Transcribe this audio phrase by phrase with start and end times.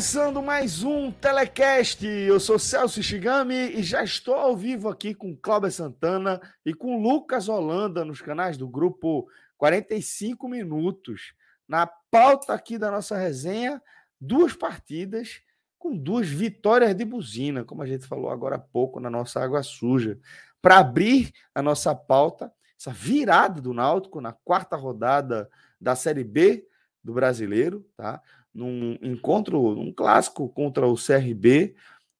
[0.00, 2.06] Começando mais um Telecast.
[2.06, 7.02] Eu sou Celso Shigami e já estou ao vivo aqui com Cláudia Santana e com
[7.02, 9.28] Lucas Holanda nos canais do grupo
[9.58, 11.34] 45 Minutos.
[11.68, 13.78] Na pauta aqui da nossa resenha,
[14.18, 15.42] duas partidas
[15.78, 19.62] com duas vitórias de buzina, como a gente falou agora há pouco na nossa água
[19.62, 20.18] suja.
[20.62, 26.66] Para abrir a nossa pauta, essa virada do Náutico na quarta rodada da Série B
[27.04, 28.22] do Brasileiro, tá?
[28.52, 31.74] Num encontro, um clássico contra o CRB,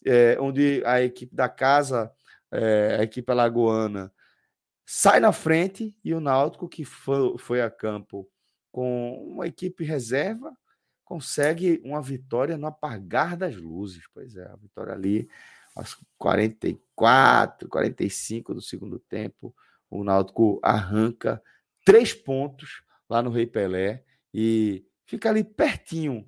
[0.04, 2.10] é, onde a equipe da casa,
[2.50, 4.12] é, a equipe alagoana,
[4.86, 8.28] sai na frente e o Náutico, que foi, foi a campo
[8.72, 10.56] com uma equipe reserva,
[11.04, 14.04] consegue uma vitória no apagar das luzes.
[14.14, 15.28] Pois é, a vitória ali
[15.74, 19.54] aos 44, 45 do segundo tempo,
[19.88, 21.42] o Náutico arranca
[21.84, 26.24] três pontos lá no Rei Pelé e fica ali pertinho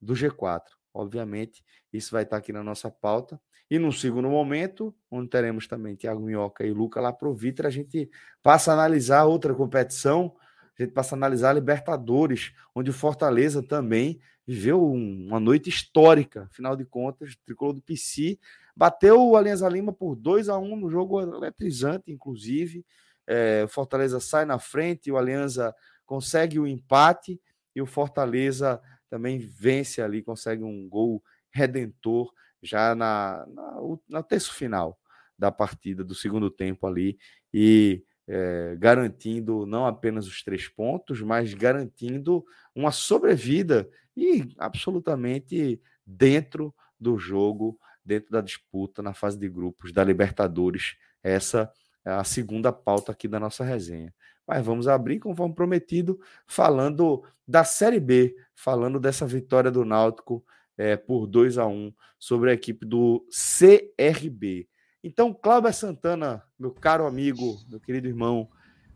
[0.00, 0.62] do G4.
[0.92, 3.40] Obviamente, isso vai estar aqui na nossa pauta.
[3.70, 7.70] E no segundo momento, onde teremos também Thiago Minhoca e Luca lá pro Vitor, a
[7.70, 8.10] gente
[8.42, 10.36] passa a analisar outra competição,
[10.78, 16.46] a gente passa a analisar a Libertadores, onde o Fortaleza também viveu uma noite histórica,
[16.52, 18.38] afinal de contas, o tricolor do PC
[18.76, 22.84] bateu o Alianza Lima por 2 a 1 no jogo eletrizante, inclusive.
[23.26, 25.74] É, o Fortaleza sai na frente, o Alianza
[26.04, 27.40] consegue o empate
[27.76, 32.32] e o Fortaleza também vence ali, consegue um gol redentor
[32.62, 33.78] já na, na,
[34.08, 34.98] na terço final
[35.38, 37.18] da partida, do segundo tempo ali,
[37.52, 42.42] e é, garantindo não apenas os três pontos, mas garantindo
[42.74, 50.02] uma sobrevida e absolutamente dentro do jogo, dentro da disputa na fase de grupos da
[50.02, 50.96] Libertadores.
[51.22, 51.70] Essa
[52.06, 54.14] é a segunda pauta aqui da nossa resenha.
[54.46, 60.44] Mas vamos abrir, conforme prometido, falando da Série B, falando dessa vitória do Náutico
[60.76, 64.68] é, por 2 a 1 sobre a equipe do CRB.
[65.02, 68.48] Então, Cláudio Santana, meu caro amigo, meu querido irmão,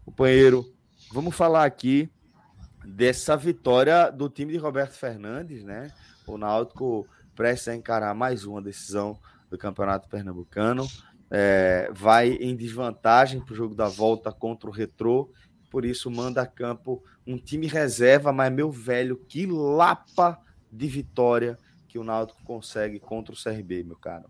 [0.04, 0.64] companheiro,
[1.12, 2.10] vamos falar aqui
[2.84, 5.92] dessa vitória do time de Roberto Fernandes, né?
[6.26, 9.18] O Náutico prestes a encarar mais uma decisão
[9.48, 10.86] do Campeonato Pernambucano
[11.30, 15.30] é, vai em desvantagem para o jogo da volta contra o Retrô,
[15.70, 21.56] por isso manda a campo um time reserva, mas meu velho, que lapa de vitória
[21.88, 24.28] que o Náutico consegue contra o CRB, meu caro.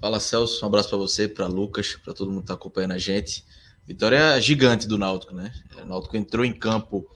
[0.00, 2.98] Fala Celso, um abraço para você, para Lucas, para todo mundo que está acompanhando a
[2.98, 3.44] gente.
[3.86, 5.52] Vitória gigante do Náutico, né?
[5.82, 7.06] O Náutico entrou em campo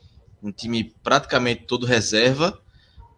[0.42, 2.60] um time praticamente todo reserva,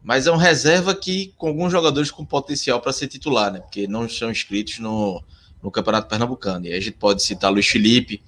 [0.06, 3.58] mas é um reserva que com alguns jogadores com potencial para ser titular, né?
[3.58, 5.20] Porque não estão inscritos no,
[5.60, 6.64] no Campeonato Pernambucano.
[6.64, 8.22] E aí a gente pode citar Luiz Felipe,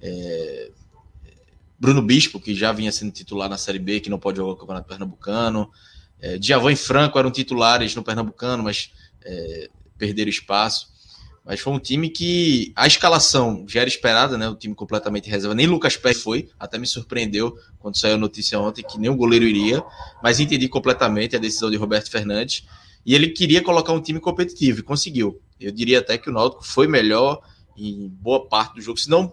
[0.00, 0.70] é,
[1.78, 4.56] Bruno Bispo, que já vinha sendo titular na Série B, que não pode jogar o
[4.56, 5.70] Campeonato Pernambucano.
[6.18, 8.90] É, e Franco eram titulares no Pernambucano, mas
[9.22, 9.68] é,
[9.98, 10.90] perderam espaço.
[11.48, 14.46] Mas foi um time que a escalação já era esperada, né?
[14.50, 15.54] O time completamente reserva.
[15.54, 19.16] Nem Lucas Pérez foi, até me surpreendeu quando saiu a notícia ontem que nem o
[19.16, 19.82] goleiro iria.
[20.22, 22.66] Mas entendi completamente a decisão de Roberto Fernandes.
[23.04, 25.40] E ele queria colocar um time competitivo e conseguiu.
[25.58, 27.40] Eu diria até que o Náutico foi melhor
[27.74, 29.32] em boa parte do jogo, se não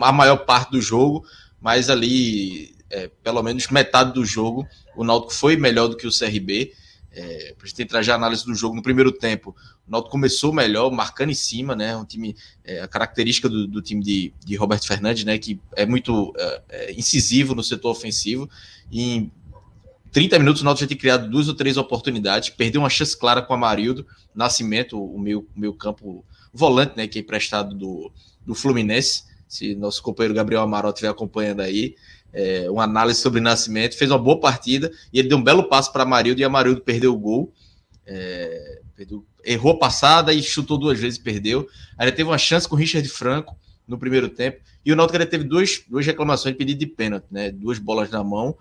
[0.00, 1.24] a maior parte do jogo,
[1.60, 4.64] mas ali, é, pelo menos metade do jogo,
[4.94, 6.72] o Náutico foi melhor do que o CRB.
[7.14, 9.54] É, para a gente entrar já a análise do jogo no primeiro tempo,
[9.86, 11.94] o Náutico começou melhor, marcando em cima, né?
[11.96, 15.36] Um time, é, a característica do, do time de, de, Roberto Fernandes, né?
[15.38, 18.48] Que é muito é, é incisivo no setor ofensivo.
[18.90, 19.32] E em
[20.10, 23.42] 30 minutos o Náutico já tinha criado duas ou três oportunidades, perdeu uma chance clara
[23.42, 27.06] com o Amarildo, Nascimento, o meu, meu campo volante, né?
[27.06, 28.10] Que é emprestado do,
[28.46, 29.24] do Fluminense.
[29.46, 31.94] Se nosso companheiro Gabriel Amaral estiver acompanhando aí,
[32.32, 35.92] é, uma análise sobre Nascimento, fez uma boa partida e ele deu um belo passo
[35.92, 37.52] para Amarildo e Amarildo perdeu o gol.
[38.06, 41.68] É, perdeu, errou a passada e chutou duas vezes e perdeu.
[41.98, 43.56] Aí ele teve uma chance com o Richard Franco,
[43.86, 44.60] no primeiro tempo.
[44.84, 47.50] E o Náutico teve duas, duas reclamações de pedido de pênalti, né?
[47.50, 48.56] Duas bolas na mão.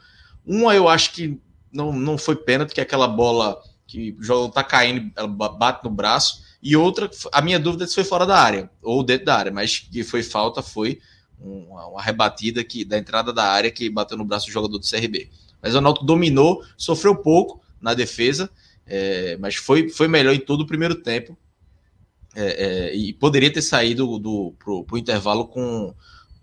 [0.45, 1.39] Uma eu acho que
[1.71, 5.83] não, não foi pênalti, que é aquela bola que o jogo tá caindo, ela bate
[5.83, 6.43] no braço.
[6.61, 9.51] E outra, a minha dúvida é se foi fora da área ou dentro da área,
[9.51, 10.99] mas que foi falta, foi
[11.43, 15.29] uma, rebatida que, da entrada da área que bateu no braço do jogador do CRB.
[15.61, 18.49] Mas o Náutico dominou, sofreu pouco na defesa,
[18.85, 21.37] é, mas foi, foi melhor em todo o primeiro tempo.
[22.33, 22.43] É,
[22.91, 25.93] é, e poderia ter saído do, pro intervalo com,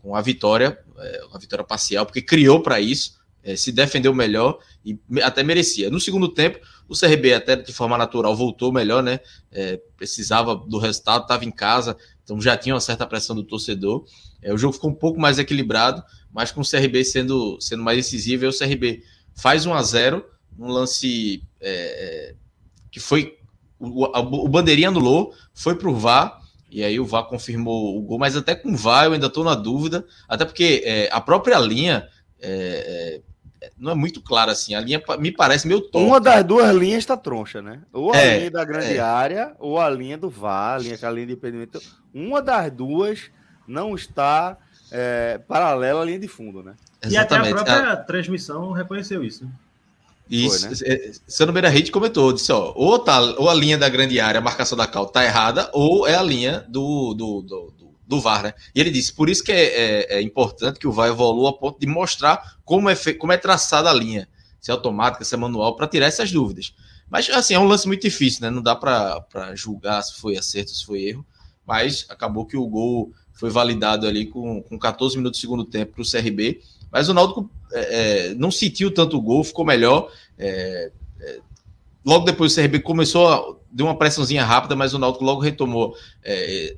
[0.02, 4.58] com a vitória, é, uma vitória parcial, porque criou para isso, é, se defendeu melhor
[4.84, 5.90] e até merecia.
[5.90, 9.20] No segundo tempo, o CRB, até de forma natural, voltou melhor, né?
[9.50, 11.96] É, precisava do resultado, estava em casa,
[12.28, 14.04] então já tinha uma certa pressão do torcedor.
[14.42, 17.96] É, o jogo ficou um pouco mais equilibrado, mas com o CRB sendo, sendo mais
[17.96, 19.02] decisivo, e o CRB
[19.34, 20.24] faz 1 a 0
[20.58, 22.34] um lance é, é,
[22.90, 23.38] que foi.
[23.80, 24.04] O,
[24.44, 28.36] o Bandeirinha anulou, foi para o VAR, e aí o VAR confirmou o gol, mas
[28.36, 32.08] até com o VAR eu ainda estou na dúvida, até porque é, a própria linha
[32.40, 33.22] é, é,
[33.76, 34.74] não é muito clara assim.
[34.74, 35.98] A linha me parece meio torta.
[35.98, 37.80] Uma das duas linhas está troncha, né?
[37.92, 39.00] Ou a é, linha da grande é.
[39.00, 41.80] área, ou a linha do VAR, a linha, a linha de impedimento.
[42.12, 43.30] Uma das duas
[43.66, 44.56] não está
[44.90, 46.74] é, paralela à linha de fundo, né?
[47.02, 47.12] Exatamente.
[47.12, 47.96] E até a própria a...
[47.96, 49.48] transmissão reconheceu isso.
[50.30, 50.76] Isso.
[50.76, 50.94] Foi, né?
[50.94, 54.38] É, Sano Beira Hit comentou, disse, ó, ou, tá, ou a linha da grande área,
[54.38, 57.72] a marcação da cal tá errada, ou é a linha do, do, do,
[58.08, 58.54] do, VAR, né?
[58.74, 61.52] E ele disse, por isso que é, é, é, importante que o VAR evolua a
[61.52, 64.26] ponto de mostrar como é, como é traçada a linha,
[64.60, 66.74] se é automática, se é manual, para tirar essas dúvidas.
[67.10, 68.50] Mas, assim, é um lance muito difícil, né?
[68.50, 71.26] Não dá para julgar se foi acerto, se foi erro,
[71.66, 75.92] mas acabou que o gol foi validado ali com, com 14 minutos do segundo tempo
[75.94, 76.60] para o CRB.
[76.90, 80.10] Mas o Náutico é, é, não sentiu tanto o gol, ficou melhor.
[80.36, 80.90] É,
[81.20, 81.40] é
[82.04, 85.94] logo depois o CRB começou a deu uma pressãozinha rápida, mas o Náutico logo retomou
[86.22, 86.76] é,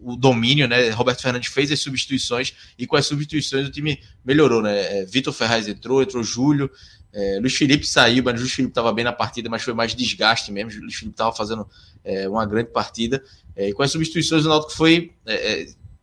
[0.00, 0.90] o domínio, né?
[0.90, 5.00] Roberto Fernandes fez as substituições e com as substituições o time melhorou, né?
[5.00, 6.70] É, Vitor Ferraz entrou, entrou Júlio,
[7.12, 10.52] é, Luiz Felipe saiu, mas Luiz Felipe estava bem na partida, mas foi mais desgaste
[10.52, 10.80] mesmo.
[10.80, 11.68] Luiz Felipe estava fazendo
[12.04, 13.22] é, uma grande partida.
[13.56, 15.12] e com as substituições, o Náutico foi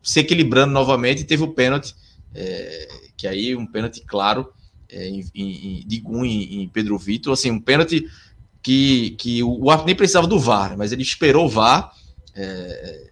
[0.07, 1.93] se equilibrando novamente e teve o pênalti,
[2.33, 4.49] é, que aí um pênalti claro
[4.89, 8.07] é, em, em, de Gum em, em, Pedro Vitor, assim, um pênalti
[8.63, 11.91] que, que o árbitro nem precisava do VAR, mas ele esperou o VAR.
[12.33, 13.09] É,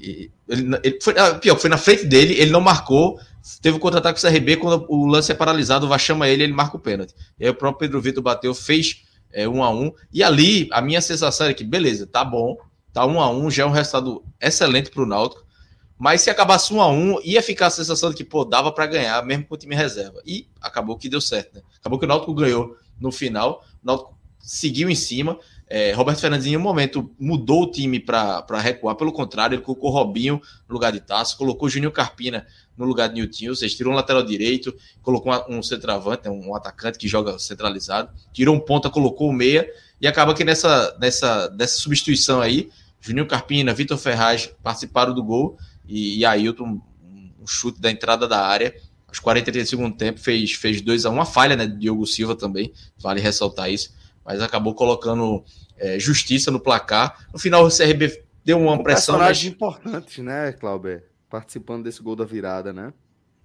[0.00, 3.18] ele, ele foi, ah, pior, foi na frente dele, ele não marcou.
[3.62, 6.52] Teve o contra-ataque do CRB, quando o lance é paralisado, o VAR chama ele, ele
[6.52, 7.14] marca o pênalti.
[7.38, 9.02] E aí o próprio Pedro Vitor bateu, fez
[9.32, 9.92] é, um a um.
[10.12, 12.56] E ali, a minha sensação é que, beleza, tá bom,
[12.92, 15.44] tá um a um, já é um resultado excelente para o Náutico.
[15.98, 18.86] Mas se acabasse um a um, ia ficar a sensação de que, pô, dava para
[18.86, 20.20] ganhar, mesmo com o time reserva.
[20.24, 21.62] E acabou que deu certo, né?
[21.78, 25.38] Acabou que o Náutico ganhou no final, o Náutico seguiu em cima.
[25.72, 28.96] É, Roberto Fernandes, em um momento, mudou o time para recuar.
[28.96, 32.44] Pelo contrário, ele colocou Robinho no lugar de Tasso, colocou Juninho Carpina
[32.76, 36.98] no lugar de Nilton, ou seja, tirou um lateral direito, colocou um centroavante, um atacante
[36.98, 39.70] que joga centralizado, tirou um ponta, colocou o meia,
[40.00, 42.68] e acaba que nessa, nessa, nessa substituição aí,
[43.00, 45.56] Juninho Carpina, Vitor Ferraz participaram do gol,
[45.86, 46.80] e, e Ailton,
[47.40, 48.74] um chute da entrada da área,
[49.06, 52.04] aos 43 do segundo tempo, fez, fez 2 a 1 uma falha né, de Diogo
[52.06, 53.92] Silva também, vale ressaltar isso,
[54.30, 55.44] mas acabou colocando
[55.76, 57.26] é, justiça no placar.
[57.32, 59.16] No final, o CRB deu uma um pressão.
[59.16, 59.54] Personagem mas...
[59.54, 61.04] importante, né, Clauber?
[61.28, 62.92] Participando desse gol da virada, né?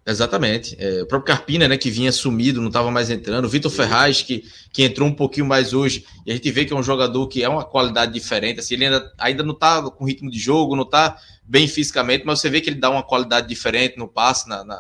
[0.08, 0.76] Exatamente.
[0.78, 3.46] É, o próprio Carpina, né, que vinha sumido, não estava mais entrando.
[3.46, 6.06] O Vitor Ferraz, que, que entrou um pouquinho mais hoje.
[6.24, 8.60] E a gente vê que é um jogador que é uma qualidade diferente.
[8.60, 12.40] Assim, ele ainda, ainda não está com ritmo de jogo, não está bem fisicamente, mas
[12.40, 14.48] você vê que ele dá uma qualidade diferente no passe.
[14.48, 14.76] Na, na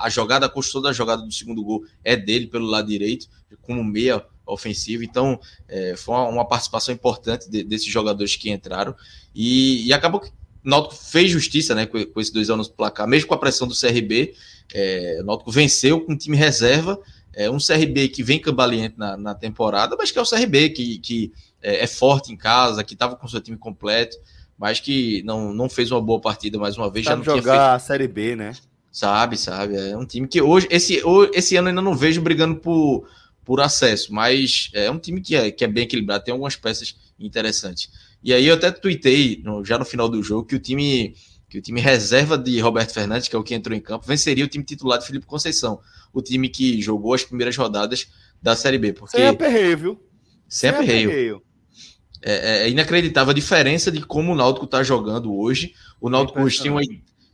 [0.00, 3.26] a jogada, a construção da jogada do segundo gol é dele pelo lado direito,
[3.60, 5.02] como meia ofensivo.
[5.02, 5.38] Então,
[5.68, 8.94] é, foi uma, participação importante de, desses jogadores que entraram.
[9.34, 10.32] E, e acabou que o
[10.64, 13.66] Náutico fez justiça né, com, com esses dois anos no placar, mesmo com a pressão
[13.66, 14.34] do CRB.
[14.72, 17.00] É, o Náutico venceu com um time reserva,
[17.34, 20.98] é, um CRB que vem cambaleante na, na temporada, mas que é o CRB que,
[20.98, 24.16] que é, é forte em casa, que estava com seu time completo,
[24.58, 27.06] mas que não, não fez uma boa partida mais uma vez.
[27.06, 27.62] Sabe já não jogar feito...
[27.62, 28.52] a Série B, né?
[28.92, 29.76] Sabe, sabe.
[29.76, 31.00] É um time que hoje, esse,
[31.32, 33.06] esse ano ainda não vejo brigando por,
[33.50, 36.94] por acesso, mas é um time que é, que é bem equilibrado, tem algumas peças
[37.18, 37.90] interessantes.
[38.22, 41.16] E aí eu até tuitei no, já no final do jogo que o time
[41.48, 44.44] que o time reserva de Roberto Fernandes, que é o que entrou em campo, venceria
[44.44, 45.80] o time titular de Felipe Conceição,
[46.12, 48.06] o time que jogou as primeiras rodadas
[48.40, 48.92] da Série B.
[48.92, 49.16] Porque...
[49.16, 50.00] Sem aperreio, viu?
[50.48, 51.42] Sem, Sem aperreio.
[52.22, 55.74] É, é, é, inacreditável a diferença de como o Náutico está jogando hoje.
[56.00, 56.82] O Náutico hoje tem uma,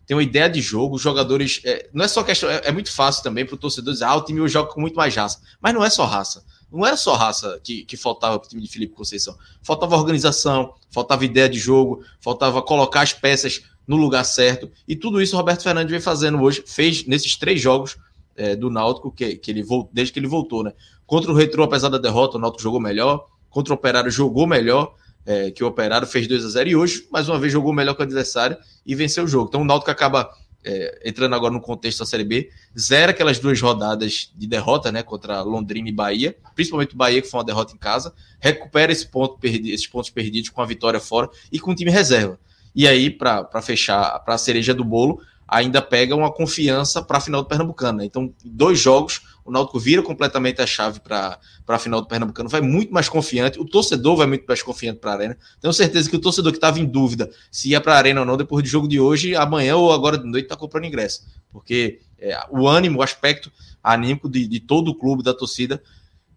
[0.06, 1.60] tem uma ideia de jogo, os jogadores.
[1.64, 2.48] É, não é só questão.
[2.48, 4.94] É, é muito fácil também para o torcedor dizer, ah, o time joga com muito
[4.94, 5.40] mais raça.
[5.60, 6.44] Mas não é só raça.
[6.70, 9.36] Não era só raça que, que faltava para o time de Felipe Conceição.
[9.62, 14.70] Faltava organização, faltava ideia de jogo, faltava colocar as peças no lugar certo.
[14.86, 17.96] E tudo isso o Roberto Fernandes vem fazendo hoje, fez nesses três jogos
[18.36, 20.72] é, do Náutico, que, que ele voltou, desde que ele voltou, né?
[21.06, 23.26] Contra o Retro, apesar da derrota, o Náutico jogou melhor.
[23.48, 24.94] Contra o Operário, jogou melhor,
[25.26, 27.94] é, que o Operário fez 2 a 0 E hoje, mais uma vez, jogou melhor
[27.94, 28.56] que o adversário
[28.86, 29.48] e venceu o jogo.
[29.48, 30.30] Então o Náutico acaba
[30.66, 35.02] é, entrando agora no contexto da Série B, zera aquelas duas rodadas de derrota, né,
[35.02, 39.06] contra Londrina e Bahia, principalmente o Bahia, que foi uma derrota em casa, recupera esse
[39.06, 42.38] ponto perdi, esses pontos perdidos com a vitória fora e com o time reserva.
[42.74, 47.20] E aí, para fechar, para a cereja do bolo, ainda pega uma confiança para a
[47.20, 47.98] final do Pernambucano.
[47.98, 48.04] Né?
[48.04, 51.38] Então, dois jogos, o Náutico vira completamente a chave para
[51.68, 55.12] a final do Pernambucano, vai muito mais confiante, o torcedor vai muito mais confiante para
[55.12, 55.38] a Arena.
[55.60, 58.26] Tenho certeza que o torcedor que estava em dúvida se ia para a Arena ou
[58.26, 61.24] não, depois do jogo de hoje, amanhã ou agora de noite, está comprando ingresso.
[61.52, 65.80] Porque é, o ânimo, o aspecto anímico de, de todo o clube, da torcida,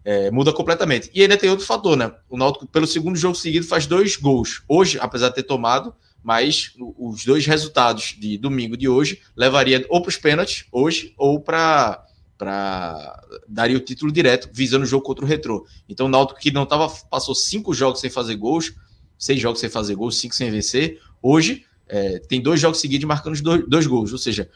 [0.04, 1.10] é, muda completamente.
[1.12, 2.12] E ainda tem outro fator, né?
[2.28, 4.62] O Náutico, pelo segundo jogo seguido, faz dois gols.
[4.68, 10.02] Hoje, apesar de ter tomado, mas os dois resultados de domingo de hoje levaria ou
[10.02, 12.04] para os pênaltis hoje ou para
[12.36, 15.66] para daria o título direto visando o jogo contra o Retrô.
[15.86, 18.72] Então o Náutico que não tava passou cinco jogos sem fazer gols,
[19.18, 20.98] seis jogos sem fazer gols, cinco sem vencer.
[21.22, 24.48] Hoje é, tem dois jogos seguidos marcando os dois, dois gols, ou seja,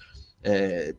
[0.42, 0.94] é,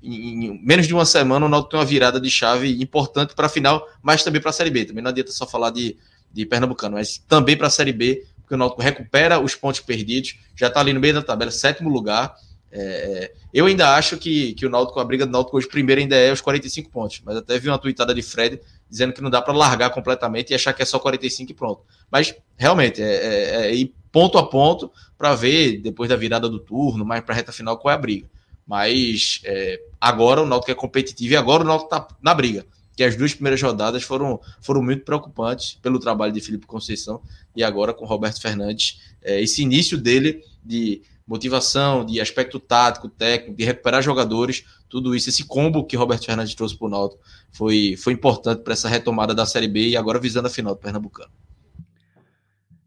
[0.00, 3.50] em, menos de uma semana o Náutico tem uma virada de chave importante para a
[3.50, 4.84] final, mas também para a Série B.
[4.84, 5.96] Também não adianta só falar de,
[6.32, 10.38] de Pernambucano, mas também para a Série B porque o Náutico recupera os pontos perdidos,
[10.54, 12.34] já está ali no meio da tabela, sétimo lugar.
[12.70, 16.00] É, é, eu ainda acho que, que o Náutico, a briga do Náutico hoje primeiro
[16.00, 19.30] ainda é os 45 pontos, mas até vi uma tweetada de Fred dizendo que não
[19.30, 21.82] dá para largar completamente e achar que é só 45 e pronto.
[22.10, 26.58] Mas realmente é, é, é ir ponto a ponto para ver depois da virada do
[26.58, 28.28] turno, mais para a reta final qual é a briga.
[28.66, 33.02] Mas é, agora o Náutico é competitivo e agora o Náutico está na briga que
[33.02, 37.20] as duas primeiras rodadas foram, foram muito preocupantes pelo trabalho de Felipe Conceição
[37.54, 43.56] e agora com Roberto Fernandes, é, esse início dele de motivação, de aspecto tático, técnico,
[43.56, 47.96] de recuperar jogadores, tudo isso, esse combo que Roberto Fernandes trouxe para o Náutico foi,
[47.96, 51.32] foi importante para essa retomada da Série B e agora visando a final do Pernambucano.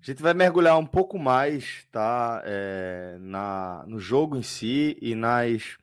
[0.01, 5.13] A gente vai mergulhar um pouco mais, tá, é, na, no jogo em si e
[5.15, 5.77] nas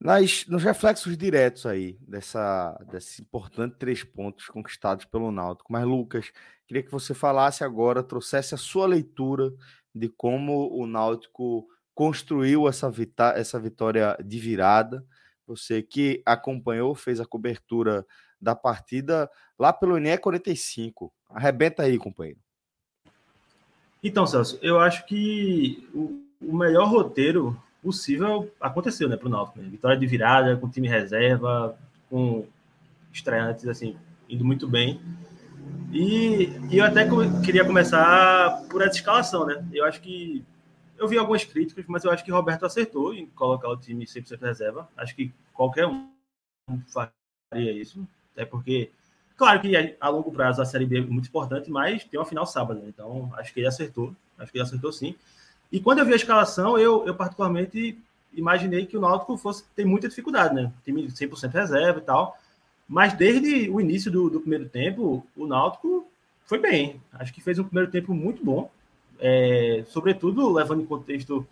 [0.00, 5.72] nas, nos reflexos diretos aí dessa, desse importante três pontos conquistados pelo Náutico.
[5.72, 6.30] Mas, Lucas,
[6.66, 9.52] queria que você falasse agora, trouxesse a sua leitura
[9.94, 15.04] de como o Náutico construiu essa, vita essa vitória de virada.
[15.46, 18.06] Você que acompanhou, fez a cobertura
[18.40, 21.12] da partida lá pelo INE 45.
[21.30, 22.38] Arrebenta aí, companheiro.
[24.02, 29.60] Então, Celso, eu acho que o, o melhor roteiro possível aconteceu, né, para o Náutico.
[29.60, 29.68] Né?
[29.68, 31.78] Vitória de virada, com time reserva,
[32.10, 32.44] com
[33.12, 33.96] estreantes, assim,
[34.28, 35.00] indo muito bem.
[35.92, 37.06] E, e eu até
[37.44, 39.64] queria começar por essa escalação, né?
[39.72, 40.44] Eu acho que
[40.98, 44.40] eu vi algumas críticas, mas eu acho que Roberto acertou em colocar o time 100%
[44.40, 44.88] reserva.
[44.96, 46.10] Acho que qualquer um
[46.92, 48.90] faria isso, até porque,
[49.36, 52.44] claro que a longo prazo a Série B é muito importante, mas tem uma final
[52.44, 52.88] sábado, né?
[52.88, 55.14] então acho que ele acertou, acho que ele acertou sim.
[55.70, 57.98] E quando eu vi a escalação, eu, eu particularmente
[58.34, 60.72] imaginei que o Náutico fosse ter muita dificuldade, né?
[60.84, 62.36] Time 100% reserva e tal.
[62.88, 66.06] Mas desde o início do, do, primeiro tempo, o Náutico
[66.44, 67.00] foi bem.
[67.12, 68.70] Acho que fez um primeiro tempo muito bom.
[69.18, 71.46] É, sobretudo levando em contexto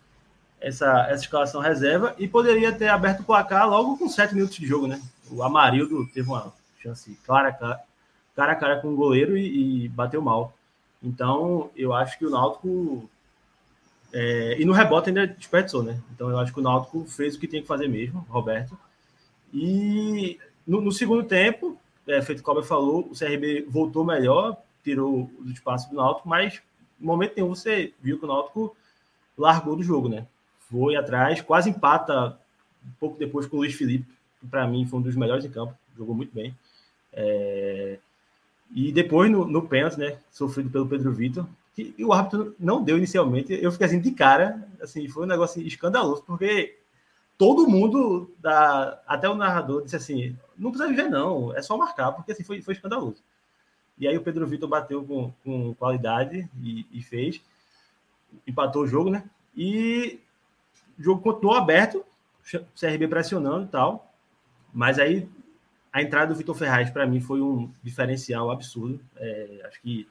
[0.61, 2.15] essa, essa escalação reserva.
[2.17, 5.01] E poderia ter aberto o placar logo com sete minutos de jogo, né?
[5.29, 7.81] O Amarildo teve uma chance clara, cara,
[8.51, 10.53] a cara com o goleiro e, e bateu mal.
[11.03, 13.09] Então, eu acho que o Náutico
[14.17, 15.99] é, e no rebote ainda desperdiçou, né?
[16.13, 18.79] Então eu acho que o Náutico fez o que tinha que fazer mesmo, Roberto.
[19.53, 24.55] E no, no segundo tempo, é, feito como eu falou, o CRB voltou melhor,
[24.85, 26.61] tirou o espaço do Náutico, mas
[26.97, 28.73] no momento nenhum você viu que o Náutico
[29.37, 30.25] largou do jogo, né?
[30.71, 32.39] Foi atrás, quase empata
[32.85, 34.07] um pouco depois com o Luiz Felipe,
[34.39, 36.55] que para mim foi um dos melhores em campo, jogou muito bem.
[37.11, 37.99] É...
[38.73, 40.17] E depois no, no pênalti, né?
[40.31, 41.45] Sofrido pelo Pedro Vitor,
[41.75, 43.53] que o árbitro não deu inicialmente.
[43.53, 46.79] Eu fiquei assim de cara, assim, foi um negócio escandaloso, porque
[47.37, 52.13] todo mundo, da, até o narrador, disse assim: não precisa viver, não, é só marcar,
[52.13, 53.21] porque assim foi, foi escandaloso.
[53.97, 57.41] E aí o Pedro Vitor bateu com, com qualidade e, e fez,
[58.47, 59.29] empatou o jogo, né?
[59.55, 60.19] E
[60.97, 62.05] o jogo continuou aberto,
[62.79, 64.13] CRB pressionando e tal,
[64.73, 65.27] mas aí
[65.91, 68.99] a entrada do Vitor Ferraz, para mim, foi um diferencial absurdo.
[69.15, 70.07] É, acho que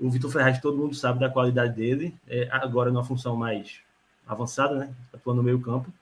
[0.00, 3.80] o Vitor Ferraz, todo mundo sabe da qualidade dele, é, agora numa função mais
[4.26, 4.94] avançada, né?
[5.12, 5.92] Atuando no meio campo.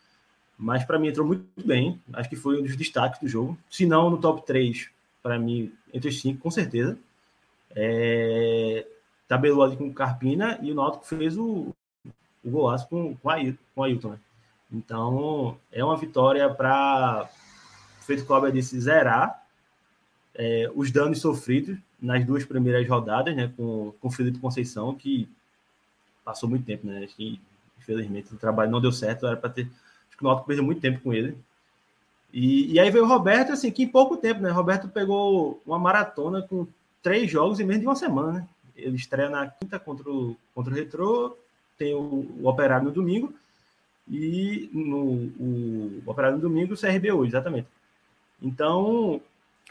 [0.59, 2.01] Mas para mim entrou muito bem.
[2.13, 3.57] Acho que foi um dos destaques do jogo.
[3.71, 4.91] Se não no top 3,
[5.23, 6.99] para mim, entre os 5, com certeza.
[7.75, 8.87] É...
[9.29, 11.75] Tabelou ali com Carpina e o Náutico fez o,
[12.45, 13.37] o golaço com, com, a,
[13.75, 14.19] com Ailton, né?
[14.73, 17.29] Então, é uma vitória para,
[18.01, 19.45] feito Cláudio disse, zerar
[20.35, 25.29] é, os danos sofridos nas duas primeiras rodadas, né, com, com o Felipe Conceição, que
[26.25, 27.05] passou muito tempo, né?
[27.05, 27.41] Acho que,
[27.79, 29.63] infelizmente, o trabalho não deu certo, era para ter.
[30.09, 31.37] Acho que o Náutico perdeu muito tempo com ele.
[32.33, 34.51] E, e aí veio o Roberto, assim, que em pouco tempo, né?
[34.51, 36.67] Roberto pegou uma maratona com
[37.03, 38.49] três jogos em menos de uma semana, né?
[38.77, 41.37] Ele estreia na quinta contra o, contra o Retrô,
[41.79, 43.33] tem o, o Operário no domingo,
[44.09, 44.99] e no
[45.39, 47.69] o, o Operário no domingo, o CRB hoje, exatamente.
[48.43, 49.21] Então,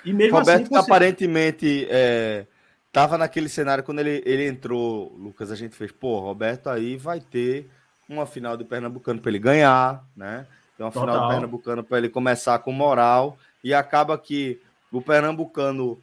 [0.04, 0.80] e mesmo Roberto assim, você...
[0.80, 2.46] aparentemente é,
[2.92, 7.20] tava naquele cenário quando ele, ele entrou, Lucas, a gente fez, pô, Roberto aí vai
[7.20, 7.70] ter
[8.08, 10.48] uma final do Pernambucano para ele ganhar, né?
[10.78, 11.08] Tem uma Total.
[11.08, 14.62] final do Pernambucano para ele começar com moral e acaba que
[14.92, 16.02] o Pernambucano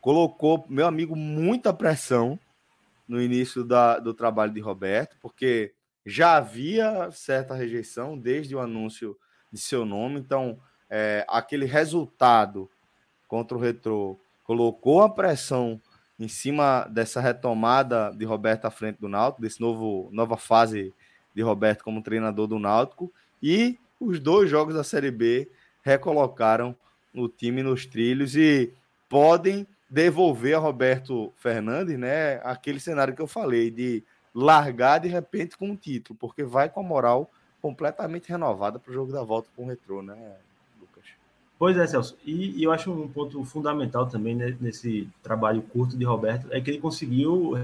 [0.00, 2.38] colocou, meu amigo, muita pressão
[3.06, 5.72] no início da, do trabalho de Roberto, porque
[6.04, 9.16] já havia certa rejeição desde o anúncio
[9.52, 12.70] de seu nome, então é, aquele resultado
[13.28, 15.80] contra o Retrô colocou a pressão
[16.18, 20.92] em cima dessa retomada de Roberto à frente do Náutico, desse novo nova fase
[21.34, 25.48] de Roberto como treinador do Náutico, e os dois jogos da Série B
[25.82, 26.74] recolocaram
[27.14, 28.72] o time nos trilhos e
[29.08, 34.02] podem devolver a Roberto Fernandes, né, aquele cenário que eu falei de
[34.34, 37.30] largar de repente com o título, porque vai com a moral
[37.60, 40.36] completamente renovada para o jogo da volta com o Retrô, né?
[41.58, 42.16] Pois é, Celso.
[42.24, 46.60] E, e, eu acho um ponto fundamental também né, nesse trabalho curto de Roberto é
[46.60, 47.54] que ele conseguiu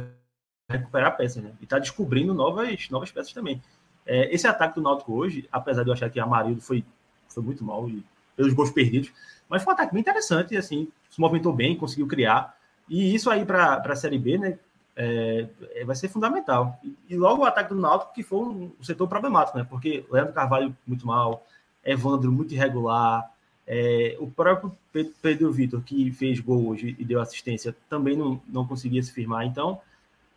[0.68, 1.52] recuperar peças, né?
[1.60, 3.62] E está descobrindo novas, novas peças também.
[4.06, 6.84] É, esse ataque do Náutico hoje, apesar de eu achar que a Amarildo foi,
[7.28, 8.04] foi muito mal e
[8.36, 9.12] pelos gols perdidos,
[9.48, 12.56] mas foi um ataque bem interessante, e assim, se movimentou bem, conseguiu criar.
[12.88, 14.58] E isso aí para a Série B, né?
[14.96, 16.78] É, é, vai ser fundamental.
[16.82, 19.64] E, e, logo o ataque do Náutico, que foi um, um, setor problemático, né?
[19.68, 21.44] Porque Leandro Carvalho muito mal,
[21.84, 23.28] Evandro muito irregular,
[23.66, 24.76] é, o próprio
[25.22, 29.46] Pedro Vitor, que fez gol hoje e deu assistência, também não, não conseguia se firmar.
[29.46, 29.80] Então,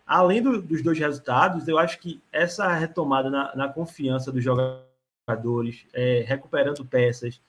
[0.05, 5.85] além do, dos dois resultados, eu acho que essa retomada na, na confiança dos jogadores,
[5.93, 7.41] é, recuperando peças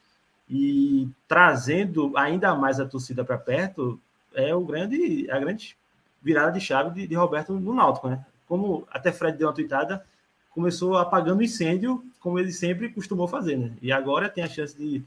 [0.50, 4.00] e trazendo ainda mais a torcida para perto,
[4.34, 5.76] é o grande, a grande
[6.20, 8.24] virada de chave de, de Roberto no Náutico, né?
[8.48, 10.04] Como até Fred deu uma tweetada,
[10.50, 13.72] começou apagando incêndio, como ele sempre costumou fazer, né?
[13.80, 15.04] E agora tem a chance de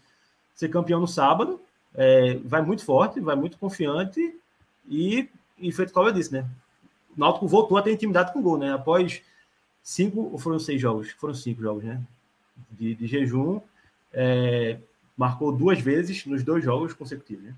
[0.53, 1.59] ser campeão no sábado,
[1.95, 4.35] é, vai muito forte, vai muito confiante
[4.89, 6.47] e, e feito como eu disse, né?
[7.15, 8.73] o Náutico voltou a ter intimidade com o gol, né?
[8.73, 9.21] Após
[9.83, 11.11] cinco, ou foram seis jogos?
[11.11, 12.01] Foram cinco jogos, né?
[12.71, 13.61] De, de jejum,
[14.13, 14.77] é,
[15.15, 17.55] marcou duas vezes nos dois jogos consecutivos, né?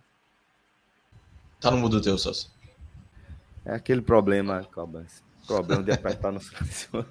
[1.60, 2.50] Tá no mudo teu, Sócio.
[3.64, 5.24] É aquele problema, Calbas.
[5.48, 7.08] Problema de apertar no silencioso.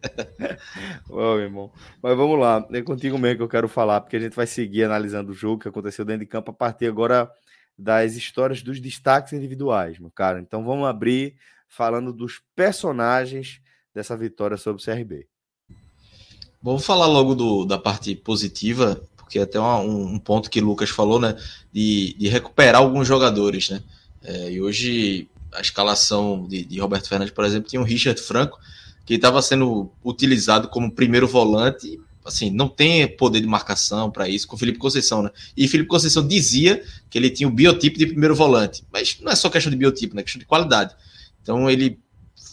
[1.08, 1.72] Ô, irmão.
[2.02, 4.84] Mas vamos lá, é contigo mesmo que eu quero falar, porque a gente vai seguir
[4.84, 7.30] analisando o jogo que aconteceu dentro de campo a partir agora
[7.78, 10.40] das histórias dos destaques individuais, meu cara.
[10.40, 11.36] Então vamos abrir
[11.68, 13.60] falando dos personagens
[13.94, 15.26] dessa vitória sobre o CRB.
[16.62, 20.90] Vou falar logo do, da parte positiva, porque até um, um, ponto que o Lucas
[20.90, 21.36] falou, né?
[21.72, 23.82] De, de recuperar alguns jogadores, né?
[24.22, 28.58] É, e hoje a escalação de, de, Roberto Fernandes, por exemplo, tinha o Richard Franco,
[29.06, 34.48] que estava sendo utilizado como primeiro volante, assim, não tem poder de marcação para isso,
[34.48, 35.30] com o Felipe Conceição, né?
[35.56, 39.36] E Felipe Conceição dizia que ele tinha o biotipo de primeiro volante, mas não é
[39.36, 40.22] só questão de biotipo, né?
[40.22, 40.94] É questão de qualidade.
[41.40, 42.00] Então ele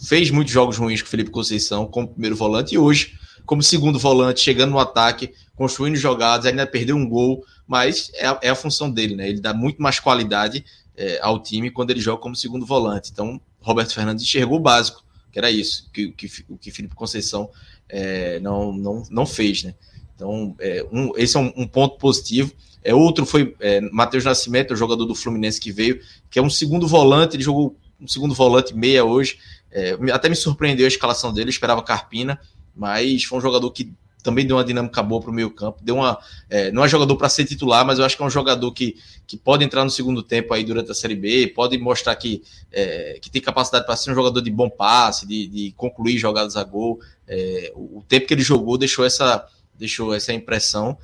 [0.06, 3.98] fez muitos jogos ruins com o Felipe Conceição como primeiro volante e hoje, como segundo
[3.98, 8.56] volante, chegando no ataque, construindo jogadas, ainda perdeu um gol, mas é a, é a
[8.56, 9.28] função dele, né?
[9.28, 10.64] Ele dá muito mais qualidade
[10.96, 13.10] é, ao time quando ele joga como segundo volante.
[13.12, 17.50] Então, Roberto Fernandes enxergou o básico, que era isso, que, que, que Felipe Conceição
[17.90, 19.74] é, não, não, não fez, né?
[20.16, 22.54] Então, é, um, esse é um, um, ponto positivo.
[22.84, 26.52] É, outro foi é, Matheus Nascimento, o jogador do Fluminense que veio, que é um
[26.52, 29.40] segundo volante, ele jogou um segundo volante meia hoje.
[29.72, 32.40] É, até me surpreendeu a escalação dele, esperava Carpina,
[32.76, 33.92] mas foi um jogador que
[34.24, 35.80] também deu uma dinâmica boa para o meio campo.
[35.84, 36.18] Deu uma,
[36.50, 38.96] é, não é jogador para ser titular, mas eu acho que é um jogador que,
[39.28, 43.20] que pode entrar no segundo tempo aí durante a Série B, pode mostrar que, é,
[43.22, 46.64] que tem capacidade para ser um jogador de bom passe, de, de concluir jogadas a
[46.64, 47.00] gol.
[47.28, 49.46] É, o, o, tempo que ele jogou deixou essa,
[49.78, 50.98] deixou essa impressão.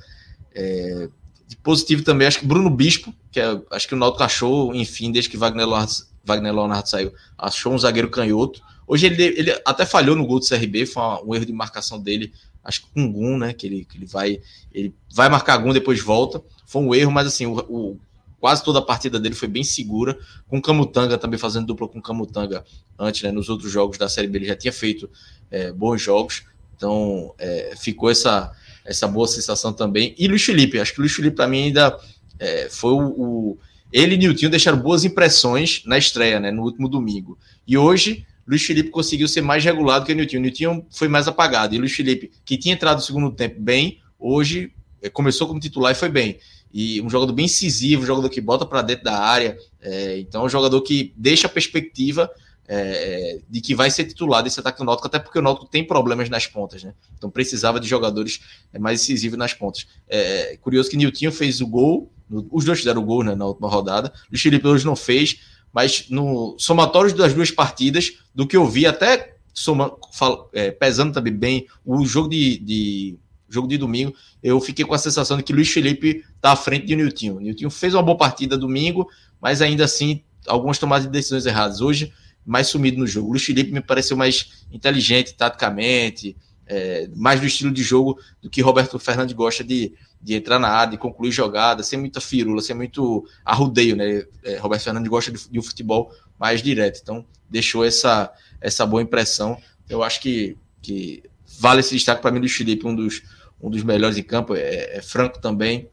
[0.54, 1.08] É,
[1.46, 5.12] de positivo também, acho que Bruno Bispo, que é, acho que o Náutico achou, enfim,
[5.12, 8.62] desde que Wagner Lars Wagner Leonardo saiu, achou um zagueiro canhoto.
[8.86, 12.32] Hoje ele, ele até falhou no gol do CRB, foi um erro de marcação dele,
[12.64, 13.52] acho que com Gum, né?
[13.52, 14.40] Que ele, que ele vai
[14.72, 16.42] ele vai marcar Gum depois volta.
[16.66, 18.00] Foi um erro, mas assim, o, o,
[18.38, 20.18] quase toda a partida dele foi bem segura.
[20.48, 22.64] Com Camutanga também fazendo dupla com Camutanga
[22.98, 23.30] antes, né?
[23.30, 25.08] Nos outros jogos da Série B ele já tinha feito
[25.50, 26.44] é, bons jogos.
[26.76, 28.50] Então, é, ficou essa,
[28.86, 30.14] essa boa sensação também.
[30.18, 31.98] E Luiz Felipe, acho que Luiz Felipe, para mim, ainda
[32.38, 33.58] é, foi o, o.
[33.92, 37.36] Ele e Nilton deixaram boas impressões na estreia, né, no último domingo.
[37.66, 40.38] E hoje, Luiz Felipe conseguiu ser mais regulado que o Nilton.
[40.38, 41.72] O Nilton foi mais apagado.
[41.72, 45.92] E Luiz Felipe, que tinha entrado no segundo tempo bem, hoje é, começou como titular
[45.92, 46.36] e foi bem.
[46.72, 49.56] E um jogador bem incisivo, um jogador que bota para dentro da área.
[49.80, 52.28] É, então, é um jogador que deixa a perspectiva
[52.66, 55.86] é, de que vai ser titular desse ataque do Náutico, até porque o Náutico tem
[55.86, 56.92] problemas nas pontas, né?
[57.16, 58.40] Então precisava de jogadores
[58.80, 59.86] mais incisivos nas pontas.
[60.08, 62.12] É curioso que Nilton fez o gol,
[62.50, 64.12] os dois fizeram o gol né, na última rodada.
[64.32, 65.40] O Felipe hoje não fez,
[65.72, 71.12] mas no somatório das duas partidas, do que eu vi, até soma, fal, é, pesando
[71.12, 75.42] também bem o jogo de, de, jogo de domingo, eu fiquei com a sensação de
[75.42, 77.40] que Luiz Felipe está à frente de Nilton.
[77.40, 79.08] Nilton fez uma boa partida domingo,
[79.40, 81.80] mas ainda assim algumas tomadas de decisões erradas.
[81.80, 82.12] Hoje
[82.44, 83.30] mais sumido no jogo.
[83.30, 88.62] Luiz Felipe me pareceu mais inteligente taticamente, é, mais do estilo de jogo do que
[88.62, 92.76] Roberto Fernandes gosta de, de entrar na área, de concluir jogada, sem muita firula, sem
[92.76, 94.24] muito arrudeio, né?
[94.44, 98.30] É, Roberto Fernandes gosta de, de, um futebol mais direto, então deixou essa,
[98.60, 99.56] essa boa impressão.
[99.88, 101.22] Eu acho que, que
[101.58, 103.22] vale esse destaque para mim, Luiz Felipe, um dos,
[103.60, 105.88] um dos melhores em campo, é, é Franco também,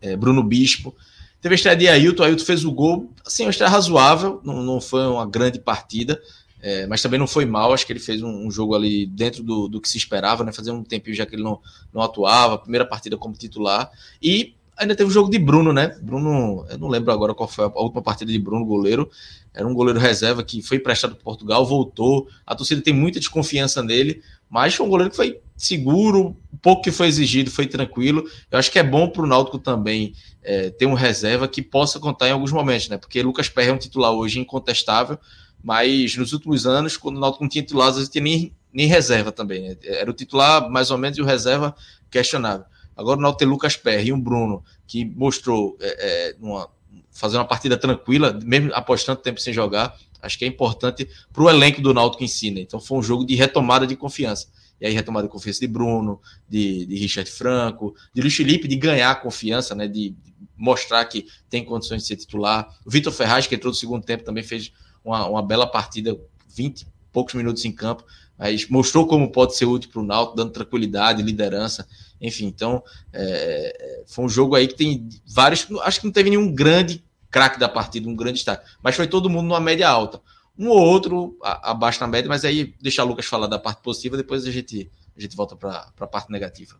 [0.00, 0.94] é, Bruno Bispo.
[1.40, 4.80] Teve a estreia de Ailton, Ailton fez o gol, assim, uma estreia razoável, não, não
[4.80, 6.20] foi uma grande partida,
[6.62, 9.42] é, mas também não foi mal, acho que ele fez um, um jogo ali dentro
[9.42, 10.52] do, do, que se esperava, né?
[10.52, 11.60] Fazia um tempinho já que ele não,
[11.92, 13.90] não atuava, primeira partida como titular,
[14.22, 15.98] e ainda teve o jogo de Bruno, né?
[16.00, 19.10] Bruno, eu não lembro agora qual foi a última partida de Bruno, goleiro,
[19.52, 23.82] era um goleiro reserva que foi emprestado para Portugal, voltou, a torcida tem muita desconfiança
[23.82, 28.24] nele, mas foi um goleiro que foi seguro, pouco que foi exigido foi tranquilo.
[28.50, 32.00] Eu acho que é bom para o Náutico também é, ter um reserva que possa
[32.00, 32.96] contar em alguns momentos, né?
[32.96, 35.18] Porque Lucas Perry é um titular hoje incontestável,
[35.62, 38.86] mas nos últimos anos, quando o Náutico não tinha titular, às vezes tinha nem, nem
[38.86, 39.68] reserva também.
[39.68, 39.76] Né?
[39.84, 41.74] Era o titular mais ou menos e o reserva
[42.10, 42.66] questionável.
[42.96, 46.68] Agora o Náutico tem Lucas Perry e um Bruno que mostrou é, é, uma,
[47.10, 51.42] fazer uma partida tranquila, mesmo após tanto tempo sem jogar Acho que é importante para
[51.42, 52.60] o elenco do Náutico em si, né?
[52.60, 54.46] Então foi um jogo de retomada de confiança.
[54.80, 58.76] E aí retomada de confiança de Bruno, de, de Richard Franco, de Luiz Felipe, de
[58.76, 59.88] ganhar confiança, né?
[59.88, 62.72] De, de mostrar que tem condições de ser titular.
[62.86, 64.72] O Vitor Ferraz, que entrou no segundo tempo, também fez
[65.04, 68.04] uma, uma bela partida, 20 poucos minutos em campo,
[68.38, 71.86] mas mostrou como pode ser útil para o Náutico, dando tranquilidade, liderança,
[72.20, 72.46] enfim.
[72.46, 75.68] Então, é, foi um jogo aí que tem vários.
[75.82, 78.68] Acho que não teve nenhum grande craque da partida, um grande destaque.
[78.82, 80.20] Mas foi todo mundo numa média alta.
[80.58, 84.16] Um ou outro abaixo da média, mas aí deixa o Lucas falar da parte positiva,
[84.16, 86.76] depois a gente, a gente volta para a parte negativa.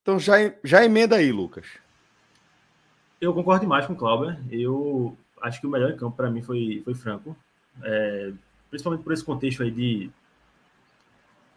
[0.00, 1.66] Então já, já emenda aí, Lucas.
[3.20, 4.38] Eu concordo demais com o Cláudio.
[4.50, 7.36] Eu acho que o melhor em campo para mim foi, foi Franco.
[7.82, 8.32] É,
[8.70, 10.10] principalmente por esse contexto aí de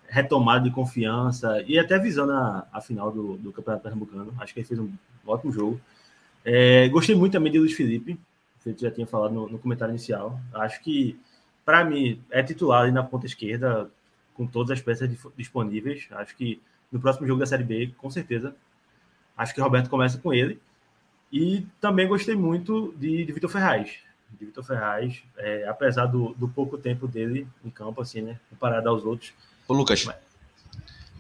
[0.08, 4.34] retomada de confiança e até visando a, a final do, do Campeonato Pernambucano.
[4.40, 4.92] Acho que ele fez um
[5.26, 5.82] ótimo jogo.
[6.46, 8.20] É, gostei muito também de Luiz Felipe
[8.64, 10.40] você já tinha falado no, no comentário inicial.
[10.54, 11.20] Acho que,
[11.66, 13.90] para mim, é titular ali na ponta esquerda,
[14.34, 16.08] com todas as peças disponíveis.
[16.12, 18.56] Acho que no próximo jogo da Série B, com certeza,
[19.36, 20.60] acho que Roberto começa com ele.
[21.32, 23.98] E também gostei muito de, de Vitor Ferraz.
[24.38, 28.39] De Vitor Ferraz, é, apesar do, do, pouco tempo dele em campo, assim, né?
[28.50, 29.34] Comparado aos outros.
[29.67, 30.15] Ô, Lucas, Mas...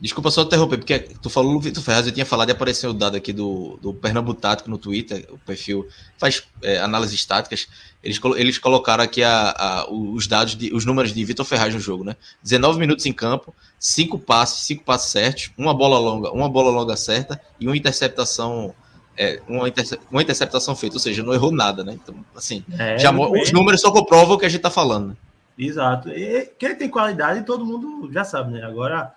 [0.03, 2.93] Desculpa só interromper, porque tu falou o Vitor Ferraz, eu tinha falado e apareceu o
[2.93, 7.69] dado aqui do, do Pernambutático no Twitter, o perfil faz é, análises estáticas.
[8.03, 11.79] Eles, eles colocaram aqui a, a, os dados, de, os números de Vitor Ferraz no
[11.79, 12.17] jogo, né?
[12.43, 16.97] 19 minutos em campo, 5 passes, 5 passes certos, uma bola longa, uma bola longa
[16.97, 18.75] certa e uma interceptação.
[19.17, 21.93] É, uma, interce, uma interceptação feita, ou seja, não errou nada, né?
[21.93, 25.09] Então, assim, é, já, os números só comprovam o que a gente tá falando.
[25.09, 25.15] Né?
[25.57, 26.09] Exato.
[26.09, 28.63] E, que ele tem qualidade, todo mundo já sabe, né?
[28.63, 29.13] Agora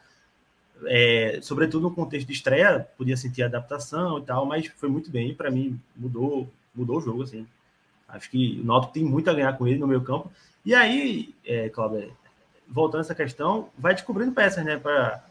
[0.85, 5.35] é, sobretudo no contexto de estreia, podia sentir adaptação e tal, mas foi muito bem.
[5.35, 7.23] Para mim, mudou, mudou o jogo.
[7.23, 7.47] Assim.
[8.09, 10.31] Acho que o Náutico tem muito a ganhar com ele no meio campo.
[10.65, 12.13] E aí, é, Cláudio,
[12.69, 14.77] voltando a essa questão, vai descobrindo peças, né?
[14.77, 15.25] Para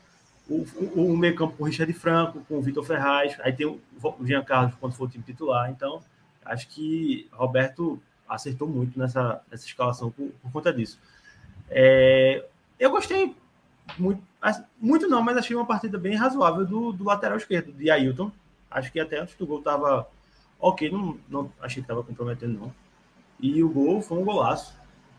[0.50, 3.66] o, o, o meio campo com o Richard Franco, com o Vitor Ferraz, aí tem
[3.66, 5.70] o, o Jean Carlos quando for o time titular.
[5.70, 6.02] Então,
[6.44, 11.00] acho que Roberto acertou muito nessa, nessa escalação por, por conta disso.
[11.70, 12.46] É,
[12.80, 13.36] eu gostei
[13.98, 14.22] muito,
[14.80, 18.32] muito não, mas achei uma partida bem razoável do, do lateral esquerdo, de Ailton.
[18.70, 20.08] Acho que até antes do gol estava
[20.60, 22.74] ok, não, não achei que estava comprometendo, não.
[23.40, 24.76] E o gol foi um golaço.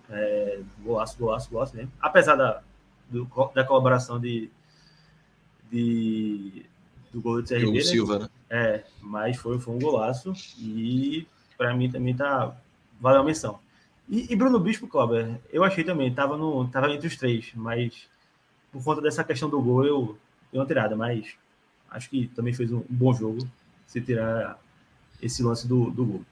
[0.08, 1.92] É, golaço, golaço, golaço mesmo.
[2.00, 2.62] Apesar da,
[3.10, 4.50] do, da colaboração de,
[5.70, 6.64] de
[7.12, 7.80] do gol de CRB, né?
[7.80, 8.28] Silva, né?
[8.50, 11.26] É, mas foi, foi um golaço e
[11.56, 12.54] para mim também tá
[13.00, 13.58] valeu a menção.
[14.08, 18.08] E, e Bruno Bispo, Cláudio, eu achei também, tava, no, tava entre os três, mas
[18.70, 20.18] por conta dessa questão do gol, eu
[20.52, 21.34] dei uma tirada, mas
[21.90, 23.38] acho que também fez um bom jogo
[23.86, 24.58] se tirar
[25.20, 26.22] esse lance do, do gol.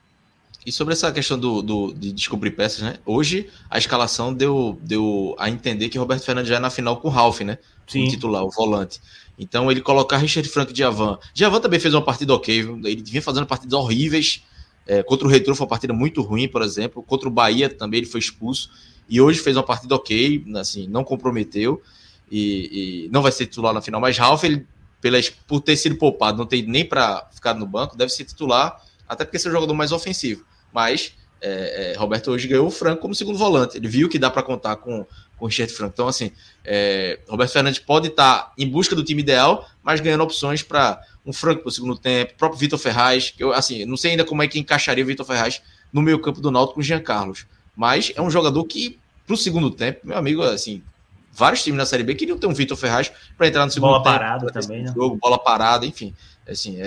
[0.65, 2.97] E sobre essa questão do, do, de descobrir peças, né?
[3.05, 7.09] Hoje a escalação deu, deu a entender que Roberto Fernandes já é na final com
[7.09, 7.59] o Ralf, né?
[7.87, 8.07] Sim.
[8.07, 9.01] O titular, o volante.
[9.39, 11.19] Então ele colocar Richard Frank de Javan.
[11.35, 12.81] Javan também fez uma partida ok, viu?
[12.85, 14.43] ele vinha fazendo partidas horríveis.
[14.87, 17.03] É, contra o Retro foi uma partida muito ruim, por exemplo.
[17.03, 18.71] Contra o Bahia também ele foi expulso.
[19.09, 21.83] E hoje fez uma partida ok, assim, não comprometeu.
[22.31, 24.01] E, e não vai ser titular na final.
[24.01, 24.67] Mas Ralf, ele,
[25.01, 28.81] pela, por ter sido poupado, não tem nem para ficar no banco, deve ser titular,
[29.09, 33.03] até porque é o jogador mais ofensivo mas é, é, Roberto hoje ganhou o Franco
[33.03, 33.77] como segundo volante.
[33.77, 35.93] Ele viu que dá para contar com, com o Richard Franco.
[35.95, 36.33] Então, assim,
[36.65, 41.01] é, Roberto Fernandes pode estar tá em busca do time ideal, mas ganhando opções para
[41.25, 44.13] um Franco para o segundo tempo, o próprio Vitor Ferraz, que eu, assim, não sei
[44.13, 45.63] ainda como é que encaixaria o Vitor Ferraz
[45.93, 49.35] no meio campo do Náutico com o Jean Carlos, mas é um jogador que, para
[49.35, 50.83] o segundo tempo, meu amigo, assim,
[51.33, 54.03] vários times na Série B queriam ter um Vitor Ferraz para entrar no segundo bola
[54.03, 54.19] tempo.
[54.19, 54.93] Bola parada também, né?
[54.95, 56.15] Jogo, bola parada, enfim.
[56.47, 56.87] Assim, é,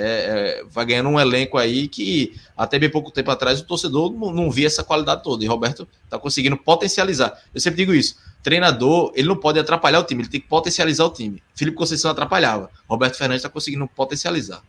[0.60, 4.32] é, vai ganhando um elenco aí que até bem pouco tempo atrás o torcedor não,
[4.32, 5.44] não via essa qualidade toda.
[5.44, 7.42] E Roberto está conseguindo potencializar.
[7.54, 11.06] Eu sempre digo isso: treinador, ele não pode atrapalhar o time, ele tem que potencializar
[11.06, 11.42] o time.
[11.56, 12.70] Felipe Conceição atrapalhava.
[12.88, 14.62] Roberto Fernandes está conseguindo potencializar.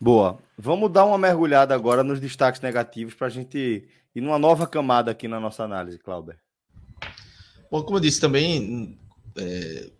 [0.00, 0.38] Boa.
[0.56, 5.10] Vamos dar uma mergulhada agora nos destaques negativos para a gente ir numa nova camada
[5.10, 6.36] aqui na nossa análise, Clauber.
[7.68, 8.98] Bom, como eu disse também,
[9.36, 9.90] é,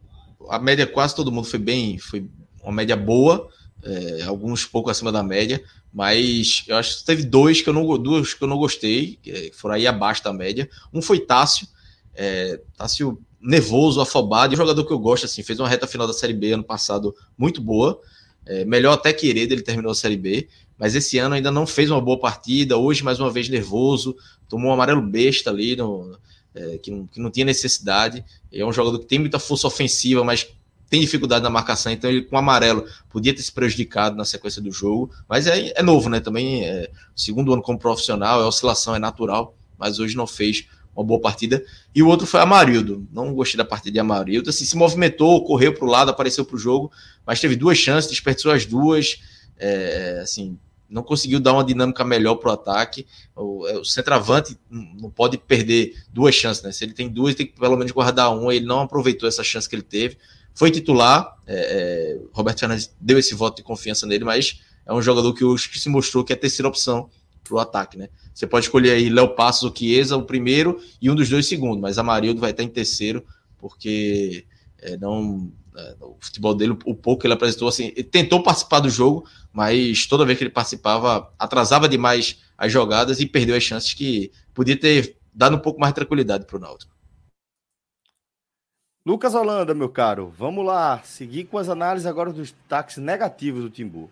[0.48, 2.26] a média quase todo mundo foi bem, foi
[2.62, 3.48] uma média boa,
[3.82, 7.98] é, alguns pouco acima da média, mas eu acho que teve dois que eu não,
[7.98, 10.68] duas que eu não gostei, que foram aí abaixo da média.
[10.92, 11.66] Um foi Tássio,
[12.14, 16.06] é, Tássio nervoso, afobado, e um jogador que eu gosto, assim, fez uma reta final
[16.06, 18.00] da Série B ano passado muito boa,
[18.46, 21.66] é, melhor até que Heredo, ele terminou a Série B, mas esse ano ainda não
[21.66, 24.16] fez uma boa partida, hoje mais uma vez nervoso,
[24.48, 26.16] tomou um amarelo besta ali no,
[26.54, 28.24] é, que, não, que não tinha necessidade.
[28.52, 30.48] É um jogador que tem muita força ofensiva, mas
[30.88, 34.70] tem dificuldade na marcação, então ele com amarelo podia ter se prejudicado na sequência do
[34.70, 36.20] jogo, mas é, é novo, né?
[36.20, 41.02] Também é segundo ano como profissional, é oscilação, é natural, mas hoje não fez uma
[41.02, 41.64] boa partida.
[41.94, 43.08] E o outro foi Amarildo.
[43.10, 44.50] Não gostei da partida de Amarildo.
[44.50, 46.92] Assim, se movimentou, correu para o lado, apareceu para o jogo,
[47.26, 49.18] mas teve duas chances, desperdiçou as duas.
[49.58, 50.58] É, assim,
[50.92, 53.06] não conseguiu dar uma dinâmica melhor para o ataque.
[53.34, 56.70] O centroavante não pode perder duas chances, né?
[56.70, 58.54] Se ele tem duas, tem que pelo menos guardar uma.
[58.54, 60.18] Ele não aproveitou essa chance que ele teve.
[60.54, 65.00] Foi titular, é, é, Roberto Fernandes deu esse voto de confiança nele, mas é um
[65.00, 67.08] jogador que hoje se mostrou que é a terceira opção
[67.42, 68.10] para o ataque, né?
[68.34, 71.80] Você pode escolher aí Léo Passos ou Chiesa, o primeiro, e um dos dois segundo,
[71.80, 73.24] mas Amarildo vai estar em terceiro,
[73.58, 74.44] porque
[74.78, 78.80] é, não é, o futebol dele, o pouco que ele apresentou, assim, ele tentou participar
[78.80, 83.62] do jogo, mas toda vez que ele participava, atrasava demais as jogadas e perdeu as
[83.62, 86.92] chances que podia ter dado um pouco mais de tranquilidade para o Náutico.
[89.04, 93.70] Lucas Holanda, meu caro, vamos lá, seguir com as análises agora dos destaques negativos do
[93.70, 94.08] Timbu.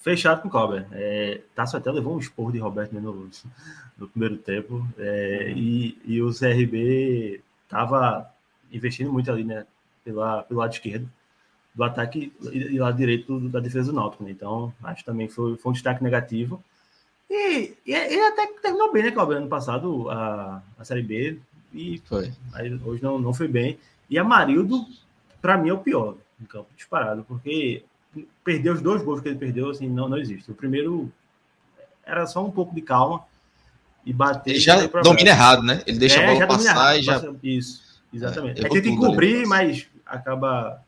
[0.00, 0.88] Fechado com o Cobra.
[0.90, 3.30] É, Tasso até levou um esporro de Roberto no,
[3.96, 4.84] no primeiro tempo.
[4.98, 8.28] É, e, e o CRB estava
[8.72, 9.64] investindo muito ali, né?
[10.04, 11.08] Pela, pelo lado esquerdo
[11.74, 14.24] do ataque e lado direito da defesa do Náutico.
[14.24, 14.30] Né?
[14.30, 16.62] Então, acho que também foi, foi um destaque negativo.
[17.30, 19.38] E, e, e até terminou bem, né, Cláudio?
[19.38, 21.38] Ano passado, a, a Série B.
[21.72, 22.30] E foi.
[22.84, 23.78] Hoje não, não foi bem.
[24.10, 24.86] E a Marildo,
[25.40, 27.82] para mim, é o pior em campo, disparado, porque
[28.44, 30.50] perdeu os dois gols que ele perdeu, assim, não, não existe.
[30.50, 31.10] O primeiro
[32.04, 33.24] era só um pouco de calma
[34.04, 34.50] e bater.
[34.50, 35.82] Ele já domina errado, né?
[35.86, 37.22] Ele deixa é, a bola passar e já.
[37.42, 37.80] Isso,
[38.12, 38.62] exatamente.
[38.62, 40.82] É, é tem que cobrir, mas acaba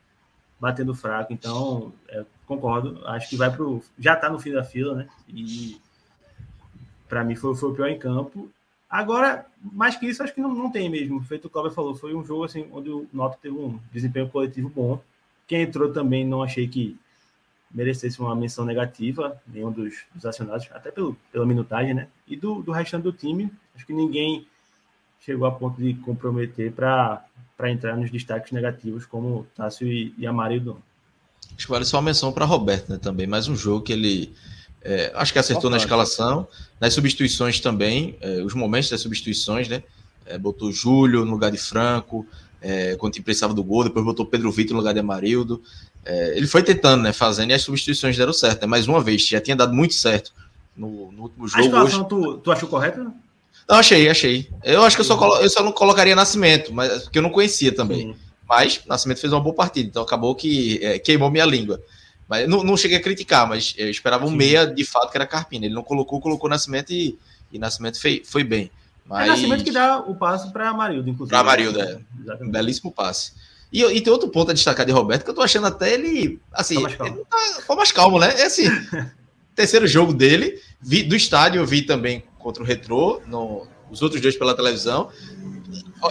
[0.60, 1.32] batendo fraco.
[1.32, 3.00] Então, é, concordo.
[3.06, 3.82] Acho que vai pro.
[3.98, 5.08] Já está no fim da fila, né?
[5.28, 5.80] E
[7.08, 8.50] para mim foi, foi o pior em campo.
[8.88, 11.20] Agora, mais que isso, acho que não, não tem mesmo.
[11.22, 14.68] Feito o Cláudio falou, foi um jogo assim, onde o Noto teve um desempenho coletivo
[14.68, 15.00] bom.
[15.46, 16.96] Quem entrou também não achei que
[17.70, 22.08] merecesse uma menção negativa, nenhum dos, dos acionados, até pelo, pela minutagem, né?
[22.26, 24.46] E do, do restante do time, acho que ninguém
[25.18, 27.24] chegou a ponto de comprometer para
[27.62, 30.82] entrar nos destaques negativos, como Tássio e, e Amarildo.
[31.56, 32.98] Acho que vale só uma menção para Roberto, né?
[32.98, 34.34] Também mais um jogo que ele
[34.84, 36.46] é, acho que acertou na escalação,
[36.78, 39.82] nas substituições também, é, os momentos das substituições, né?
[40.26, 42.26] É, botou Júlio no lugar de Franco,
[42.60, 45.62] é, quando precisava do gol, depois botou Pedro Vitor no lugar de Amarildo.
[46.04, 47.12] É, ele foi tentando, né?
[47.12, 48.66] Fazendo e as substituições deram certo, né?
[48.66, 50.32] Mais uma vez, já tinha dado muito certo
[50.76, 51.62] no, no último jogo.
[51.62, 52.08] A escalação hoje...
[52.08, 53.10] tu, tu achou correta?
[53.68, 54.48] Não, achei, achei.
[54.62, 55.36] Eu acho que eu só, colo...
[55.36, 58.12] eu só não colocaria Nascimento, mas porque eu não conhecia também.
[58.12, 58.16] Sim.
[58.48, 61.80] Mas Nascimento fez uma boa partida, então acabou que é, queimou minha língua.
[62.28, 64.36] Mas não, não, cheguei a criticar, mas eu esperava um Sim.
[64.36, 65.64] meia de fato que era Carpina.
[65.66, 67.18] Ele não colocou, colocou Nascimento e,
[67.52, 68.70] e Nascimento foi, foi bem.
[69.06, 69.26] Mas...
[69.26, 71.34] É Nascimento que dá o passe para Marildo, inclusive.
[71.34, 71.98] Para Marildo, é.
[72.40, 73.32] Um belíssimo passe.
[73.72, 76.40] E, e, tem outro ponto a destacar de Roberto, que eu tô achando até ele,
[76.52, 77.24] assim, tá mais ele
[77.66, 78.32] tá, mais calmo, né?
[78.40, 78.68] É assim,
[79.54, 84.20] terceiro jogo dele, vi, do estádio eu vi também contra o Retrô, no, os outros
[84.20, 85.08] dois pela televisão.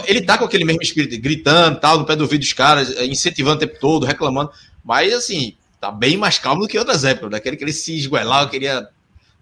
[0.04, 3.06] Ele tá com aquele mesmo espírito, gritando, tal, no pé do ouvido dos caras, é,
[3.06, 4.50] incentivando o tempo todo, reclamando,
[4.84, 8.50] mas assim, tá bem mais calmo do que outras épocas, daquele que ele se esguelava,
[8.50, 8.88] queria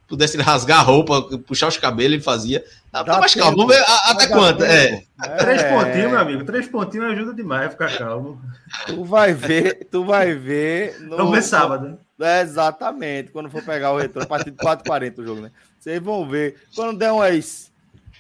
[0.07, 2.63] pudesse rasgar a roupa, puxar os cabelos, ele fazia.
[2.91, 3.57] Tá, tá mais calmo.
[3.57, 4.63] Vamos ver até quanto.
[4.63, 5.05] É.
[5.23, 5.29] é.
[5.39, 6.45] Três pontinhos, meu amigo.
[6.45, 8.39] Três pontinhos ajuda demais a ficar calmo.
[8.87, 11.01] Tu vai ver, tu vai ver.
[11.01, 11.17] No...
[11.17, 11.99] Vamos ver sábado.
[12.21, 13.31] É, exatamente.
[13.31, 15.51] Quando for pegar o retorno, a partir de 4h40 o jogo, né?
[15.83, 16.63] Vocês vão ver.
[16.77, 17.73] Quando der umas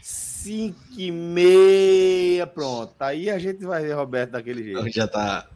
[0.02, 2.92] 5 e meia, pronto.
[2.98, 4.90] Aí a gente vai ver Roberto daquele jeito.
[4.90, 5.46] Já tá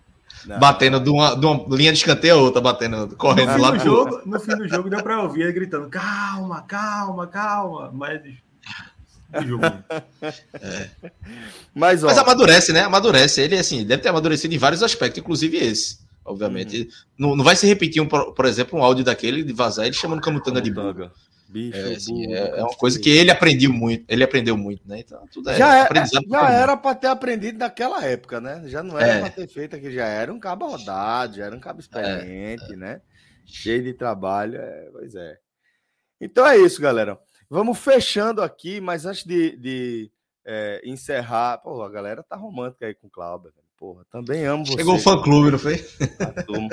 [0.46, 0.60] não.
[0.60, 3.80] Batendo de uma, de uma, linha de escanteio a outra, batendo, correndo no, lá do
[3.80, 4.22] jogo.
[4.24, 7.90] No fim do jogo deu para ouvir ele gritando: calma, calma, calma.
[7.92, 8.20] Mas.
[10.62, 10.90] É.
[11.74, 12.82] Mas, ó, Mas amadurece, né?
[12.82, 13.40] Amadurece.
[13.40, 15.98] Ele, assim, deve ter amadurecido em vários aspectos, inclusive esse.
[16.24, 16.82] Obviamente.
[16.82, 16.88] Uhum.
[17.18, 20.20] Não, não vai se repetir, um, por exemplo, um áudio daquele de vazar ele chamando
[20.20, 21.10] Camutanga de burro.
[21.48, 24.98] Bicho, é, assim, é, é, uma coisa que ele aprendeu muito, ele aprendeu muito, né?
[24.98, 25.88] Então, tudo é já, é,
[26.28, 28.62] já era para ter aprendido naquela época, né?
[28.66, 29.20] Já não era é.
[29.20, 32.76] para ter feito aqui, já era um cabo rodado, já era um cabo experiente, é,
[32.76, 33.00] né?
[33.44, 35.38] Cheio de trabalho, é, pois é.
[36.20, 37.18] Então é isso, galera.
[37.48, 40.10] Vamos fechando aqui, mas antes de, de
[40.44, 43.52] é, encerrar, pô, a galera tá romântica aí com o Cláudio.
[43.78, 44.78] Porra, também amo você.
[44.78, 45.84] Chegou o fã clube, não foi?
[46.18, 46.68] A turma,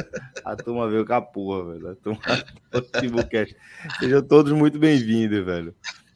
[0.45, 1.89] a turma veio com a porra, velho.
[1.89, 2.21] A turma
[2.71, 3.55] do Timbucast.
[3.99, 5.75] Sejam todos muito bem-vindos, velho.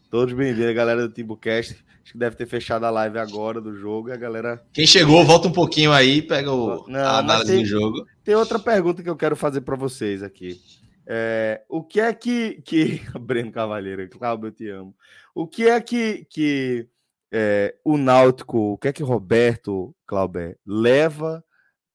[0.09, 1.73] Todos bem-vindos, a galera do Timbucast.
[2.01, 4.63] Acho que deve ter fechado a live agora do jogo e a galera.
[4.71, 8.07] Quem chegou, volta um pouquinho aí, pega o, não, a análise tem, do jogo.
[8.23, 10.57] Tem outra pergunta que eu quero fazer para vocês aqui.
[11.05, 12.61] É, o que é que.
[12.63, 13.01] que...
[13.19, 14.95] Breno Cavalheiro, Cláudio, eu te amo.
[15.35, 16.87] O que é que, que
[17.31, 21.43] é, o Náutico, o que é que Roberto Clauber leva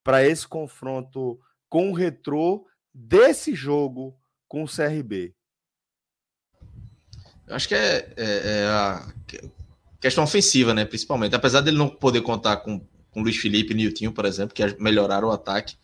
[0.05, 4.17] para esse confronto com o retrô desse jogo
[4.47, 5.35] com o CRB?
[7.47, 9.13] Eu acho que é, é, é, a
[10.01, 10.85] questão ofensiva, né?
[10.85, 11.35] Principalmente.
[11.35, 15.29] Apesar dele não poder contar com, com Luiz Felipe e Nilton, por exemplo, que melhoraram
[15.29, 15.77] o ataque.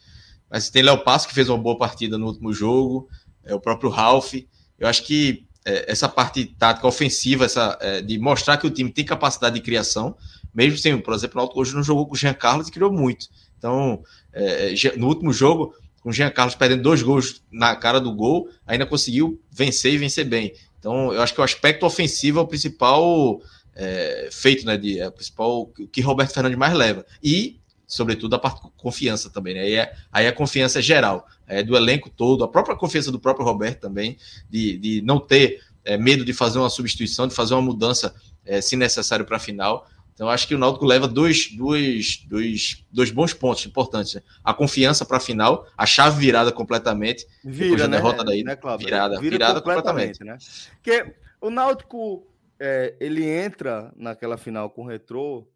[0.50, 3.08] Mas tem Léo Passo, que fez uma boa partida no último jogo,
[3.44, 4.34] é o próprio Ralph.
[4.78, 5.47] Eu acho que
[5.87, 10.16] essa parte tática ofensiva, essa, é, de mostrar que o time tem capacidade de criação,
[10.54, 12.92] mesmo sem, por exemplo, o Náutico hoje não jogou com o Jean Carlos e criou
[12.92, 13.26] muito.
[13.59, 14.02] Então,
[14.33, 18.48] é, no último jogo, com o Jean Carlos perdendo dois gols na cara do gol,
[18.66, 20.54] ainda conseguiu vencer e vencer bem.
[20.78, 23.40] Então, eu acho que o aspecto ofensivo é o principal
[23.74, 24.76] é, feito, né?
[24.76, 27.04] De, é o principal que Roberto Fernandes mais leva.
[27.22, 29.61] E, sobretudo, a parte confiança também, né?
[29.61, 33.18] Aí é, aí é a confiança geral é, do elenco todo, a própria confiança do
[33.18, 34.16] próprio Roberto também,
[34.48, 38.61] de, de não ter é, medo de fazer uma substituição, de fazer uma mudança, é,
[38.61, 39.88] se necessário, para a final.
[40.12, 44.14] Então, acho que o Náutico leva dois, dois, dois, dois bons pontos importantes.
[44.14, 44.22] Né?
[44.42, 47.24] A confiança para a final, a chave virada completamente.
[47.44, 47.96] Vira, né?
[47.96, 48.42] derrota daí.
[48.42, 50.18] Né, virada, Vira virada completamente.
[50.18, 50.24] completamente.
[50.24, 50.37] Né?
[50.74, 52.26] Porque o Náutico,
[52.58, 55.48] é, ele entra naquela final com o Retrô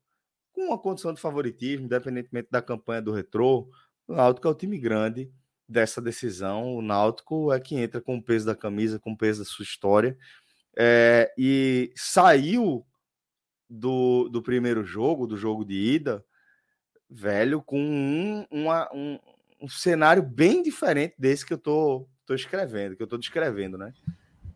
[0.52, 3.68] com uma condição de favoritismo, independentemente da campanha do Retrô.
[4.06, 5.30] O Náutico é o time grande,
[5.72, 6.76] dessa decisão.
[6.76, 9.62] O Náutico é que entra com o peso da camisa, com o peso da sua
[9.62, 10.16] história.
[10.76, 12.86] É, e saiu
[13.68, 16.24] do, do primeiro jogo, do jogo de ida,
[17.08, 19.18] velho, com um, uma, um,
[19.60, 23.92] um cenário bem diferente desse que eu tô, tô escrevendo, que eu tô descrevendo, né?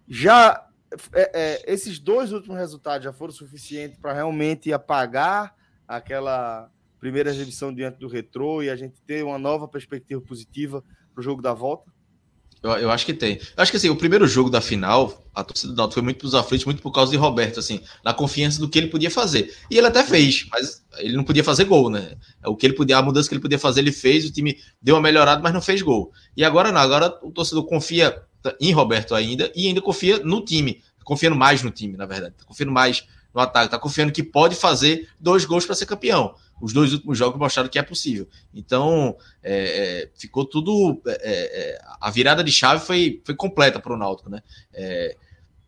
[0.09, 0.67] Já
[1.13, 5.55] é, é, esses dois últimos resultados já foram suficientes para realmente apagar
[5.87, 10.83] aquela primeira exibição diante do retrô e a gente ter uma nova perspectiva positiva
[11.17, 11.91] para o jogo da volta?
[12.63, 13.37] Eu, eu, acho que tem.
[13.57, 16.19] Eu acho que assim, o primeiro jogo da final, a torcida do Náutico foi muito
[16.19, 19.11] para os aflitos, muito por causa de Roberto, assim, na confiança do que ele podia
[19.11, 19.55] fazer.
[19.71, 22.17] E ele até fez, mas ele não podia fazer gol, né?
[22.45, 24.97] O que ele podia, a mudança que ele podia fazer, ele fez, o time deu
[24.97, 26.13] uma melhorada, mas não fez gol.
[26.37, 28.23] E agora não, agora o torcedor confia
[28.61, 32.73] em Roberto ainda e ainda confia no time, confiando mais no time, na verdade, confiando
[32.73, 36.93] mais no ataque, tá confiando que pode fazer dois gols para ser campeão os dois
[36.93, 38.29] últimos jogos mostraram que é possível.
[38.55, 41.01] Então, é, é, ficou tudo.
[41.07, 44.43] É, é a virada de chave foi, foi completa para o Náutico, né?
[44.73, 45.17] É,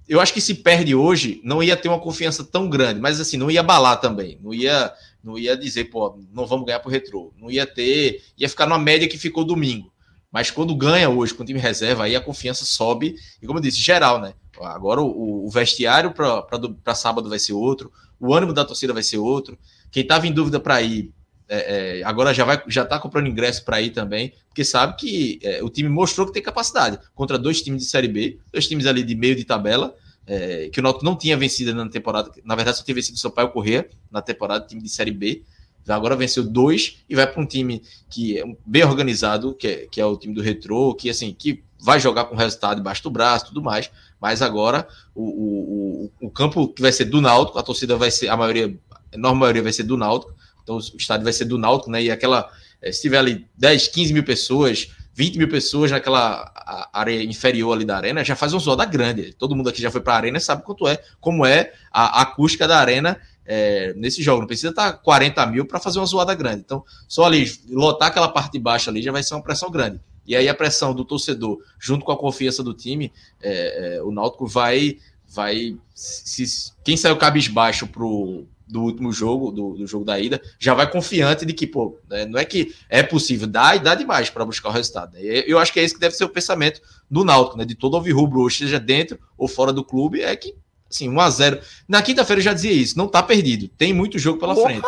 [0.08, 3.36] eu acho que se perde hoje, não ia ter uma confiança tão grande, mas assim,
[3.36, 4.38] não ia abalar também.
[4.42, 4.90] Não ia,
[5.22, 7.32] não ia dizer, pô, não vamos ganhar pro retrô.
[7.38, 8.22] Não ia ter.
[8.38, 9.92] Ia ficar numa média que ficou domingo.
[10.32, 13.16] Mas quando ganha hoje com o time reserva, aí a confiança sobe.
[13.42, 14.32] E como eu disse, geral, né?
[14.66, 19.18] Agora o, o vestiário para sábado vai ser outro, o ânimo da torcida vai ser
[19.18, 19.58] outro.
[19.90, 21.12] Quem estava em dúvida para ir,
[21.48, 25.38] é, é, agora já vai já está comprando ingresso para ir também, porque sabe que
[25.42, 28.86] é, o time mostrou que tem capacidade contra dois times de Série B, dois times
[28.86, 29.94] ali de meio de tabela.
[30.28, 33.18] é, que o Náutico não tinha vencido na temporada, na verdade só tinha vencido o
[33.18, 35.42] Sampaio Corrêa na temporada, time de Série B,
[35.88, 40.00] agora venceu dois e vai para um time que é bem organizado, que é, que
[40.00, 43.46] é o time do Retro, que assim, que vai jogar com resultado debaixo do braço
[43.46, 43.90] tudo mais,
[44.20, 48.28] mas agora o, o, o, campo que vai ser do Náutico, a torcida vai ser,
[48.28, 51.58] a maioria, a enorme maioria vai ser do Náutico, então o estádio vai ser do
[51.58, 52.50] Náutico, né, e aquela,
[52.82, 56.52] eh, se tiver ali 10, 15 mil pessoas, 20 mil pessoas naquela
[56.92, 59.32] área inferior ali da arena, já faz uma zoada grande.
[59.32, 62.22] Todo mundo aqui já foi para a arena sabe quanto é, como é a, a
[62.22, 64.42] acústica da arena é, nesse jogo.
[64.42, 66.60] Não precisa estar 40 mil para fazer uma zoada grande.
[66.60, 69.98] Então, só ali, lotar aquela parte de baixo ali já vai ser uma pressão grande.
[70.28, 73.10] E aí a pressão do torcedor, junto com a confiança do time,
[73.40, 74.98] é, é, o Náutico vai.
[75.26, 80.74] vai se, quem saiu cabisbaixo pro, do último jogo, do, do, jogo da ida, já
[80.74, 84.28] vai confiante de que, pô, né, não é que é possível, dá e dá demais
[84.28, 85.14] para buscar o resultado.
[85.14, 85.20] Né?
[85.22, 87.64] Eu acho que é esse que deve ser o pensamento do Náutico, né?
[87.64, 90.54] De todo alvirrubro, ou seja dentro ou fora do clube, é que,
[90.90, 94.18] assim, 1 a 0 Na quinta-feira eu já dizia isso, não tá perdido, tem muito
[94.18, 94.86] jogo pela Porra, frente.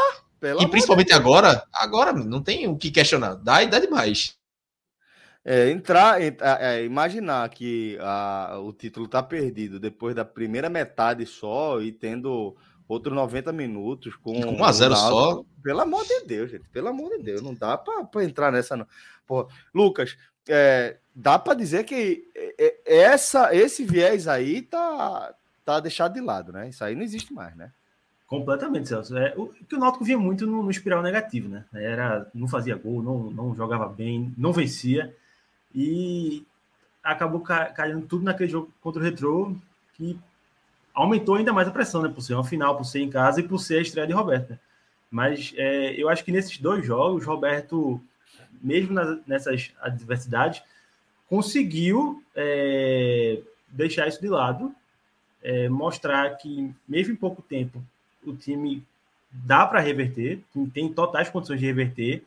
[0.61, 4.40] E principalmente agora, agora não tem o que questionar, dá e dá demais.
[5.45, 11.25] É, entrar, é, é, imaginar que a, o título tá perdido depois da primeira metade
[11.25, 12.55] só e tendo
[12.87, 15.45] outro 90 minutos com, com 1 a 0 só.
[15.63, 16.69] Pelo amor de Deus, gente.
[16.69, 17.41] Pelo amor de Deus.
[17.41, 18.87] Não dá para entrar nessa, não.
[19.27, 19.49] Porra.
[19.73, 20.17] Lucas,
[20.49, 25.35] é, dá para dizer que é, é, essa, esse viés aí tá,
[25.65, 26.69] tá deixado de lado, né?
[26.69, 27.73] Isso aí não existe mais, né?
[28.27, 29.17] Completamente, Celso.
[29.17, 31.65] É, o que o Náutico via muito no, no, espiral negativo, né?
[31.75, 35.15] Era, não fazia gol, não, não jogava bem, não vencia.
[35.75, 36.45] E
[37.03, 39.55] acabou caindo tudo naquele jogo contra o Retrô,
[39.95, 40.19] que
[40.93, 42.09] aumentou ainda mais a pressão, né?
[42.09, 44.51] Por ser uma final, por ser em casa e por ser a estreia de Roberto.
[44.51, 44.59] Né?
[45.11, 48.01] Mas é, eu acho que nesses dois jogos, Roberto,
[48.63, 50.63] mesmo nas, nessas adversidades,
[51.29, 54.75] conseguiu é, deixar isso de lado,
[55.43, 57.83] é, mostrar que, mesmo em pouco tempo,
[58.25, 58.85] o time
[59.31, 60.41] dá para reverter,
[60.75, 62.25] tem totais condições de reverter,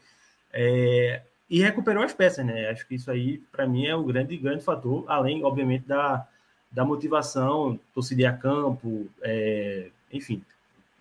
[0.51, 1.21] é,
[1.53, 2.67] e recuperou as peças, né?
[2.67, 6.27] Acho que isso aí, para mim, é o grande, grande fator, além, obviamente, da,
[6.71, 10.43] da motivação, torcida a campo, é, enfim,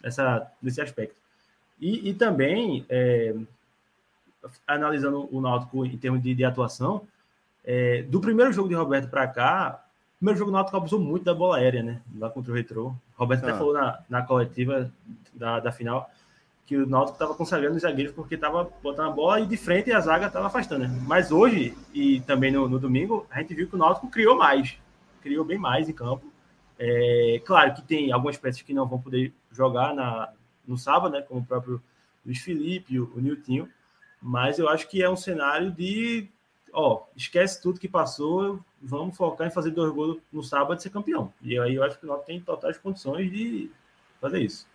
[0.03, 1.17] essa, nesse aspecto.
[1.81, 3.35] E, e também, é,
[4.67, 7.09] analisando o Náutico em termos de, de atuação,
[7.65, 9.83] é, do primeiro jogo de Roberto para cá,
[10.17, 12.03] o primeiro jogo do Náutico abusou muito da bola aérea, né?
[12.19, 12.95] Lá contra o Retro.
[13.17, 13.49] Roberto ah.
[13.49, 14.93] até falou na, na coletiva
[15.33, 16.11] da, da final
[16.67, 19.93] que o Náutico estava consagrando os zagueiros porque estava botando a bola e de frente
[19.93, 20.87] a zaga estava afastando.
[20.87, 21.03] Né?
[21.07, 24.77] Mas hoje, e também no, no domingo, a gente viu que o Náutico criou mais
[25.23, 26.31] criou bem mais em campo.
[26.79, 30.33] É, claro que tem algumas peças que não vão poder jogar na,
[30.67, 31.81] no sábado, né, como o próprio
[32.27, 33.71] Luiz Felipe, o, o Niltinho,
[34.21, 36.29] mas eu acho que é um cenário de,
[36.73, 40.91] ó, esquece tudo que passou, vamos focar em fazer dois gols no sábado e ser
[40.91, 41.33] campeão.
[41.41, 43.71] E aí eu acho que nós tem totais condições de
[44.21, 44.67] fazer isso.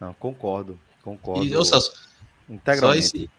[0.00, 1.44] Não, concordo, concordo.
[1.44, 1.92] E, Celso,
[2.78, 3.30] só esse,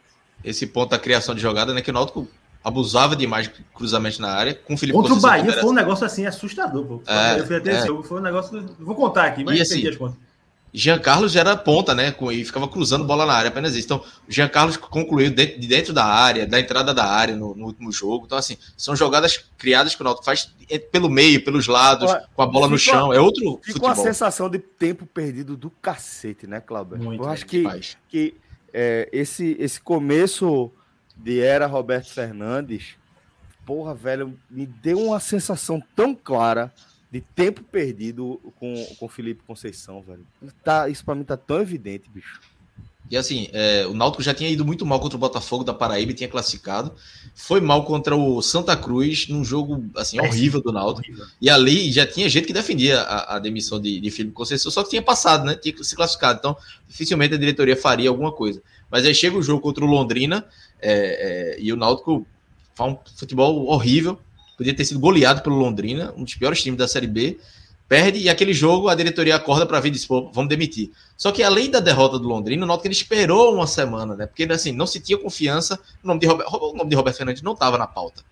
[0.44, 2.28] esse ponto da criação de jogada, né, que o Náutico
[2.64, 4.56] abusava demais de cruzamento na área.
[4.56, 6.86] Com o Felipe Contra o Bahia foi um negócio assim assustador.
[6.86, 7.02] Pô.
[7.06, 7.78] É, eu fui até é.
[7.78, 8.76] esse jogo, foi um negócio.
[8.80, 10.18] Vou contar aqui, mas e, assim, as contas.
[10.76, 12.14] Jean Carlos era ponta, né?
[12.32, 13.86] E ficava cruzando bola na área, apenas isso.
[13.86, 17.66] Então, Jean Carlos concluiu dentro, de dentro da área, da entrada da área no, no,
[17.66, 18.26] último jogo.
[18.26, 20.54] Então, assim, são jogadas criadas que o Náutico faz
[20.92, 23.14] pelo meio, pelos lados, com a bola no chão.
[23.14, 23.94] É outro fica futebol.
[23.94, 26.98] com a sensação de tempo perdido do cacete, né, Cláudio?
[26.98, 27.64] Muito, Eu acho que,
[28.10, 28.36] que
[28.74, 30.72] é, esse, esse começo
[31.16, 32.96] de era Roberto Fernandes
[33.66, 36.72] porra, velho, me deu uma sensação tão clara
[37.16, 40.28] de tempo perdido com, com o Felipe Conceição, velho.
[40.64, 42.42] Tá, isso para mim tá tão evidente, bicho.
[43.10, 46.12] E assim, é, o Náutico já tinha ido muito mal contra o Botafogo da Paraíba
[46.12, 46.92] tinha classificado.
[47.34, 51.08] Foi mal contra o Santa Cruz, num jogo assim, horrível do Náutico.
[51.08, 51.26] Horrível.
[51.40, 54.84] E ali já tinha gente que defendia a, a demissão de, de Felipe Conceição, só
[54.84, 55.56] que tinha passado, né?
[55.56, 56.40] Tinha se classificado.
[56.40, 56.58] Então,
[56.88, 58.62] dificilmente a diretoria faria alguma coisa.
[58.90, 60.46] Mas aí chega o jogo contra o Londrina
[60.82, 62.26] é, é, e o Náutico
[62.76, 64.20] Faz um futebol horrível.
[64.58, 67.38] Podia ter sido goleado pelo Londrina, um dos piores times da Série B.
[67.88, 70.92] Perde e aquele jogo a diretoria acorda para vir e diz, pô, vamos demitir.
[71.16, 74.26] Só que além da derrota do Londrina, nota que ele esperou uma semana, né?
[74.26, 75.80] Porque assim, não se tinha confiança.
[76.04, 78.24] O nome de Robert, o nome de Roberto Fernandes não estava na pauta.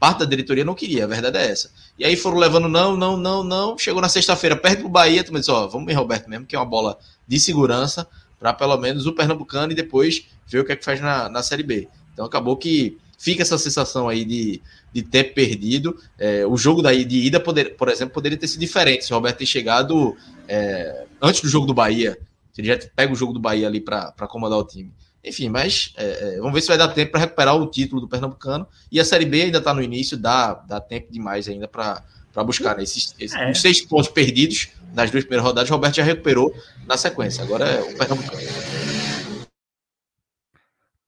[0.00, 1.70] Parte da diretoria não queria, a verdade é essa.
[1.98, 3.78] E aí foram levando não, não, não, não.
[3.78, 6.58] Chegou na sexta-feira, perde pro Bahia, tu disse, ó, vamos em Roberto mesmo, que é
[6.58, 8.08] uma bola de segurança
[8.40, 11.42] para pelo menos o Pernambucano e depois ver o que é que faz na, na
[11.42, 11.86] Série B.
[12.12, 14.60] Então acabou que fica essa sensação aí de,
[14.92, 15.96] de tempo perdido.
[16.18, 19.14] É, o jogo daí de ida, poder, por exemplo, poderia ter sido diferente se o
[19.14, 20.16] Roberto ter chegado
[20.48, 22.18] é, antes do jogo do Bahia.
[22.52, 24.92] Se ele já pega o jogo do Bahia ali para acomodar o time.
[25.24, 28.08] Enfim, mas é, é, vamos ver se vai dar tempo para recuperar o título do
[28.08, 28.66] Pernambucano.
[28.90, 32.02] E a Série B ainda está no início, dá, dá tempo demais ainda para
[32.32, 32.82] para buscar né?
[32.82, 33.52] esses, esses é.
[33.52, 35.70] seis pontos perdidos nas duas primeiras rodadas.
[35.70, 36.50] O Roberto já recuperou
[36.86, 37.44] na sequência.
[37.44, 38.40] Agora é o Pernambucano.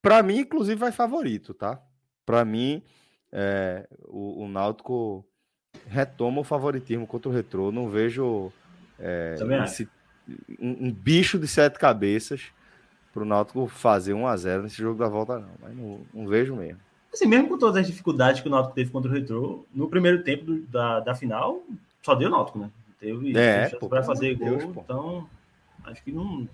[0.03, 1.81] Para mim, inclusive, vai favorito, tá?
[2.25, 2.83] Para mim,
[3.33, 5.25] é, o, o Náutico
[5.89, 7.73] retoma o favoritismo contra o Retrô.
[7.73, 8.53] Não vejo
[8.99, 9.89] é, esse,
[10.59, 12.43] um, um, bicho de sete cabeças
[13.13, 15.51] para o Náutico fazer 1 a 0 nesse jogo da volta, não.
[15.61, 16.81] Mas não, não, vejo mesmo.
[17.13, 20.23] Assim, mesmo com todas as dificuldades que o Náutico teve contra o Retrô, no primeiro
[20.23, 21.63] tempo do, da, da final,
[22.03, 22.71] só deu o Náutico, né?
[22.99, 25.29] Teve é, para fazer gol, então
[25.85, 26.49] acho que não,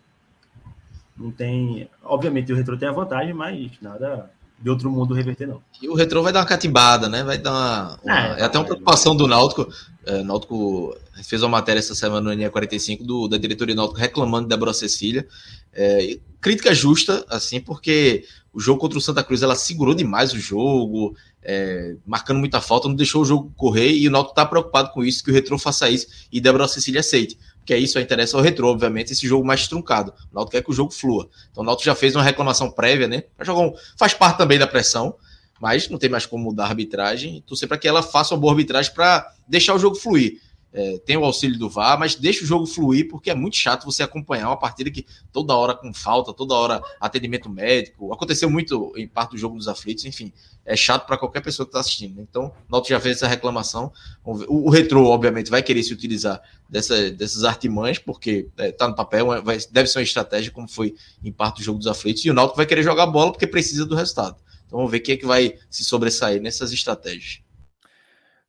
[1.16, 1.88] não tem.
[2.02, 4.30] Obviamente o Retrô tem a vantagem, mas nada
[4.60, 5.62] de outro mundo reverter, não.
[5.80, 7.24] E o Retrô vai dar uma catimbada, né?
[7.24, 7.98] Vai dar uma.
[8.04, 8.36] uma...
[8.36, 9.66] É, é, até uma preocupação do Náutico.
[10.04, 10.94] É, Náutico
[11.24, 14.74] fez uma matéria essa semana no NE45 do, da diretoria do Náutico reclamando de Débora
[14.74, 15.26] Cecília.
[15.72, 20.38] É, crítica justa, assim, porque o jogo contra o Santa Cruz ela segurou demais o
[20.38, 24.90] jogo, é, marcando muita falta, não deixou o jogo correr e o Náutico está preocupado
[24.92, 28.02] com isso, que o Retrô faça isso e Débora Cecília aceite que é isso a
[28.02, 30.12] interessa ao retrô, obviamente, esse jogo mais truncado.
[30.32, 31.28] O Náutico quer que o jogo flua.
[31.50, 33.24] Então o Náutico já fez uma reclamação prévia, né?
[33.48, 35.14] Um, faz parte também da pressão,
[35.60, 37.42] mas não tem mais como mudar a arbitragem.
[37.46, 40.40] Torcer para que ela faça uma boa arbitragem para deixar o jogo fluir.
[40.72, 43.84] É, tem o auxílio do VAR, mas deixa o jogo fluir, porque é muito chato
[43.84, 48.12] você acompanhar uma partida que toda hora com falta, toda hora atendimento médico.
[48.12, 50.32] Aconteceu muito em parte do jogo dos aflitos, enfim,
[50.70, 52.16] é chato para qualquer pessoa que está assistindo.
[52.16, 52.26] Né?
[52.28, 53.92] Então, Náutico já fez essa reclamação.
[54.24, 58.88] O, o Retro, obviamente, vai querer se utilizar dessa, dessas artimanhas, porque está é, tá
[58.88, 60.94] no papel, vai, deve ser uma estratégia, como foi
[61.24, 63.84] em parte do jogo dos aflitos, e o Náutico vai querer jogar bola porque precisa
[63.84, 64.36] do resultado.
[64.66, 67.40] Então, vamos ver quem é que vai se sobressair nessas estratégias.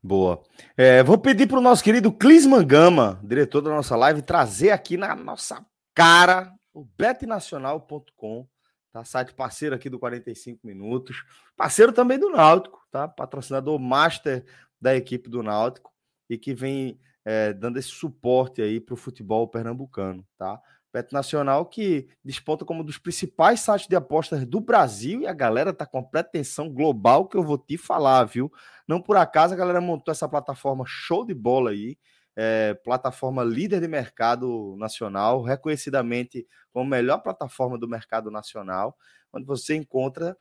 [0.03, 0.41] Boa.
[0.77, 4.95] É, vou pedir para o nosso querido Clisman Gama, diretor da nossa live, trazer aqui
[4.95, 5.65] na nossa
[5.95, 8.47] cara o betnacional.com,
[8.91, 9.03] tá?
[9.03, 11.23] Site parceiro aqui do 45 Minutos,
[11.55, 13.07] parceiro também do Náutico, tá?
[13.07, 14.45] Patrocinador master
[14.79, 15.91] da equipe do Náutico
[16.29, 20.59] e que vem é, dando esse suporte aí para o futebol pernambucano, tá?
[20.93, 25.33] Bet Nacional que desponta como um dos principais sites de apostas do Brasil e a
[25.33, 28.51] galera tá com pretensão global que eu vou te falar, viu?
[28.87, 31.97] Não por acaso a galera montou essa plataforma show de bola aí,
[32.35, 38.95] é, plataforma líder de mercado nacional, reconhecidamente como a melhor plataforma do mercado nacional,
[39.33, 40.37] onde você encontra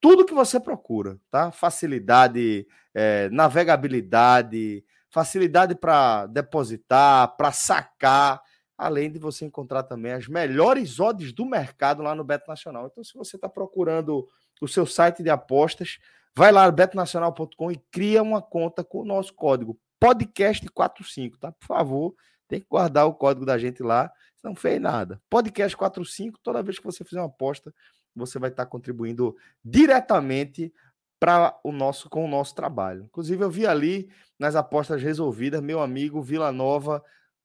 [0.00, 1.52] tudo que você procura, tá?
[1.52, 8.40] Facilidade, é, navegabilidade, facilidade para depositar, para sacar
[8.76, 12.88] além de você encontrar também as melhores odds do mercado lá no Beto Nacional.
[12.90, 14.28] Então, se você está procurando
[14.60, 15.98] o seu site de apostas,
[16.34, 21.52] vai lá no betonacional.com e cria uma conta com o nosso código podcast45, tá?
[21.52, 22.14] Por favor,
[22.48, 24.10] tem que guardar o código da gente lá,
[24.42, 25.20] não fez nada.
[25.30, 27.72] Podcast45, toda vez que você fizer uma aposta,
[28.14, 30.72] você vai estar contribuindo diretamente
[31.20, 33.04] para o nosso com o nosso trabalho.
[33.04, 37.02] Inclusive eu vi ali nas apostas resolvidas, meu amigo Vila Nova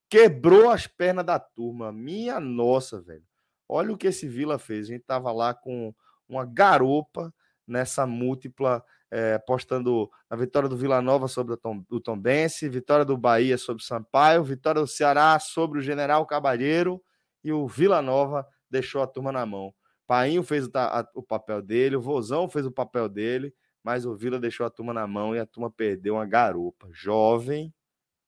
[0.10, 1.92] quebrou as pernas da turma.
[1.92, 3.24] Minha nossa, velho.
[3.70, 4.88] Olha o que esse Vila fez.
[4.88, 5.94] A gente tava lá com
[6.28, 7.34] uma garopa
[7.68, 12.68] nessa múltipla, é, apostando na vitória do Vila Nova sobre o Tom, o Tom Bense,
[12.68, 17.02] vitória do Bahia sobre o Sampaio, vitória do Ceará sobre o General Cabalheiro
[17.44, 19.74] e o Vila Nova deixou a turma na mão.
[20.06, 23.54] Painho fez o, a, o papel dele, o Vozão fez o papel dele,
[23.84, 26.88] mas o Vila deixou a turma na mão e a turma perdeu uma garopa.
[26.92, 27.74] Jovem,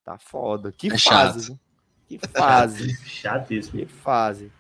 [0.03, 0.71] tá foda.
[0.71, 1.59] Que é fase, chato.
[2.07, 2.95] Que fase.
[3.05, 3.80] Chatíssimo.
[3.80, 4.51] Que fase.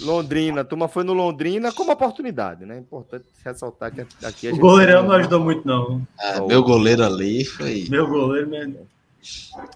[0.00, 2.78] Londrina, a turma foi no Londrina como oportunidade, né?
[2.78, 4.58] Importante ressaltar que aqui a gente.
[4.58, 6.06] O goleirão não ajudou muito, não.
[6.18, 7.86] Ah, meu goleiro ali foi.
[7.90, 8.72] Meu goleiro, né?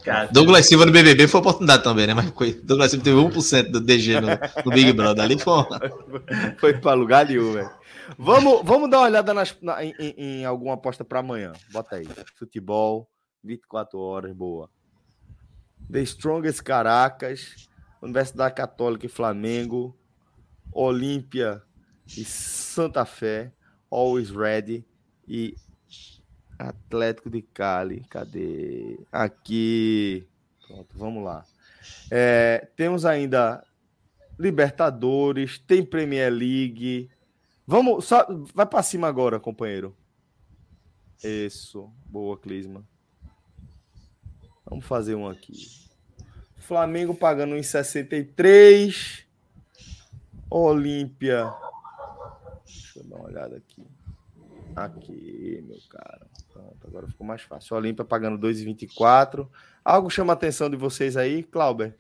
[0.02, 2.14] Cara, Douglas Silva no BBB foi oportunidade também, né?
[2.14, 2.30] Mas
[2.62, 4.28] Douglas Silva teve 1% do DG no,
[4.64, 5.24] no Big Brother.
[5.24, 5.64] Ali foi.
[6.58, 7.70] foi para lugar nenhum, velho.
[8.18, 11.52] Vamos, vamos dar uma olhada nas, na, em, em alguma aposta para amanhã.
[11.72, 12.08] Bota aí.
[12.38, 13.08] Futebol,
[13.42, 14.70] 24 horas, boa.
[15.90, 17.68] The Strongest Caracas,
[18.00, 19.94] Universidade Católica e Flamengo,
[20.74, 21.62] Olímpia
[22.06, 23.52] e Santa Fé,
[23.90, 24.84] Always Ready
[25.26, 25.56] e
[26.58, 28.04] Atlético de Cali.
[28.10, 28.98] Cadê?
[29.10, 30.26] Aqui.
[30.66, 31.44] Pronto, vamos lá.
[32.10, 33.64] É, temos ainda
[34.38, 37.08] Libertadores, tem Premier League.
[37.66, 39.96] Vamos, só, vai para cima agora, companheiro.
[41.22, 42.84] Isso, boa, Clisma.
[44.64, 45.54] Vamos fazer um aqui.
[46.56, 49.23] Flamengo pagando em 63.
[50.50, 51.52] Olímpia.
[52.64, 53.86] Deixa eu dar uma olhada aqui.
[54.76, 56.26] Aqui, meu cara.
[56.52, 57.76] Pronto, agora ficou mais fácil.
[57.76, 59.48] Olímpia pagando 2,24.
[59.84, 61.96] Algo chama a atenção de vocês aí, Clauber?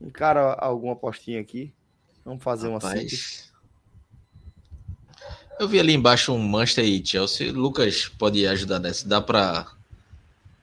[0.00, 1.72] Encara alguma apostinha aqui.
[2.24, 3.52] Vamos fazer Rapaz, uma simples.
[5.58, 7.52] Eu vi ali embaixo um Manchester e Chelsea.
[7.52, 9.08] Lucas pode ajudar nessa.
[9.08, 9.66] Dá para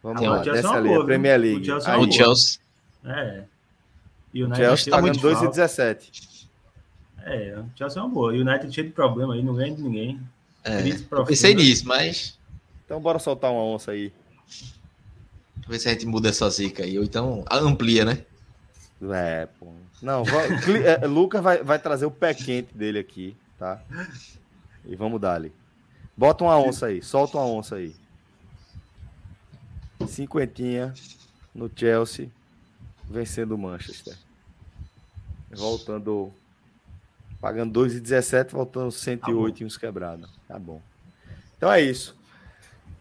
[0.06, 1.62] Vamos lá, desce ali, a Premier League.
[1.62, 1.98] O Chelsea.
[1.98, 2.60] O Chelsea.
[3.04, 3.44] É.
[4.32, 6.35] E o, o Chelsea tá ganhando 2,17.
[7.26, 8.36] É, o Chelsea é uma boa.
[8.36, 10.22] E o United cheio de problema aí, não ganha de ninguém.
[10.64, 10.82] É,
[11.26, 12.40] pensei nisso, mas.
[12.86, 14.14] Então bora soltar uma onça aí.
[15.68, 18.24] Ver se a gente muda essa zica aí, ou então amplia, né?
[19.12, 19.74] É, pô.
[20.02, 20.48] Não, vai,
[20.86, 23.82] é, Lucas vai, vai trazer o pé quente dele aqui, tá?
[24.86, 25.52] E vamos dar ali.
[26.16, 27.96] Bota uma onça aí, solta uma onça aí.
[30.08, 30.94] Cinquentinha
[31.54, 32.30] no Chelsea,
[33.10, 34.16] vencendo o Manchester.
[35.52, 36.32] Voltando,
[37.46, 40.28] pagando 2,17, voltando 108 tá e uns quebrados.
[40.48, 40.82] Tá bom.
[41.56, 42.20] Então é isso.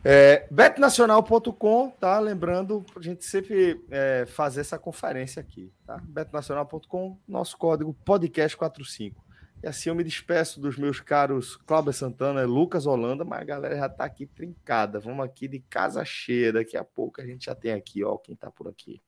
[0.04, 2.18] É, betnacional.com, tá?
[2.18, 5.96] Lembrando, a gente sempre é, fazer essa conferência aqui, tá?
[5.96, 9.14] betnacional.com, nosso código podcast45.
[9.62, 13.44] E assim eu me despeço dos meus caros Cláudio Santana e Lucas Holanda, mas a
[13.44, 15.00] galera já tá aqui trincada.
[15.00, 16.52] Vamos aqui de casa cheia.
[16.52, 19.00] Daqui a pouco a gente já tem aqui, ó, quem tá por aqui.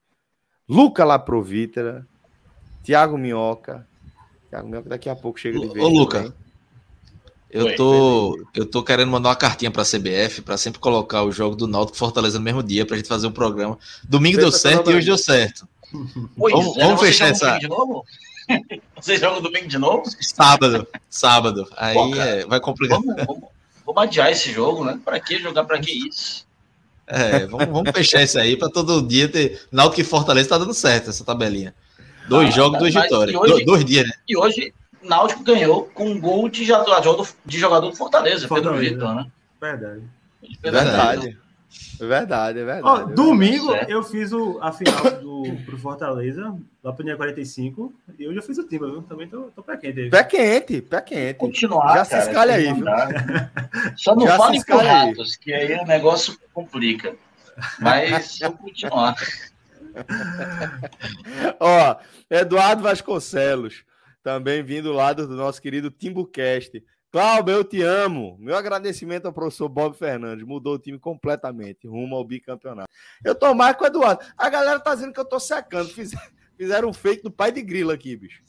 [0.67, 2.09] Luca Laprovítera,
[2.83, 3.87] Tiago Minhoca.
[4.49, 5.85] Tiago Minhoca daqui a pouco chega de vez.
[5.85, 6.35] Ô, Luca,
[7.51, 11.57] eu tô, eu tô querendo mandar uma cartinha pra CBF para sempre colocar o jogo
[11.57, 13.79] do Náutico Fortaleza no mesmo dia pra gente fazer um programa.
[14.05, 15.67] Domingo deu certo e hoje deu certo.
[16.37, 17.59] Pois vamos, é, vamos fechar essa.
[17.59, 18.05] De novo?
[19.01, 20.03] Vocês jogam domingo de novo?
[20.21, 21.69] Sábado, sábado.
[21.77, 23.01] Aí Pô, é, vai complicar.
[23.01, 23.45] Vamos, vamos,
[23.87, 24.99] vamos, adiar esse jogo, né?
[25.05, 25.65] Para que jogar?
[25.65, 26.45] Para que isso?
[27.07, 29.63] É, vamos, vamos fechar isso aí para todo dia ter.
[29.71, 31.73] Náutico e Fortaleza tá dando certo essa tabelinha.
[32.29, 33.37] Dois jogos, duas vitórias.
[33.37, 34.13] Hoje, dois dias, né?
[34.29, 38.81] E hoje, Náutico ganhou com um gol de jogador, de jogador do Fortaleza, Fortaleza.
[38.81, 39.27] Pedro Vitor, né?
[39.61, 40.03] Verdade.
[40.63, 41.39] Verdade.
[42.01, 43.05] É verdade, é verdade.
[43.05, 48.29] Oh, domingo eu fiz o, a final do, pro Fortaleza, lá pro Linha 45, e
[48.29, 49.03] hoje eu fiz o time, viu?
[49.03, 50.09] Também tô, tô pé quente.
[50.09, 51.39] Pé quente, pé quente.
[51.39, 52.85] Continuar, Já cara, se escalha aí, viu?
[53.97, 57.15] Só não Já fale por ratos, que aí o negócio complica.
[57.79, 59.17] Mas eu continuar.
[61.61, 61.97] Ó,
[62.31, 63.85] Eduardo Vasconcelos,
[64.23, 66.83] também vindo do lado do nosso querido Timbucast.
[67.11, 68.37] Cláudio, eu te amo.
[68.39, 70.47] Meu agradecimento ao professor Bob Fernandes.
[70.47, 72.91] Mudou o time completamente, rumo ao bicampeonato.
[73.25, 74.23] Eu tô mais com o Eduardo.
[74.37, 75.89] A galera tá dizendo que eu tô secando.
[76.57, 78.43] Fizeram um fake do pai de grilo aqui, bicho.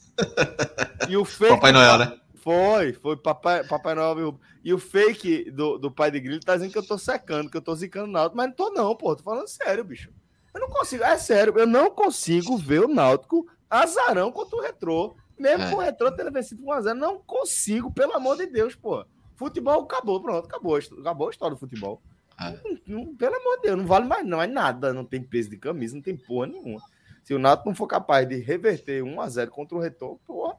[1.08, 1.54] E o fake.
[1.54, 2.20] Papai Noel, né?
[2.34, 4.38] Foi, foi Papai, Papai Noel.
[4.64, 7.56] E o fake do, do pai de grilo tá dizendo que eu tô secando, que
[7.56, 9.14] eu tô zicando o Náutico, mas não tô, não, pô.
[9.14, 10.10] Tô falando sério, bicho.
[10.58, 15.14] Eu não consigo, é sério, eu não consigo ver o Náutico azarão contra o Retrô
[15.38, 15.70] mesmo é.
[15.70, 19.04] com o Retrô tendo vencido 1x0, não consigo, pelo amor de Deus, pô.
[19.36, 20.76] Futebol acabou, pronto, acabou.
[20.76, 22.02] Acabou a história do futebol.
[22.40, 22.50] É.
[22.50, 24.92] Não, não, pelo amor de Deus, não vale mais não, é nada.
[24.92, 26.82] Não tem peso de camisa, não tem porra nenhuma.
[27.22, 30.56] Se o Nato não for capaz de reverter 1x0 contra o Retrô, porra.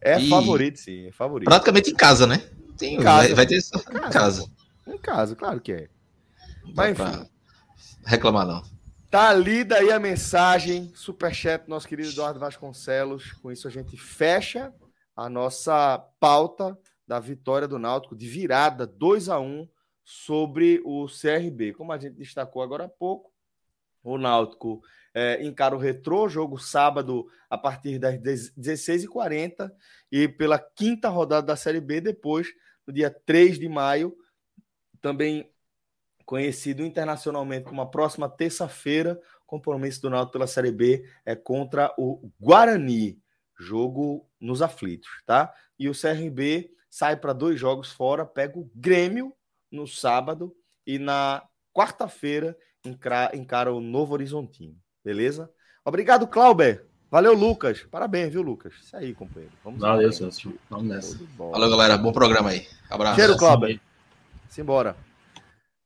[0.00, 0.28] É e...
[0.28, 1.48] favorito, sim, é favorito.
[1.48, 2.42] Praticamente em casa, né?
[2.76, 3.86] Tem, em casa, vai, vai ter casa.
[3.90, 4.50] Em casa,
[4.88, 5.88] em casa claro que é.
[6.74, 7.28] Mas enfim.
[8.04, 8.62] Reclamar não.
[9.12, 13.30] Tá lida aí a mensagem, superchat do nosso querido Eduardo Vasconcelos.
[13.34, 14.72] Com isso a gente fecha
[15.14, 19.68] a nossa pauta da vitória do Náutico de virada 2 a 1
[20.02, 21.74] sobre o CRB.
[21.74, 23.30] Como a gente destacou agora há pouco,
[24.02, 24.80] o Náutico
[25.12, 29.70] é, encara o retrô, jogo sábado a partir das 16h40
[30.10, 32.48] e pela quinta rodada da Série B, depois,
[32.86, 34.16] no dia 3 de maio,
[35.02, 35.51] também
[36.24, 42.30] conhecido internacionalmente como a próxima terça-feira, compromisso do Náutico pela Série B é contra o
[42.40, 43.20] Guarani,
[43.58, 45.52] jogo nos aflitos, tá?
[45.78, 49.32] E o CRB sai para dois jogos fora, pega o Grêmio
[49.70, 50.54] no sábado
[50.86, 51.42] e na
[51.72, 52.56] quarta-feira
[53.34, 55.50] encara o Novo Horizontino, beleza?
[55.84, 56.86] Obrigado, Clauber.
[57.10, 57.82] Valeu, Lucas.
[57.90, 58.72] Parabéns, viu, Lucas?
[58.82, 59.52] Isso aí, companheiro.
[59.62, 60.54] Vamos Valeu, Celso.
[60.70, 61.18] Vamos nessa.
[61.36, 61.98] Valeu, galera.
[61.98, 62.66] Bom programa aí.
[62.88, 63.16] Abraço.
[63.16, 63.78] Cheiro, Clauber.
[64.48, 64.96] Simbora.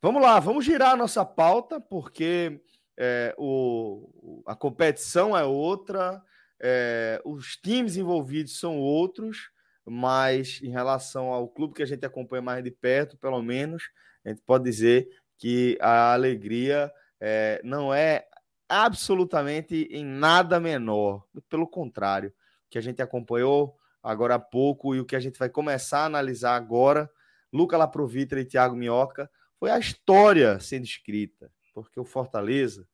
[0.07, 2.61] Vamos lá, vamos girar a nossa pauta, porque
[2.97, 6.23] é, o, a competição é outra,
[6.63, 9.51] é, os times envolvidos são outros,
[9.85, 13.91] mas em relação ao clube que a gente acompanha mais de perto, pelo menos,
[14.25, 16.89] a gente pode dizer que a alegria
[17.21, 18.29] é, não é
[18.69, 25.01] absolutamente em nada menor, pelo contrário, o que a gente acompanhou agora há pouco e
[25.01, 27.11] o que a gente vai começar a analisar agora,
[27.53, 29.29] Luca Laprovitra e Thiago Minhoca,
[29.59, 32.87] foi a história sendo escrita, porque o Fortaleza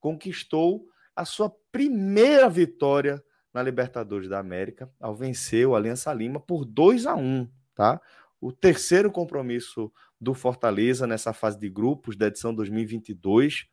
[0.00, 6.64] conquistou a sua primeira vitória na Libertadores da América, ao vencer o Aliança Lima por
[6.64, 8.00] 2 a 1, tá?
[8.40, 13.66] O terceiro compromisso do Fortaleza nessa fase de grupos da edição 2022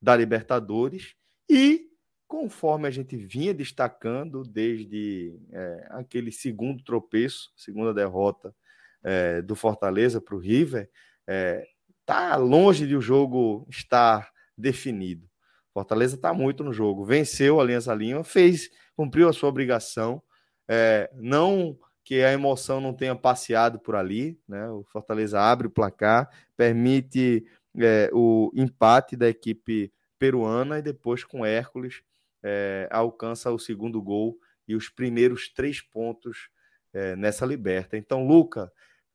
[0.00, 1.14] da Libertadores
[1.48, 1.90] e
[2.26, 8.54] conforme a gente vinha destacando desde é, aquele segundo tropeço, segunda derrota
[9.02, 10.88] é, do Fortaleza para o River,
[11.26, 11.66] é,
[12.10, 15.30] tá longe de o jogo estar definido.
[15.72, 17.04] Fortaleza está muito no jogo.
[17.04, 20.20] Venceu a Aliança Lima, fez, cumpriu a sua obrigação.
[20.68, 24.68] É, não que a emoção não tenha passeado por ali, né?
[24.70, 27.46] O Fortaleza abre o placar, permite
[27.78, 32.02] é, o empate da equipe peruana e depois com Hércules
[32.42, 34.36] é, alcança o segundo gol
[34.66, 36.50] e os primeiros três pontos
[36.92, 37.96] é, nessa liberta.
[37.96, 38.72] Então, Luca,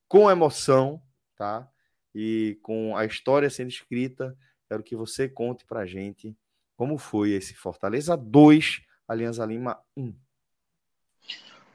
[0.07, 1.01] com emoção,
[1.35, 1.69] tá?
[2.17, 4.33] E com a história sendo escrita,
[4.69, 6.33] quero que você conte para gente
[6.77, 10.15] como foi esse Fortaleza 2, Alianza Lima 1.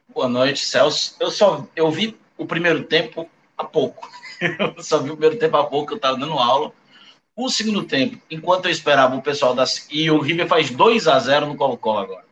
[0.08, 1.14] Boa noite, Celso.
[1.20, 4.08] Eu só eu vi o primeiro tempo há pouco.
[4.40, 6.72] Eu só vi o primeiro tempo há pouco, eu estava dando aula.
[7.36, 9.86] O segundo tempo, enquanto eu esperava o pessoal das.
[9.90, 12.24] E o River faz 2 a 0 no Colo-Colo agora.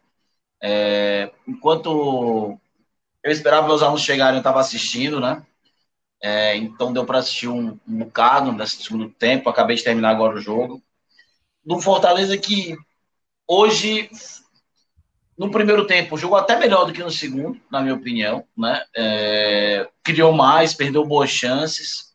[0.59, 1.31] É...
[1.47, 2.59] Enquanto
[3.23, 5.45] eu esperava meus alunos chegarem, eu estava assistindo, né?
[6.23, 6.57] É...
[6.57, 9.49] Então deu para assistir um, um bocado nesse segundo tempo.
[9.49, 10.83] Acabei de terminar agora o jogo.
[11.65, 12.77] Do Fortaleza que
[13.47, 14.11] hoje,
[15.37, 18.85] no primeiro tempo, jogou até melhor do que no segundo, na minha opinião, né?
[18.97, 19.89] É...
[20.03, 22.09] Criou mais, perdeu boas chances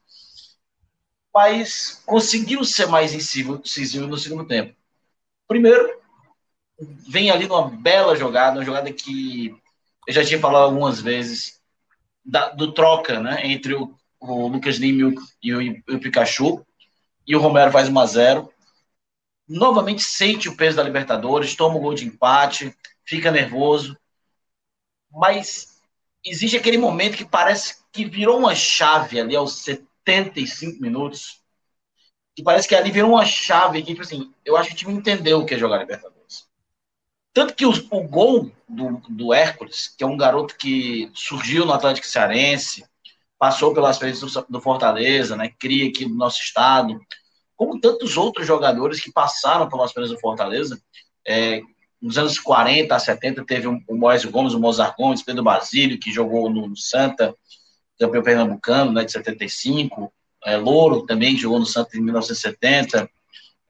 [1.33, 4.75] mas conseguiu ser mais incisivo no segundo tempo.
[5.47, 5.99] Primeiro,
[6.79, 9.55] vem ali numa bela jogada, uma jogada que
[10.07, 11.59] eu já tinha falado algumas vezes,
[12.23, 16.65] da, do troca né, entre o, o Lucas Lima e o, e o, Pikachu,
[17.27, 18.53] e o Romero faz 1 a 0
[19.47, 22.73] Novamente sente o peso da Libertadores, toma o gol de empate,
[23.05, 23.97] fica nervoso,
[25.11, 25.81] mas
[26.25, 31.41] existe aquele momento que parece que virou uma chave ali aos 75 minutos,
[32.35, 34.93] que parece que ali virou uma chave que, tipo assim, eu acho que o time
[34.93, 36.22] entendeu o que é jogar Libertadores.
[37.33, 41.73] Tanto que o, o gol do, do Hércules, que é um garoto que surgiu no
[41.73, 42.85] Atlético Cearense,
[43.39, 46.99] passou pelas frentes do, do Fortaleza, né, cria aqui no nosso estado,
[47.55, 50.79] como tantos outros jogadores que passaram pelas frentes do Fortaleza,
[51.27, 51.61] é,
[52.01, 55.99] nos anos 40 a 70 teve o, o Moésio Gomes, o Mozart Gomes, Pedro Basílio,
[55.99, 57.35] que jogou no, no Santa,
[57.97, 60.11] campeão pernambucano, né, de 75.
[60.45, 63.09] É, Louro também jogou no Santos em 1970.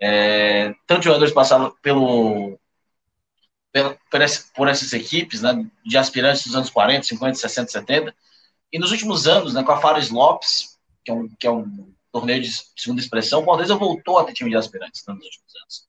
[0.02, 2.60] É, tantos jogadores passaram pelo,
[3.74, 8.16] pelo por, essa, por, essas equipes, né, de aspirantes dos anos 40, 50, 60, 70.
[8.72, 11.92] E nos últimos anos, né, com a Fares Lopes, que é um, que é um
[12.12, 15.56] torneio de segunda expressão, o Fortaleza voltou a ter time de aspirantes né, nos últimos
[15.62, 15.88] anos.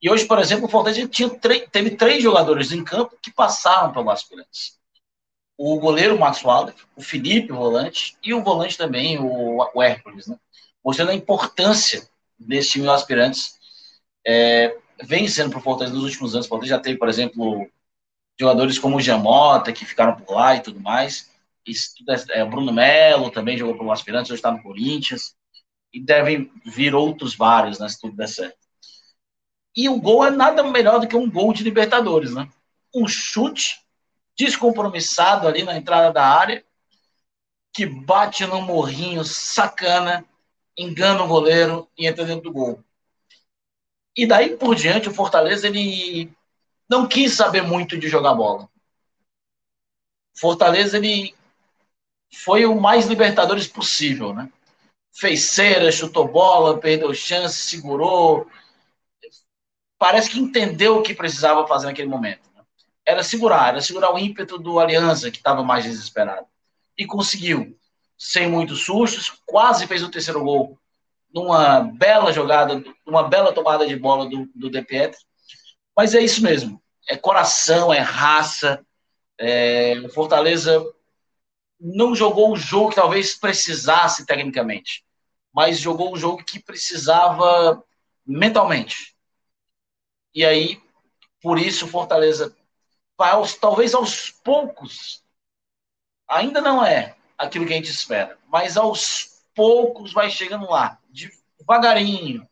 [0.00, 4.10] E hoje, por exemplo, o Fortaleza tinha teve três jogadores em campo que passaram pelo
[4.10, 4.78] aspirantes
[5.56, 10.26] o goleiro Max Waller, o Felipe, o volante, e o volante também, o, o Hércules,
[10.26, 10.36] né?
[10.84, 12.06] mostrando a importância
[12.38, 13.58] desse time de aspirantes.
[14.26, 16.46] É, vem sendo para Fortaleza nos últimos anos.
[16.46, 17.68] O Fortaleza já teve, por exemplo,
[18.38, 21.30] jogadores como o Jamota, que ficaram por lá e tudo mais.
[21.66, 21.94] Isso,
[22.30, 25.34] é, Bruno Melo também jogou pelo Aspirantes, hoje está no Corinthians.
[25.92, 28.58] E devem vir outros vários, né, se tudo der certo.
[29.76, 32.48] E o gol é nada melhor do que um gol de Libertadores, né?
[32.94, 33.80] Um chute
[34.36, 36.64] descompromissado ali na entrada da área,
[37.72, 40.24] que bate no morrinho sacana,
[40.76, 42.84] engana o goleiro e entra dentro do gol.
[44.16, 46.30] E daí por diante, o Fortaleza ele
[46.88, 48.68] não quis saber muito de jogar bola.
[50.36, 51.34] Fortaleza ele
[52.32, 54.50] foi o mais Libertadores possível, né?
[55.12, 58.50] Fez cera, chutou bola, perdeu chance, segurou.
[59.98, 62.44] Parece que entendeu o que precisava fazer naquele momento
[63.06, 66.46] era segurar, era segurar o ímpeto do Aliança, que estava mais desesperado.
[66.96, 67.78] E conseguiu,
[68.16, 70.78] sem muitos sustos, quase fez o terceiro gol
[71.34, 75.18] numa bela jogada, numa bela tomada de bola do, do De Pietro.
[75.96, 78.84] Mas é isso mesmo, é coração, é raça.
[79.36, 80.80] É, o Fortaleza
[81.80, 85.04] não jogou o jogo que talvez precisasse tecnicamente,
[85.52, 87.82] mas jogou o jogo que precisava
[88.24, 89.16] mentalmente.
[90.32, 90.80] E aí,
[91.42, 92.56] por isso, o Fortaleza
[93.18, 95.22] vai aos, talvez aos poucos,
[96.28, 100.98] ainda não é aquilo que a gente espera, mas aos poucos vai chegando lá,
[101.58, 102.46] devagarinho.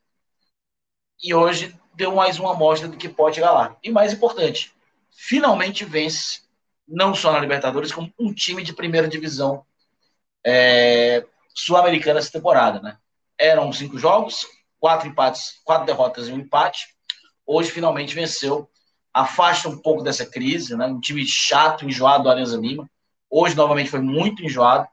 [1.23, 3.77] E hoje deu mais uma amostra do que pode chegar lá.
[3.83, 4.73] E mais importante,
[5.11, 6.43] finalmente vence,
[6.87, 9.65] não só na Libertadores, como um time de primeira divisão
[10.45, 11.25] é,
[11.55, 12.81] sul-americana essa temporada.
[12.81, 12.97] Né?
[13.39, 14.47] Eram cinco jogos,
[14.81, 16.95] quatro empates, quatro derrotas e um empate.
[17.47, 18.69] Hoje finalmente venceu
[19.13, 20.87] afasta um pouco dessa crise, né?
[20.87, 22.91] Um time chato, enjoado do Alianza Lima.
[23.29, 24.89] Hoje, novamente, foi muito enjoado.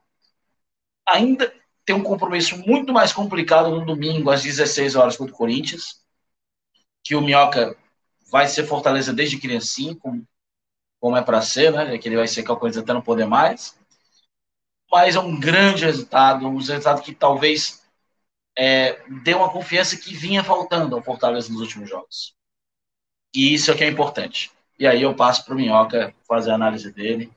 [1.06, 1.52] Ainda
[1.90, 6.00] tem um compromisso muito mais complicado no domingo, às 16 horas, contra o Corinthians,
[7.02, 7.76] que o Minhoca
[8.30, 10.24] vai ser Fortaleza desde criancinha, como,
[11.00, 11.98] como é para ser, né?
[11.98, 13.76] Que ele vai ser coisa até não poder mais.
[14.88, 17.82] Mas é um grande resultado, um resultado que talvez
[18.56, 22.36] é, deu uma confiança que vinha faltando ao Fortaleza nos últimos jogos.
[23.34, 24.52] E isso é que é importante.
[24.78, 27.32] E aí eu passo para o Minhoca fazer a análise dele.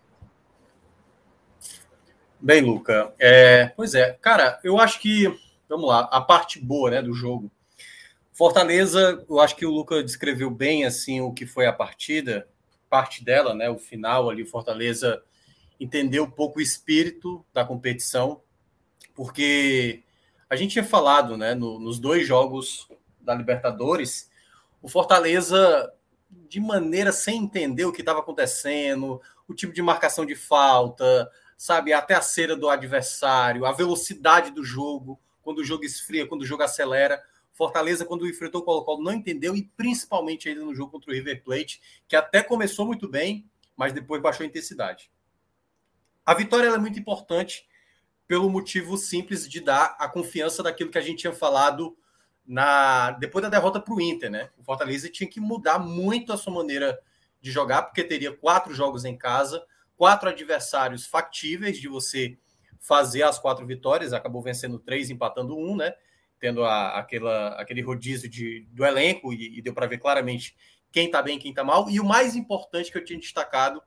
[2.46, 3.14] Bem, Luca.
[3.18, 5.34] É, pois é, cara, eu acho que,
[5.70, 7.50] vamos lá, a parte boa né, do jogo.
[8.34, 12.46] Fortaleza, eu acho que o Luca descreveu bem assim o que foi a partida,
[12.90, 13.70] parte dela, né?
[13.70, 15.24] O final ali, Fortaleza
[15.80, 18.42] entendeu um pouco o espírito da competição,
[19.16, 20.04] porque
[20.50, 22.90] a gente tinha falado, né, no, nos dois jogos
[23.22, 24.30] da Libertadores,
[24.82, 25.94] o Fortaleza,
[26.50, 31.32] de maneira sem entender o que estava acontecendo, o tipo de marcação de falta,
[31.64, 36.42] sabe, até a cera do adversário, a velocidade do jogo, quando o jogo esfria, quando
[36.42, 37.24] o jogo acelera.
[37.54, 41.42] Fortaleza, quando enfrentou o Colo-Colo, não entendeu, e principalmente ainda no jogo contra o River
[41.42, 45.10] Plate, que até começou muito bem, mas depois baixou a intensidade.
[46.26, 47.66] A vitória é muito importante
[48.28, 51.96] pelo motivo simples de dar a confiança daquilo que a gente tinha falado
[52.46, 54.50] na depois da derrota para o Inter, né?
[54.58, 57.00] O Fortaleza tinha que mudar muito a sua maneira
[57.40, 62.38] de jogar, porque teria quatro jogos em casa, quatro adversários factíveis de você
[62.80, 65.94] fazer as quatro vitórias, acabou vencendo três, empatando um, né?
[66.40, 70.56] Tendo a, aquela, aquele rodízio de, do elenco e, e deu para ver claramente
[70.92, 71.90] quem está bem quem está mal.
[71.90, 73.82] E o mais importante que eu tinha destacado,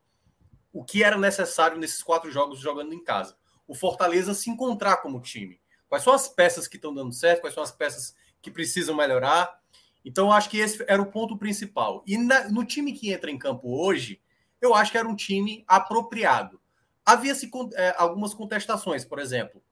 [0.72, 3.36] o que era necessário nesses quatro jogos jogando em casa
[3.66, 5.61] o Fortaleza se encontrar como time.
[5.88, 9.61] Quais são as peças que estão dando certo, quais são as peças que precisam melhorar.
[10.04, 12.04] Então, acho que esse era o ponto principal.
[12.07, 14.20] E na, no time que entra em campo hoje,
[14.67, 16.61] eu acho que era um time apropriado.
[17.05, 19.62] Havia-se é, algumas contestações, por exemplo,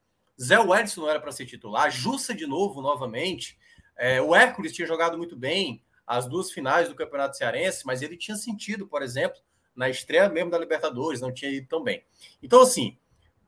[0.41, 3.57] Zé Edson não era para ser titular, Jussa de novo, novamente.
[3.97, 8.17] É, o Hércules tinha jogado muito bem as duas finais do Campeonato Cearense, mas ele
[8.17, 9.39] tinha sentido, por exemplo,
[9.75, 12.03] na estreia mesmo da Libertadores, não tinha ido tão bem.
[12.41, 12.97] Então, assim,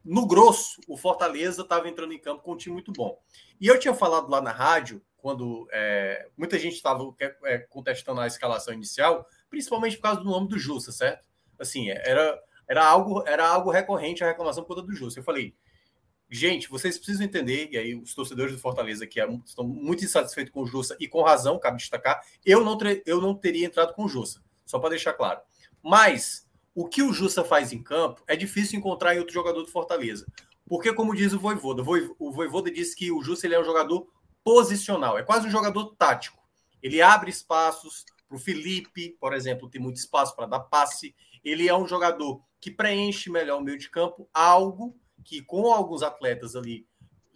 [0.03, 3.19] no grosso, o Fortaleza estava entrando em campo com um time muito bom.
[3.59, 7.03] E eu tinha falado lá na rádio, quando é, muita gente estava
[7.43, 11.26] é, contestando a escalação inicial, principalmente por causa do nome do Justa, certo?
[11.59, 15.19] Assim, era, era, algo, era algo recorrente a reclamação por conta do Justa.
[15.19, 15.55] Eu falei,
[16.29, 20.53] gente, vocês precisam entender, e aí os torcedores do Fortaleza que é, estão muito insatisfeitos
[20.53, 24.05] com o Justa, e com razão, cabe destacar, eu não, eu não teria entrado com
[24.05, 25.39] o Justa, só para deixar claro.
[25.81, 29.71] Mas o que o Justa faz em campo é difícil encontrar em outro jogador do
[29.71, 30.27] Fortaleza.
[30.67, 31.81] Porque, como diz o Voivoda,
[32.19, 34.07] o Voivoda disse que o Justa ele é um jogador
[34.43, 36.37] posicional, é quase um jogador tático.
[36.83, 41.15] Ele abre espaços para o Felipe, por exemplo, tem muito espaço para dar passe.
[41.47, 46.03] Ele é um jogador que preenche melhor o meio de campo, algo que com alguns
[46.03, 46.87] atletas ali,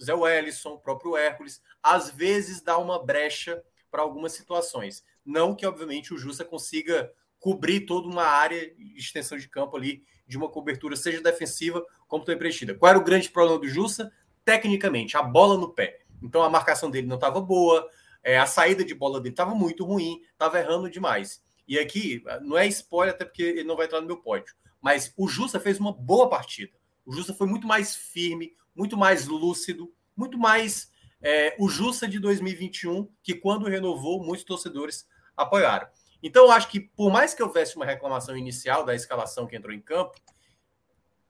[0.01, 5.03] Zé Wellison, próprio Hércules, às vezes dá uma brecha para algumas situações.
[5.25, 10.03] Não que, obviamente, o Justa consiga cobrir toda uma área de extensão de campo ali,
[10.27, 12.75] de uma cobertura, seja defensiva como também preenchida.
[12.75, 14.11] Qual era o grande problema do Jussa?
[14.45, 16.01] Tecnicamente, a bola no pé.
[16.21, 17.87] Então a marcação dele não estava boa,
[18.23, 21.41] é, a saída de bola dele estava muito ruim, estava errando demais.
[21.71, 25.13] E aqui, não é spoiler, até porque ele não vai entrar no meu pódio, mas
[25.15, 26.77] o Jussa fez uma boa partida.
[27.05, 30.91] O Jussa foi muito mais firme, muito mais lúcido, muito mais
[31.21, 35.87] é, o Jussa de 2021, que quando renovou, muitos torcedores apoiaram.
[36.21, 39.73] Então, eu acho que, por mais que houvesse uma reclamação inicial da escalação que entrou
[39.73, 40.19] em campo,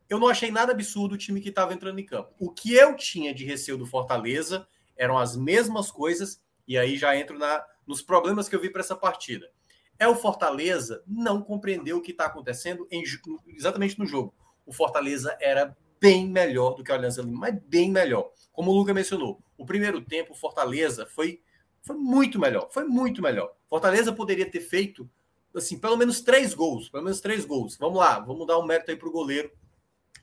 [0.10, 2.34] eu não achei nada absurdo o time que estava entrando em campo.
[2.40, 4.68] O que eu tinha de receio do Fortaleza
[4.98, 8.82] eram as mesmas coisas, e aí já entro na, nos problemas que eu vi para
[8.82, 9.48] essa partida.
[10.02, 13.04] É o Fortaleza não compreendeu o que está acontecendo em,
[13.56, 14.34] exatamente no jogo.
[14.66, 18.32] O Fortaleza era bem melhor do que o Aliança Lima, mas bem melhor.
[18.52, 21.44] Como o Luca mencionou, o primeiro tempo, o Fortaleza foi
[21.84, 23.54] foi muito melhor, foi muito melhor.
[23.70, 25.08] Fortaleza poderia ter feito,
[25.56, 27.78] assim, pelo menos três gols, pelo menos três gols.
[27.78, 29.52] Vamos lá, vamos dar um mérito aí para o goleiro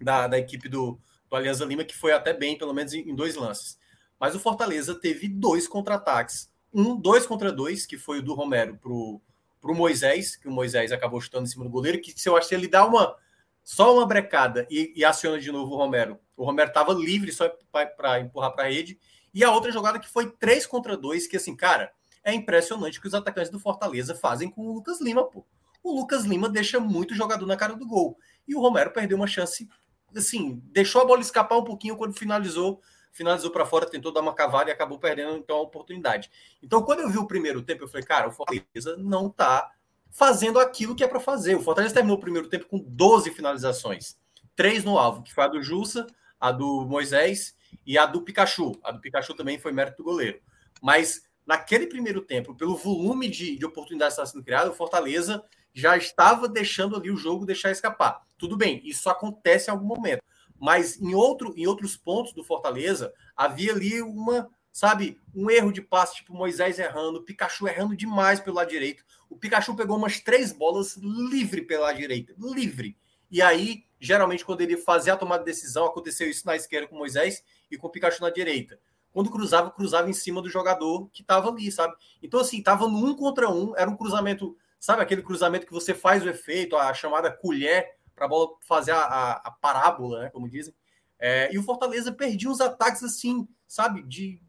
[0.01, 0.99] da, da equipe do,
[1.31, 3.79] do Alianza Lima, que foi até bem, pelo menos em, em dois lances.
[4.19, 6.51] Mas o Fortaleza teve dois contra-ataques.
[6.75, 9.23] Um, dois contra dois, que foi o do Romero pro,
[9.61, 12.49] pro Moisés, que o Moisés acabou chutando em cima do goleiro, que se eu acho
[12.49, 13.17] que ele dá uma
[13.63, 16.19] só uma brecada e, e aciona de novo o Romero.
[16.35, 18.99] O Romero estava livre só para empurrar para a rede
[19.35, 21.93] e a outra jogada que foi 3 contra 2, que assim, cara,
[22.25, 25.47] é impressionante o que os atacantes do Fortaleza fazem com o Lucas Lima, pô.
[25.83, 28.19] O Lucas Lima deixa muito jogador na cara do gol.
[28.47, 29.69] E o Romero perdeu uma chance,
[30.17, 32.81] assim, deixou a bola escapar um pouquinho quando finalizou,
[33.13, 36.31] finalizou para fora, tentou dar uma cavada e acabou perdendo então a oportunidade.
[36.63, 39.71] Então, quando eu vi o primeiro tempo, eu falei, cara, o Fortaleza não tá
[40.11, 41.57] fazendo aquilo que é para fazer.
[41.57, 44.17] O Fortaleza terminou o primeiro tempo com 12 finalizações.
[44.57, 46.07] Três no alvo, que foi a do Jussa,
[46.41, 47.57] a do Moisés
[47.87, 48.79] e a do Pikachu.
[48.83, 50.41] A do Pikachu também foi mérito do goleiro.
[50.81, 55.43] Mas naquele primeiro tempo, pelo volume de, de oportunidades que estava sendo criado, o Fortaleza
[55.73, 58.27] já estava deixando ali o jogo deixar escapar.
[58.37, 60.23] Tudo bem, isso acontece em algum momento.
[60.59, 65.21] Mas em, outro, em outros pontos do Fortaleza, havia ali uma sabe?
[65.35, 69.05] Um erro de passe, tipo Moisés errando, Pikachu errando demais pelo lado direito.
[69.29, 72.97] O Pikachu pegou umas três bolas livre pela direita, livre.
[73.29, 76.97] E aí, geralmente, quando ele fazia a tomada de decisão, aconteceu isso na esquerda com
[76.97, 78.79] Moisés e com o Pikachu na direita.
[79.11, 81.97] Quando cruzava, cruzava em cima do jogador que estava ali, sabe?
[82.23, 85.93] Então, assim, tava no um contra um, era um cruzamento, sabe aquele cruzamento que você
[85.93, 90.31] faz o efeito, a chamada colher, para a bola fazer a, a, a, parábola, né,
[90.31, 90.75] como dizem.
[91.19, 94.41] É, e o Fortaleza perdia uns ataques assim, sabe, de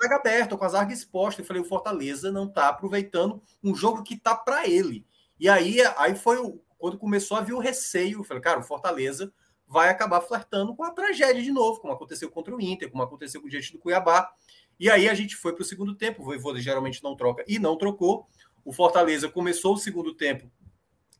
[0.00, 1.40] zaga aberta, com a zaga exposta.
[1.40, 5.04] Eu falei, o Fortaleza não está aproveitando um jogo que tá para ele.
[5.38, 8.20] E aí, aí foi o, quando começou a vir o receio.
[8.20, 9.32] Eu falei, cara, o Fortaleza
[9.66, 13.40] vai acabar flertando com a tragédia de novo, como aconteceu contra o Inter, como aconteceu
[13.40, 14.32] com o diante do Cuiabá.
[14.78, 16.22] E aí a gente foi para o segundo tempo.
[16.22, 18.28] O Voivoda geralmente não troca e não trocou.
[18.64, 20.50] O Fortaleza começou o segundo tempo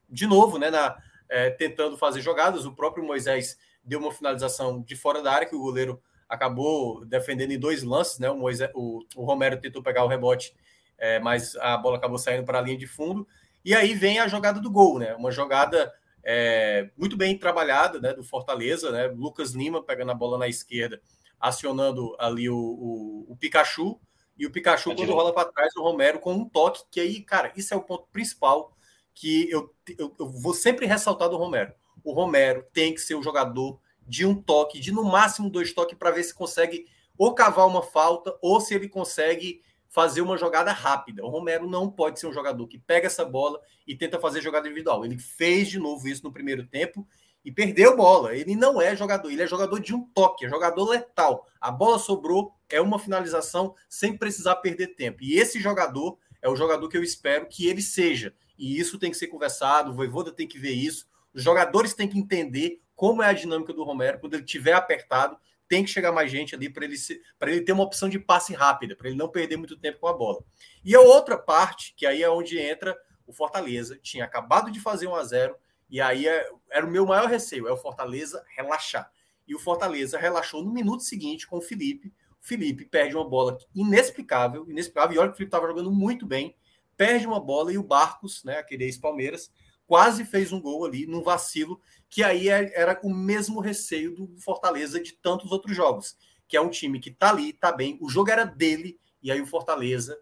[0.09, 0.97] de novo, né, na,
[1.29, 2.65] é, tentando fazer jogadas.
[2.65, 7.53] O próprio Moisés deu uma finalização de fora da área que o goleiro acabou defendendo
[7.53, 8.29] em dois lances, né?
[8.29, 10.55] O, Moisés, o, o Romero tentou pegar o rebote,
[10.99, 13.27] é, mas a bola acabou saindo para a linha de fundo.
[13.65, 15.15] E aí vem a jogada do gol, né?
[15.15, 18.13] Uma jogada é, muito bem trabalhada, né?
[18.13, 19.07] Do Fortaleza, né?
[19.07, 21.01] Lucas Lima pegando a bola na esquerda,
[21.39, 24.01] acionando ali o, o, o Pikachu.
[24.39, 27.53] E o Pikachu, quando rola para trás, o Romero com um toque, que aí, cara,
[27.57, 28.76] isso é o ponto principal
[29.17, 31.73] que eu, eu, eu vou sempre ressaltar do Romero.
[32.05, 35.99] O Romero tem que ser o jogador de um toque, de no máximo dois toques,
[35.99, 36.87] para ver se consegue
[37.17, 41.25] ou cavar uma falta ou se ele consegue fazer uma jogada rápida.
[41.25, 44.67] O Romero não pode ser um jogador que pega essa bola e tenta fazer jogada
[44.69, 45.03] individual.
[45.03, 47.09] Ele fez de novo isso no primeiro tempo
[47.43, 48.37] e perdeu bola.
[48.37, 51.47] Ele não é jogador, ele é jogador de um toque, é jogador letal.
[51.59, 55.23] A bola sobrou, é uma finalização sem precisar perder tempo.
[55.23, 59.11] E esse jogador é o jogador que eu espero que ele seja e isso tem
[59.11, 63.23] que ser conversado, o Voivoda tem que ver isso, os jogadores têm que entender como
[63.23, 65.37] é a dinâmica do Romero, quando ele tiver apertado,
[65.69, 66.97] tem que chegar mais gente ali para ele,
[67.39, 70.09] para ele ter uma opção de passe rápida, para ele não perder muito tempo com
[70.09, 70.43] a bola.
[70.85, 72.97] E a outra parte, que aí é onde entra
[73.27, 75.57] o Fortaleza, tinha acabado de fazer 1 a 0
[75.89, 79.11] e aí é, era o meu maior receio, é o Fortaleza relaxar.
[79.47, 82.09] E o Fortaleza relaxou no minuto seguinte com o Felipe.
[82.41, 86.27] O Felipe perde uma bola inexplicável, inexplicável, e olha que o Felipe estava jogando muito
[86.27, 86.57] bem,
[86.97, 89.51] perde uma bola e o Barcos, né, aquele ex-Palmeiras,
[89.87, 94.37] quase fez um gol ali num vacilo, que aí é, era o mesmo receio do
[94.41, 96.17] Fortaleza de tantos outros jogos,
[96.49, 99.41] que é um time que tá ali, tá bem, o jogo era dele, e aí
[99.41, 100.19] o Fortaleza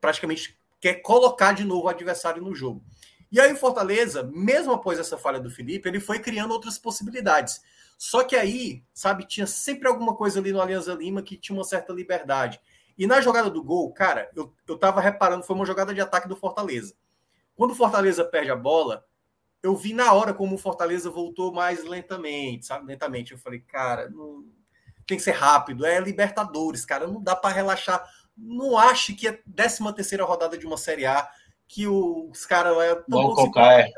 [0.00, 2.84] praticamente quer colocar de novo o adversário no jogo.
[3.30, 7.60] E aí o Fortaleza, mesmo após essa falha do Felipe, ele foi criando outras possibilidades.
[7.98, 11.64] Só que aí, sabe, tinha sempre alguma coisa ali no Alianza Lima que tinha uma
[11.64, 12.60] certa liberdade.
[12.98, 16.28] E na jogada do gol, cara, eu, eu tava reparando, foi uma jogada de ataque
[16.28, 16.94] do Fortaleza.
[17.54, 19.04] Quando o Fortaleza perde a bola,
[19.62, 22.86] eu vi na hora como o Fortaleza voltou mais lentamente, sabe?
[22.86, 23.32] Lentamente.
[23.32, 24.44] Eu falei, cara, não...
[25.06, 25.84] tem que ser rápido.
[25.84, 28.06] É Libertadores, cara, não dá para relaxar.
[28.36, 31.28] Não ache que é 13 terceira rodada de uma Série A
[31.66, 33.90] que os caras é, colocar, é.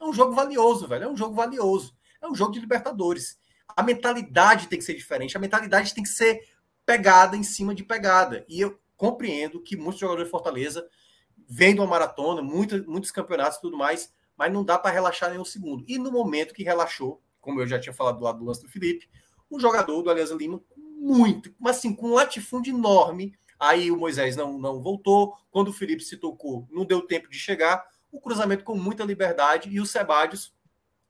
[0.00, 1.04] é um jogo valioso, velho.
[1.04, 1.94] É um jogo valioso.
[2.20, 3.38] É um jogo de Libertadores.
[3.76, 5.36] A mentalidade tem que ser diferente.
[5.36, 6.40] A mentalidade tem que ser
[6.88, 8.46] pegada em cima de pegada.
[8.48, 10.88] E eu compreendo que muitos jogadores de Fortaleza
[11.36, 15.38] de uma maratona, muitos, muitos campeonatos e tudo mais, mas não dá para relaxar nem
[15.38, 15.84] um segundo.
[15.86, 18.70] E no momento que relaxou, como eu já tinha falado do lado do lance do
[18.70, 19.06] Felipe,
[19.50, 23.34] um jogador do Alianza Lima, muito, mas assim, com um latifúndio enorme.
[23.60, 25.34] Aí o Moisés não, não voltou.
[25.50, 27.86] Quando o Felipe se tocou, não deu tempo de chegar.
[28.10, 30.54] O cruzamento com muita liberdade e o Sebadios.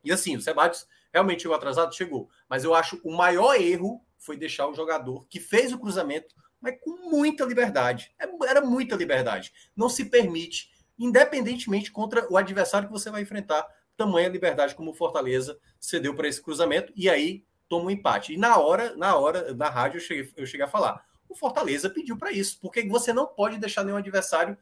[0.02, 2.28] E assim, o Sebadios realmente chegou atrasado, chegou.
[2.48, 6.76] Mas eu acho o maior erro foi deixar o jogador que fez o cruzamento, mas
[6.80, 8.12] com muita liberdade.
[8.18, 9.52] É, era muita liberdade.
[9.76, 13.66] Não se permite, independentemente contra o adversário que você vai enfrentar,
[13.96, 18.34] tamanha liberdade como o Fortaleza cedeu para esse cruzamento e aí toma um empate.
[18.34, 21.90] E na hora, na hora, na rádio eu cheguei, eu cheguei a falar, o Fortaleza
[21.90, 24.56] pediu para isso, porque você não pode deixar nenhum adversário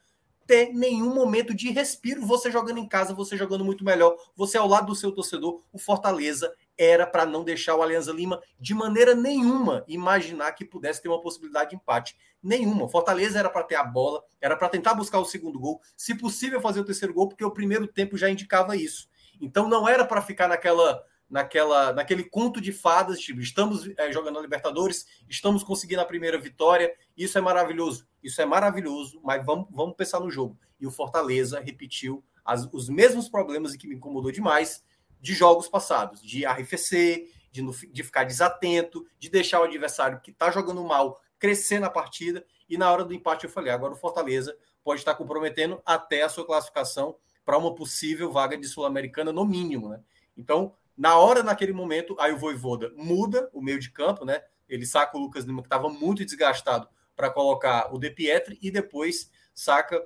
[0.46, 2.24] ter nenhum momento de respiro.
[2.24, 5.62] Você jogando em casa, você jogando muito melhor, você ao lado do seu torcedor.
[5.72, 11.02] O Fortaleza era para não deixar o Alianza Lima de maneira nenhuma imaginar que pudesse
[11.02, 12.16] ter uma possibilidade de empate.
[12.42, 12.88] Nenhuma.
[12.88, 16.60] Fortaleza era para ter a bola, era para tentar buscar o segundo gol, se possível
[16.60, 19.08] fazer o terceiro gol, porque o primeiro tempo já indicava isso.
[19.40, 24.38] Então não era para ficar naquela naquela naquele conto de fadas, tipo, estamos é, jogando
[24.38, 28.06] a Libertadores, estamos conseguindo a primeira vitória, isso é maravilhoso.
[28.22, 30.58] Isso é maravilhoso, mas vamos, vamos pensar no jogo.
[30.80, 34.84] E o Fortaleza repetiu as, os mesmos problemas e que me incomodou demais
[35.20, 40.50] de jogos passados, de arrefecer, de, de ficar desatento, de deixar o adversário que está
[40.50, 42.44] jogando mal crescer na partida.
[42.68, 46.28] E na hora do empate eu falei, agora o Fortaleza pode estar comprometendo até a
[46.28, 50.00] sua classificação para uma possível vaga de Sul-Americana, no mínimo, né?
[50.36, 54.42] Então, na hora, naquele momento, aí o Voivoda muda o meio de campo, né?
[54.68, 58.70] Ele saca o Lucas Lima, que estava muito desgastado, para colocar o De Pietri e
[58.70, 60.02] depois saca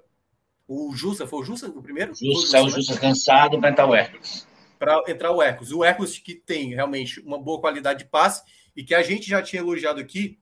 [0.69, 1.27] o Jussa.
[1.27, 2.15] Foi o Jussa o primeiro?
[2.15, 3.01] Jussa, saiu o Jussa né?
[3.01, 4.47] cansado para entrar o Hércules.
[4.81, 5.73] Para entrar o Hércules.
[5.73, 8.43] O Hércules que tem realmente uma boa qualidade de passe
[8.75, 10.41] e que a gente já tinha elogiado aqui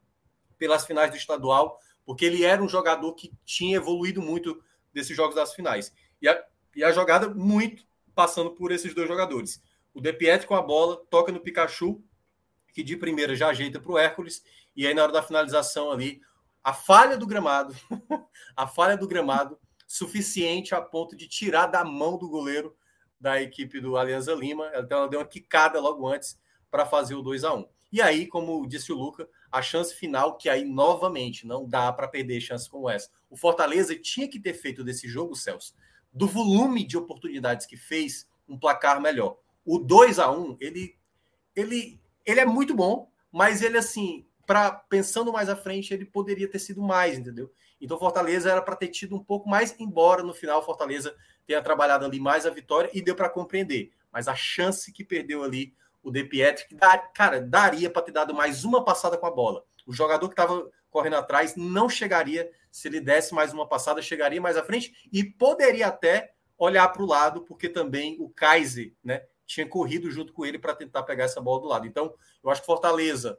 [0.57, 4.63] pelas finais do estadual, porque ele era um jogador que tinha evoluído muito
[4.95, 5.93] desses jogos das finais.
[6.23, 7.85] E a, e a jogada muito
[8.15, 9.61] passando por esses dois jogadores.
[9.93, 12.01] O De Pietri com a bola, toca no Pikachu,
[12.73, 14.45] que de primeira já ajeita para o Hércules,
[14.77, 16.21] e aí na hora da finalização ali,
[16.63, 17.75] a falha do gramado,
[18.57, 22.77] a falha do gramado, suficiente a ponto de tirar da mão do goleiro
[23.21, 24.71] da equipe do Alianza Lima.
[24.75, 26.39] Então ela deu uma quicada logo antes
[26.71, 30.37] para fazer o 2 a 1 E aí, como disse o Luca, a chance final,
[30.37, 33.11] que aí novamente não dá para perder chances como essa.
[33.31, 35.75] O Fortaleza tinha que ter feito desse jogo, Celso,
[36.13, 39.39] do volume de oportunidades que fez, um placar melhor.
[39.65, 40.97] O 2 a 1 ele,
[41.55, 46.49] ele, ele é muito bom, mas ele, assim, para pensando mais à frente, ele poderia
[46.49, 47.53] ter sido mais, entendeu?
[47.79, 51.15] Então, Fortaleza era para ter tido um pouco mais, embora no final Fortaleza
[51.47, 53.93] tenha trabalhado ali mais a vitória e deu para compreender.
[54.11, 58.13] Mas a chance que perdeu ali o De Pietri, que dá, cara, daria para ter
[58.13, 59.67] dado mais uma passada com a bola.
[59.87, 64.41] O jogador que estava correndo atrás não chegaria, se ele desse mais uma passada, chegaria
[64.41, 69.25] mais à frente e poderia até olhar para o lado, porque também o Kaiser, né,
[69.45, 71.87] tinha corrido junto com ele para tentar pegar essa bola do lado.
[71.87, 73.39] Então, eu acho que Fortaleza,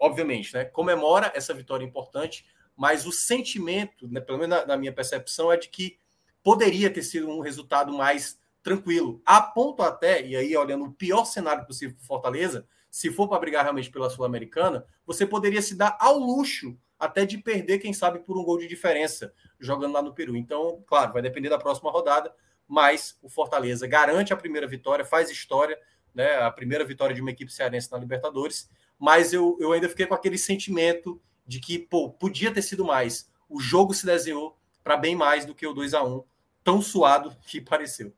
[0.00, 4.92] obviamente, né, comemora essa vitória importante, mas o sentimento, né, pelo menos na, na minha
[4.92, 5.98] percepção, é de que
[6.42, 9.20] poderia ter sido um resultado mais tranquilo.
[9.24, 13.40] A ponto até, e aí olhando o pior cenário possível para Fortaleza, se for para
[13.40, 18.20] brigar realmente pela Sul-Americana, você poderia se dar ao luxo até de perder, quem sabe,
[18.20, 20.36] por um gol de diferença, jogando lá no Peru.
[20.36, 22.34] Então, claro, vai depender da próxima rodada,
[22.66, 25.78] mas o Fortaleza garante a primeira vitória, faz história,
[26.14, 26.36] né?
[26.36, 28.70] A primeira vitória de uma equipe cearense na Libertadores.
[28.98, 33.28] Mas eu, eu ainda fiquei com aquele sentimento de que, pô, podia ter sido mais.
[33.48, 36.24] O jogo se desenhou para bem mais do que o 2 a 1
[36.62, 38.12] tão suado que pareceu.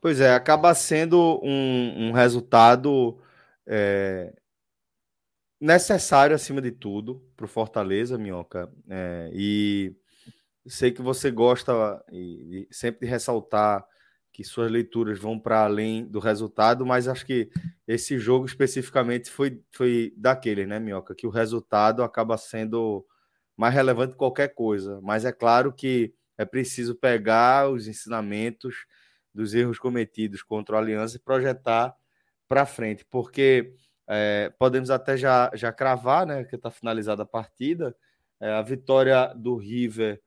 [0.00, 3.18] Pois é, acaba sendo um, um resultado
[3.66, 4.32] é,
[5.60, 8.72] necessário, acima de tudo, para o Fortaleza, Minhoca.
[8.88, 9.96] É, e
[10.66, 11.72] sei que você gosta
[12.12, 13.84] e, e sempre de ressaltar
[14.38, 17.50] que suas leituras vão para além do resultado, mas acho que
[17.88, 21.12] esse jogo especificamente foi, foi daquele, né, Minhoca?
[21.12, 23.04] Que o resultado acaba sendo
[23.56, 25.00] mais relevante que qualquer coisa.
[25.02, 28.86] Mas é claro que é preciso pegar os ensinamentos
[29.34, 31.92] dos erros cometidos contra a Aliança e projetar
[32.46, 33.74] para frente, porque
[34.06, 37.92] é, podemos até já, já cravar, né, que está finalizada a partida,
[38.38, 40.22] é, a vitória do River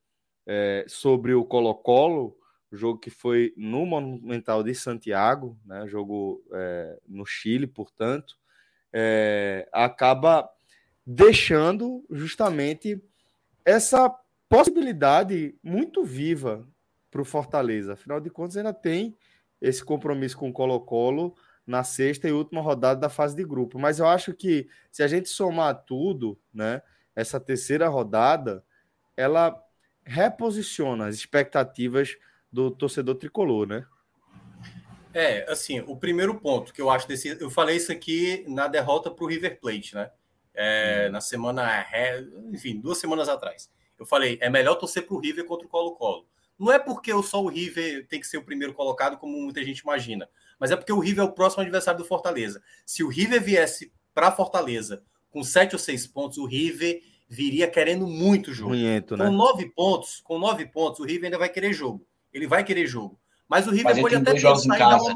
[0.46, 2.36] é, sobre o Colo-Colo,
[2.72, 8.38] jogo que foi no Monumental de Santiago, né, jogo é, no Chile, portanto,
[8.94, 10.50] é, acaba
[11.06, 13.02] deixando justamente
[13.66, 14.10] essa
[14.48, 16.68] possibilidade muito viva
[17.10, 17.94] para o Fortaleza.
[17.94, 19.16] Afinal de contas, ainda tem
[19.62, 23.78] esse compromisso com o Colo-Colo na sexta e última rodada da fase de grupo.
[23.78, 26.82] Mas eu acho que se a gente somar tudo, né,
[27.16, 28.64] essa terceira rodada,
[29.16, 29.62] ela
[30.04, 32.18] reposiciona as expectativas
[32.52, 33.86] do torcedor tricolor, né?
[35.14, 37.38] É, assim, o primeiro ponto que eu acho desse.
[37.40, 40.10] Eu falei isso aqui na derrota para o River Plate, né?
[40.54, 41.12] É, hum.
[41.12, 41.86] Na semana.
[42.52, 43.70] Enfim, duas semanas atrás.
[43.98, 46.26] Eu falei, é melhor torcer para o River contra o Colo-Colo.
[46.58, 49.80] Não é porque só o River tem que ser o primeiro colocado, como muita gente
[49.80, 50.30] imagina,
[50.60, 52.62] mas é porque o River é o próximo adversário do Fortaleza.
[52.86, 58.06] Se o River viesse para Fortaleza com sete ou seis pontos, o River viria querendo
[58.06, 58.76] muito jogo.
[58.76, 59.26] Muito, né?
[59.26, 62.06] Com nove pontos, com nove pontos, o River ainda vai querer jogo.
[62.34, 63.20] Ele vai querer jogo.
[63.48, 65.14] Mas o River mas pode até pensar em dar uma...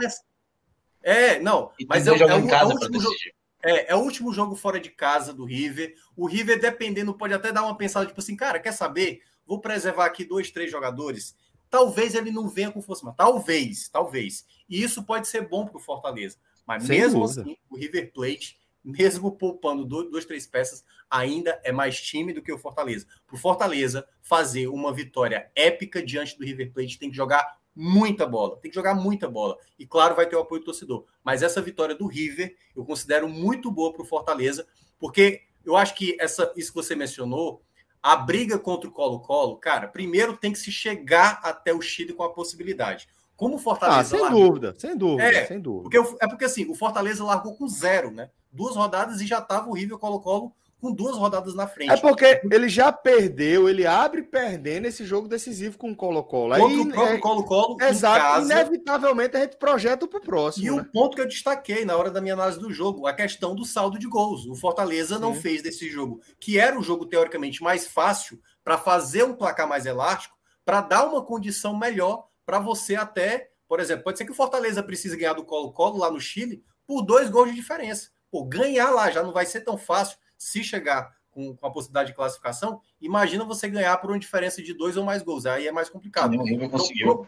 [1.01, 3.15] É, não, mas é, é, é, o, é, o último jogo,
[3.63, 5.93] é, é o último jogo fora de casa do River.
[6.15, 9.21] O River, dependendo, pode até dar uma pensada, tipo assim, cara, quer saber?
[9.45, 11.35] vou preservar aqui dois, três jogadores.
[11.69, 14.45] Talvez ele não venha com força, mas talvez, talvez.
[14.67, 16.37] E isso pode ser bom para o Fortaleza.
[16.65, 17.41] Mas Sem mesmo dúvida.
[17.41, 22.53] assim, o River Plate, mesmo poupando duas, três peças, ainda é mais time do que
[22.53, 23.07] o Fortaleza.
[23.25, 28.27] Para o Fortaleza fazer uma vitória épica diante do River Plate, tem que jogar muita
[28.27, 29.57] bola, tem que jogar muita bola.
[29.77, 31.05] E claro, vai ter o apoio do torcedor.
[31.23, 34.67] Mas essa vitória do River eu considero muito boa para o Fortaleza,
[34.99, 37.63] porque eu acho que essa, isso que você mencionou
[38.01, 42.21] a briga contra o Colo-Colo, cara, primeiro tem que se chegar até o Chile com
[42.21, 43.09] a possibilidade.
[43.35, 43.99] Como o Fortaleza.
[43.99, 44.47] Ah, sem largou...
[44.47, 45.83] dúvida, sem dúvida, é, sem dúvida.
[45.83, 48.29] Porque, é porque assim, o Fortaleza largou com zero, né?
[48.51, 51.91] Duas rodadas e já estava o River Colo-Colo com duas rodadas na frente.
[51.91, 56.55] É porque ele já perdeu, ele abre perdendo esse jogo decisivo com o Colo-Colo.
[56.55, 60.65] Contra Aí, o próprio é, Colo-Colo, Exato, casa, inevitavelmente a gente projeta para o próximo.
[60.65, 60.81] E né?
[60.81, 63.65] o ponto que eu destaquei na hora da minha análise do jogo, a questão do
[63.65, 64.45] saldo de gols.
[64.45, 65.41] O Fortaleza não Sim.
[65.41, 69.85] fez desse jogo, que era um jogo teoricamente mais fácil, para fazer um placar mais
[69.85, 74.35] elástico, para dar uma condição melhor para você até, por exemplo, pode ser que o
[74.35, 78.09] Fortaleza precise ganhar do Colo-Colo lá no Chile por dois gols de diferença.
[78.29, 82.09] Pô, ganhar lá já não vai ser tão fácil se chegar com, com a possibilidade
[82.09, 82.81] de classificação.
[83.01, 85.45] Imagina você ganhar por uma diferença de dois ou mais gols.
[85.45, 86.35] Aí é mais complicado.
[86.35, 87.27] Não, não conseguiu.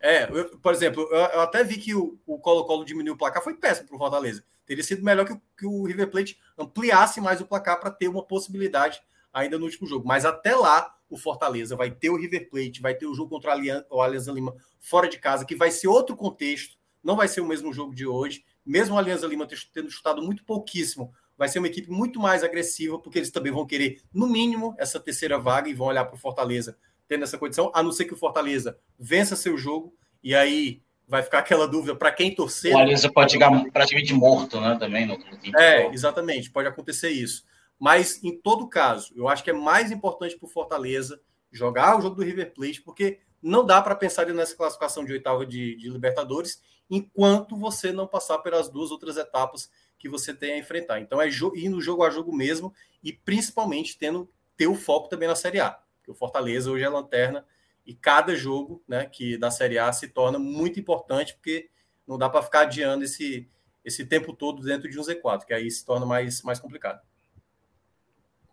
[0.00, 3.54] É, eu, por exemplo, eu, eu, até vi que o Colo-Colo diminuiu o placar, foi
[3.54, 4.42] péssimo para o Fortaleza.
[4.64, 8.08] Teria sido melhor que o, que o River Plate ampliasse mais o placar para ter
[8.08, 9.02] uma possibilidade
[9.32, 10.06] ainda no último jogo.
[10.06, 13.54] Mas até lá, o Fortaleza vai ter o River Plate, vai ter o jogo contra
[13.90, 17.46] o Alianza Lima fora de casa, que vai ser outro contexto, não vai ser o
[17.46, 18.44] mesmo jogo de hoje.
[18.64, 22.98] Mesmo o Alianza Lima tendo chutado muito pouquíssimo, vai ser uma equipe muito mais agressiva,
[22.98, 26.18] porque eles também vão querer, no mínimo, essa terceira vaga e vão olhar para o
[26.18, 26.76] Fortaleza
[27.08, 29.92] tendo essa condição, a não ser que o Fortaleza vença seu jogo,
[30.22, 32.72] e aí vai ficar aquela dúvida para quem torcer.
[32.72, 34.76] O Alianza pode chegar praticamente morto, né?
[34.78, 37.44] Também no, no É, exatamente, pode acontecer isso.
[37.80, 41.18] Mas, em todo caso, eu acho que é mais importante para o Fortaleza
[41.50, 45.46] jogar o jogo do River Plate, porque não dá para pensar nessa classificação de oitava
[45.46, 50.58] de, de, Libertadores enquanto você não passar pelas duas outras etapas que você tem a
[50.58, 51.00] enfrentar.
[51.00, 55.26] Então, é ir no jogo a jogo mesmo e, principalmente, tendo ter o foco também
[55.26, 55.70] na Série A.
[55.70, 57.46] Porque o Fortaleza hoje é lanterna
[57.86, 61.70] e cada jogo né, que da Série A se torna muito importante, porque
[62.06, 63.48] não dá para ficar adiando esse,
[63.82, 67.00] esse tempo todo dentro de um Z4, que aí se torna mais, mais complicado.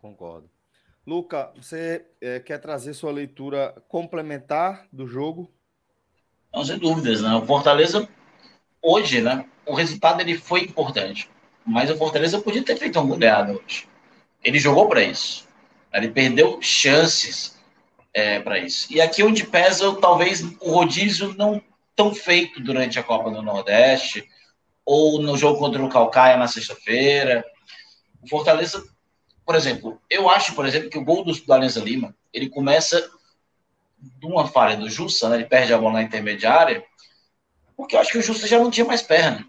[0.00, 0.48] Concordo.
[1.06, 5.50] Luca, você é, quer trazer sua leitura complementar do jogo?
[6.52, 7.34] Não, sem dúvidas, né?
[7.34, 8.08] O Fortaleza,
[8.82, 9.46] hoje, né?
[9.64, 11.30] O resultado ele foi importante,
[11.64, 13.88] mas o Fortaleza podia ter feito um goleada hoje.
[14.44, 15.46] Ele jogou para isso.
[15.92, 17.58] Ele perdeu chances
[18.12, 18.92] é, para isso.
[18.92, 21.62] E aqui onde pesa, talvez o rodízio não
[21.96, 24.28] tão feito durante a Copa do Nordeste,
[24.84, 27.44] ou no jogo contra o Calcaia na sexta-feira.
[28.22, 28.84] O Fortaleza
[29.48, 33.10] por exemplo, eu acho, por exemplo, que o gol do, do Alianza Lima, ele começa
[33.98, 35.36] de uma falha do Jussa, né?
[35.36, 36.84] ele perde a bola na intermediária,
[37.74, 39.48] porque eu acho que o Jussa já não tinha mais perna.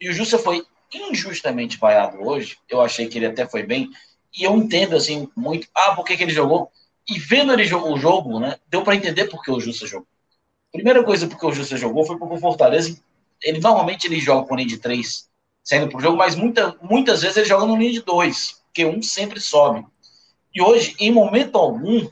[0.00, 3.88] E o Jussa foi injustamente vaiado hoje, eu achei que ele até foi bem,
[4.36, 6.68] e eu entendo, assim, muito, ah, por que, que ele jogou?
[7.08, 10.08] E vendo ele o jogo, né, deu para entender por que o Jussa jogou.
[10.72, 13.00] Primeira coisa porque o Jussa jogou foi porque o Fortaleza,
[13.40, 15.30] ele normalmente ele joga com linha de três,
[15.62, 19.02] saindo pro jogo, mas muita, muitas vezes ele joga no linha de dois porque um
[19.02, 19.86] sempre sobe.
[20.54, 22.08] E hoje, em momento algum,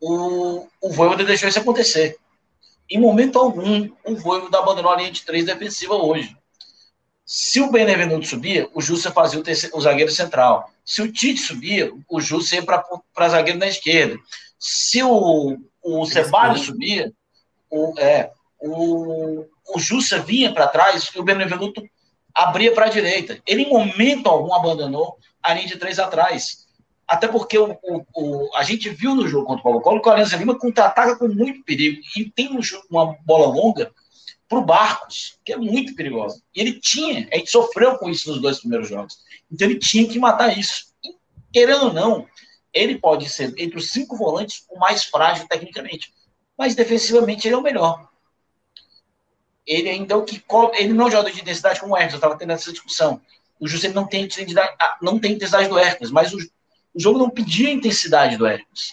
[0.00, 2.16] o, o Voivoda deixou isso acontecer.
[2.88, 6.36] Em momento algum, o Voivoda abandonou a linha de três defensiva hoje.
[7.26, 10.70] Se o Benevenuto subia, o Jussa fazia o, terceiro, o zagueiro central.
[10.84, 14.16] Se o Tite subia, o Jussa ia para zagueiro na esquerda.
[14.58, 17.12] Se o, o Ceballos subia,
[17.68, 18.30] o, é,
[18.60, 19.44] o,
[19.74, 21.82] o Jussa vinha para trás e o Benevenuto
[22.32, 23.42] abria para a direita.
[23.46, 26.66] Ele, em momento algum, abandonou a linha de três atrás.
[27.06, 30.12] Até porque o, o, o, a gente viu no jogo contra o Colo-Colo que o
[30.12, 32.00] Alianza Lima contra-ataca com muito perigo.
[32.14, 32.60] E tem um,
[32.90, 33.90] uma bola longa
[34.46, 36.42] para o Barcos, que é muito perigosa.
[36.54, 39.18] E ele tinha, a gente sofreu com isso nos dois primeiros jogos.
[39.50, 40.92] Então ele tinha que matar isso.
[41.04, 41.14] E,
[41.52, 42.26] querendo ou não,
[42.72, 46.12] ele pode ser, entre os cinco volantes, o mais frágil tecnicamente.
[46.56, 48.08] Mas defensivamente ele é o melhor.
[49.66, 50.42] Ele ainda é o que.
[50.78, 53.20] Ele não joga de intensidade como o Hermes, eu estava tendo essa discussão.
[53.60, 57.18] O José não tem intensidade, ah, não tem intensidade do Hércules, mas o, o jogo
[57.18, 58.92] não pedia a intensidade do Hércules.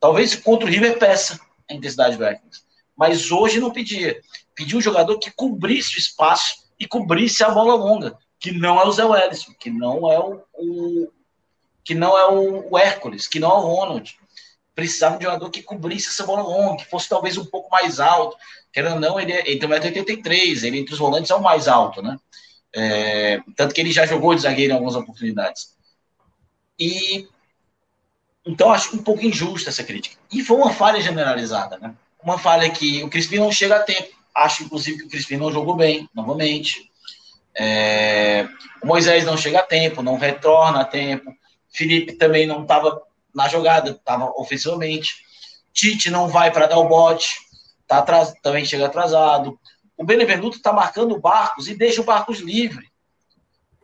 [0.00, 1.40] Talvez contra o River peça
[1.70, 2.64] a intensidade do Hércules.
[2.96, 4.20] Mas hoje não pedia.
[4.54, 8.84] Pedia um jogador que cobrisse o espaço e cobrisse a bola longa, que não é
[8.84, 11.12] o Zé Welles, que não é o, o
[11.84, 14.16] que não é o, o, Hércules, que não é o Ronald.
[14.74, 18.00] Precisava de um jogador que cobrisse essa bola longa, que fosse talvez um pouco mais
[18.00, 18.36] alto.
[18.72, 21.68] Querendo ou não, ele, é, ele tem 1,83m, ele entre os volantes é o mais
[21.68, 22.18] alto, né?
[22.74, 25.74] É, tanto que ele já jogou de zagueiro em algumas oportunidades.
[26.78, 27.28] E
[28.44, 30.16] então acho um pouco injusta essa crítica.
[30.32, 31.94] E foi uma falha generalizada, né?
[32.22, 34.10] Uma falha que o Crispim não chega a tempo.
[34.34, 36.90] Acho, inclusive, que o Crispim não jogou bem, novamente.
[37.54, 38.48] É,
[38.82, 41.34] o Moisés não chega a tempo, não retorna a tempo.
[41.70, 43.02] Felipe também não estava
[43.34, 45.24] na jogada, estava ofensivamente.
[45.72, 47.28] Tite não vai para dar o bote,
[47.86, 49.58] tá atras, também chega atrasado
[49.96, 52.90] o Benevenuto está marcando Barcos e deixa o Barcos livre.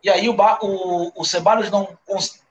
[0.02, 1.96] E aí o, Bar, o, o Ceballos não,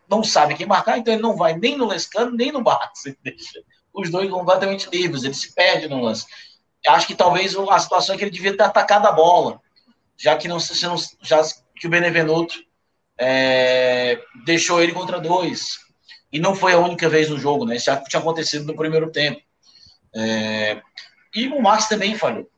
[0.10, 3.06] não sabe quem marcar, então ele não vai nem no Lescano, nem no Barcos.
[3.06, 3.64] Ele deixa
[3.94, 6.26] os dois completamente livres, ele se perde no lance.
[6.88, 9.60] Acho que talvez a situação é que ele devia ter atacado a bola,
[10.16, 11.42] já que não, não já
[11.76, 12.56] que o Benevenuto
[13.18, 15.80] é, deixou ele contra dois.
[16.32, 17.76] E não foi a única vez no jogo, né?
[17.76, 19.42] Isso já tinha acontecido no primeiro tempo.
[20.16, 20.82] É,
[21.34, 22.50] e o Max também falhou.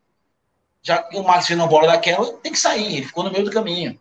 [0.82, 2.98] Já que o Max viu uma bola daquela, tem que sair.
[2.98, 4.00] Ele ficou no meio do caminho.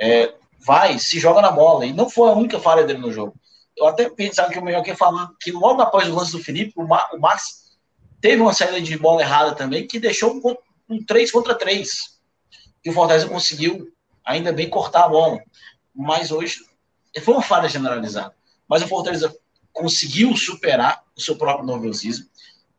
[0.00, 1.86] É, vai, se joga na bola.
[1.86, 3.34] E não foi a única falha dele no jogo.
[3.76, 6.72] Eu até pensava que o melhor que falar que logo após o lance do Felipe,
[6.76, 7.76] o, Ma, o Max
[8.20, 10.56] teve uma saída de bola errada também, que deixou um,
[10.88, 12.18] um 3 contra 3.
[12.84, 13.92] E o Fortaleza conseguiu,
[14.24, 15.40] ainda bem, cortar a bola.
[15.94, 16.58] Mas hoje
[17.22, 18.34] foi uma falha generalizada.
[18.68, 19.34] Mas o Fortaleza
[19.72, 22.26] conseguiu superar o seu próprio nervosismo.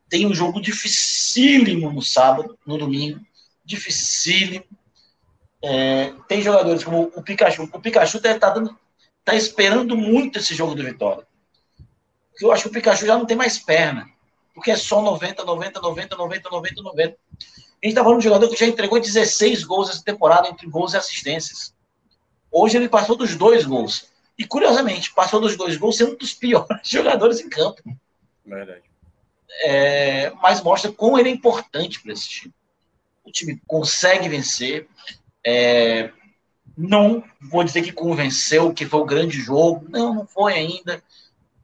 [0.10, 3.20] Tem um jogo dificílimo no sábado, no domingo.
[3.64, 4.66] Dificílimo.
[5.62, 7.70] É, tem jogadores como o Pikachu.
[7.72, 8.78] O Pikachu deve estar tá dando,
[9.24, 11.28] tá esperando muito esse jogo do Vitória.
[12.42, 14.08] Eu acho que o Pikachu já não tem mais perna.
[14.54, 17.10] Porque é só 90, 90, 90, 90, 90, 90.
[17.12, 20.68] A gente está falando de um jogador que já entregou 16 gols essa temporada, entre
[20.68, 21.74] gols e assistências.
[22.52, 24.08] Hoje ele passou dos dois gols.
[24.38, 27.82] E, curiosamente, passou dos dois gols sendo um dos piores jogadores em campo.
[28.46, 28.89] Verdade.
[29.64, 32.54] É, mas mostra como ele é importante para esse time.
[33.24, 34.88] O time consegue vencer.
[35.46, 36.12] É,
[36.78, 39.86] não vou dizer que convenceu, que foi o grande jogo.
[39.90, 41.04] Não, não foi ainda.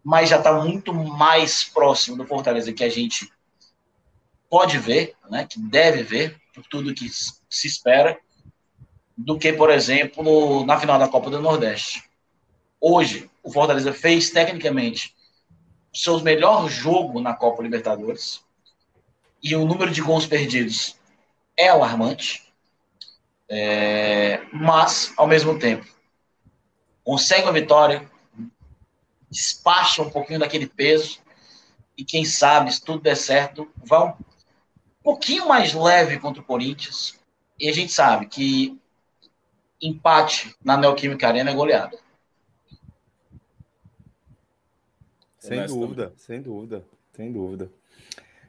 [0.04, 3.32] Mas já está muito mais próximo do Fortaleza que a gente
[4.50, 8.18] pode ver, né, que deve ver, por tudo que se espera
[9.18, 12.04] do que, por exemplo, na final da Copa do Nordeste.
[12.80, 15.15] Hoje, o Fortaleza fez tecnicamente
[15.96, 18.44] seu melhor jogo na Copa Libertadores
[19.42, 20.98] e o número de gols perdidos
[21.58, 22.52] é alarmante,
[23.48, 25.86] é, mas, ao mesmo tempo,
[27.04, 28.10] consegue uma vitória,
[29.30, 31.20] despacha um pouquinho daquele peso
[31.98, 34.14] e quem sabe, se tudo der certo, vai um
[35.02, 37.18] pouquinho mais leve contra o Corinthians.
[37.58, 38.78] E a gente sabe que
[39.82, 41.98] empate na Neoquímica Arena é goleada.
[45.46, 47.72] Sem dúvida, sem dúvida, sem dúvida.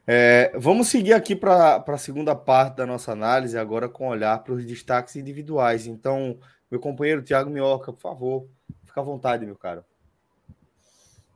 [0.07, 4.55] É, vamos seguir aqui para a segunda parte da nossa análise, agora com olhar para
[4.55, 5.87] os destaques individuais.
[5.87, 6.39] Então,
[6.71, 8.49] meu companheiro Tiago Minhoca, por favor,
[8.85, 9.85] fica à vontade, meu caro.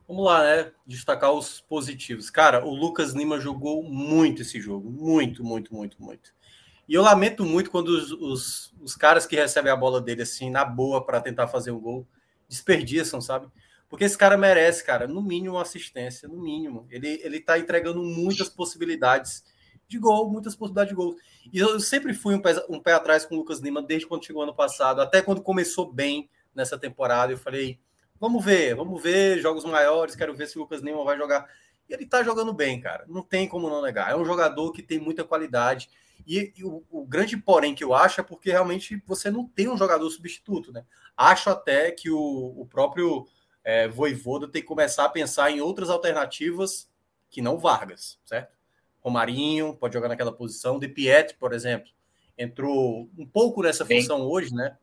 [0.07, 0.71] Vamos lá, né?
[0.85, 2.29] Destacar os positivos.
[2.29, 4.89] Cara, o Lucas Lima jogou muito esse jogo.
[4.89, 6.33] Muito, muito, muito, muito.
[6.87, 10.49] E eu lamento muito quando os, os, os caras que recebem a bola dele, assim,
[10.49, 12.05] na boa, para tentar fazer um gol,
[12.49, 13.47] desperdiçam, sabe?
[13.91, 16.87] Porque esse cara merece, cara, no mínimo assistência, no mínimo.
[16.89, 19.43] Ele, ele tá entregando muitas possibilidades
[19.85, 21.17] de gol, muitas possibilidades de gol.
[21.51, 24.25] E eu sempre fui um pé, um pé atrás com o Lucas Lima desde quando
[24.25, 27.33] chegou ano passado, até quando começou bem nessa temporada.
[27.33, 27.81] Eu falei,
[28.17, 31.49] vamos ver, vamos ver jogos maiores, quero ver se o Lucas Lima vai jogar.
[31.89, 33.03] E ele tá jogando bem, cara.
[33.09, 34.09] Não tem como não negar.
[34.09, 35.89] É um jogador que tem muita qualidade.
[36.25, 39.67] E, e o, o, grande porém que eu acho é porque realmente você não tem
[39.67, 40.85] um jogador substituto, né?
[41.17, 43.27] Acho até que o, o próprio
[43.63, 46.89] é, Voivoda tem que começar a pensar em outras alternativas
[47.29, 48.53] que não Vargas, certo?
[49.01, 51.89] Romarinho pode jogar naquela posição, De Piet, por exemplo,
[52.37, 54.77] entrou um pouco nessa função hoje, né?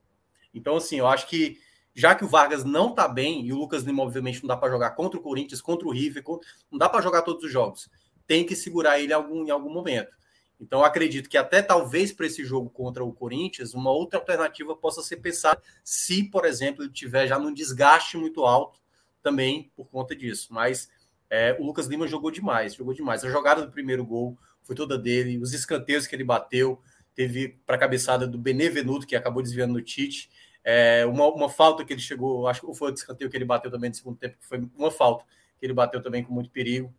[0.52, 1.58] Então, assim, eu acho que
[1.94, 4.70] já que o Vargas não tá bem e o Lucas Lima, obviamente, não dá para
[4.70, 6.22] jogar contra o Corinthians, contra o River,
[6.70, 7.88] não dá para jogar todos os jogos.
[8.26, 10.10] Tem que segurar ele em algum, em algum momento.
[10.60, 15.02] Então, acredito que até talvez para esse jogo contra o Corinthians, uma outra alternativa possa
[15.02, 18.80] ser pensada se, por exemplo, ele tiver já num desgaste muito alto
[19.22, 20.52] também por conta disso.
[20.52, 20.90] Mas
[21.30, 23.24] é, o Lucas Lima jogou demais, jogou demais.
[23.24, 26.80] A jogada do primeiro gol foi toda dele, os escanteios que ele bateu,
[27.14, 30.30] teve para a cabeçada do Benevenuto, que acabou desviando no Tite.
[30.64, 33.70] É, uma, uma falta que ele chegou, acho que foi o escanteio que ele bateu
[33.70, 35.24] também no segundo tempo, que foi uma falta
[35.58, 36.92] que ele bateu também com muito perigo.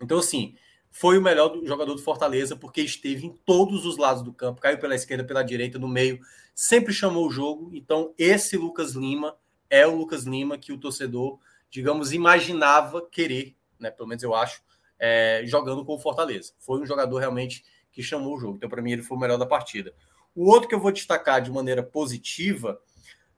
[0.00, 0.56] Então, assim,
[0.98, 4.78] foi o melhor jogador do Fortaleza, porque esteve em todos os lados do campo, caiu
[4.78, 6.18] pela esquerda, pela direita, no meio,
[6.54, 7.70] sempre chamou o jogo.
[7.74, 9.36] Então, esse Lucas Lima
[9.68, 13.90] é o Lucas Lima que o torcedor, digamos, imaginava querer, né?
[13.90, 14.62] Pelo menos eu acho,
[14.98, 16.54] é, jogando com o Fortaleza.
[16.58, 17.62] Foi um jogador realmente
[17.92, 18.56] que chamou o jogo.
[18.56, 19.92] Então, para mim, ele foi o melhor da partida.
[20.34, 22.80] O outro que eu vou destacar de maneira positiva,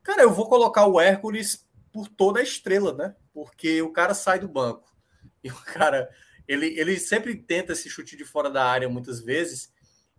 [0.05, 3.17] cara, eu vou colocar o Hércules por toda a estrela, né?
[3.35, 4.89] Porque o cara sai do banco
[5.43, 6.09] e o cara
[6.49, 9.71] ele, ele sempre tenta esse chute de fora da área muitas vezes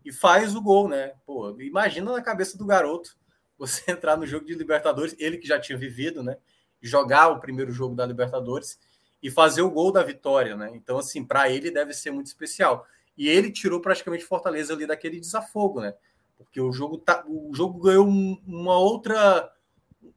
[0.05, 1.13] e faz o gol, né?
[1.25, 3.17] Pô, imagina na cabeça do garoto
[3.57, 6.37] você entrar no jogo de Libertadores, ele que já tinha vivido, né?
[6.81, 8.79] Jogar o primeiro jogo da Libertadores
[9.21, 10.71] e fazer o gol da vitória, né?
[10.73, 12.85] Então, assim, para ele deve ser muito especial.
[13.17, 15.93] E ele tirou praticamente Fortaleza ali daquele desafogo, né?
[16.37, 19.51] Porque o jogo, tá, o jogo ganhou uma outra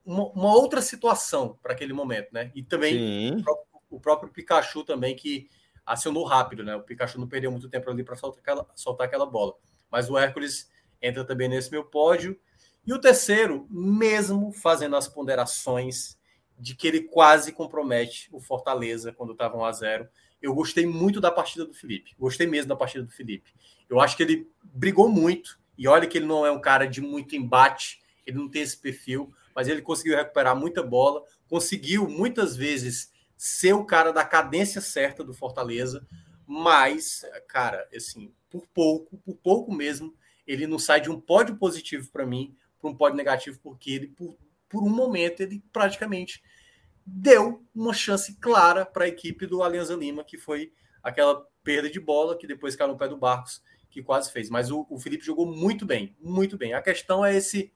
[0.05, 2.53] uma, uma outra situação para aquele momento, né?
[2.55, 5.49] E também o próprio, o próprio Pikachu também que
[5.93, 6.75] acionou rápido, né?
[6.75, 9.55] O Pikachu não perdeu muito tempo ali para soltar aquela, soltar aquela bola.
[9.91, 10.71] Mas o Hércules
[11.03, 12.39] entra também nesse meu pódio.
[12.87, 16.19] E o terceiro, mesmo fazendo as ponderações
[16.59, 20.09] de que ele quase compromete o Fortaleza quando estava 1 a 0
[20.41, 22.17] eu gostei muito da partida do Felipe.
[22.19, 23.55] Gostei mesmo da partida do Felipe.
[23.89, 25.61] Eu acho que ele brigou muito.
[25.79, 28.77] E olha que ele não é um cara de muito embate, ele não tem esse
[28.77, 33.12] perfil, mas ele conseguiu recuperar muita bola, conseguiu muitas vezes
[33.45, 36.07] ser o cara da cadência certa do Fortaleza,
[36.47, 40.15] mas, cara, assim, por pouco, por pouco mesmo,
[40.47, 44.07] ele não sai de um pódio positivo para mim para um pódio negativo, porque ele,
[44.07, 44.39] por,
[44.69, 46.41] por um momento, ele praticamente
[47.05, 51.99] deu uma chance clara para a equipe do Alianza Lima, que foi aquela perda de
[51.99, 53.61] bola que depois caiu no pé do Barcos,
[53.91, 54.49] que quase fez.
[54.51, 56.75] Mas o, o Felipe jogou muito bem, muito bem.
[56.75, 57.73] A questão é esse.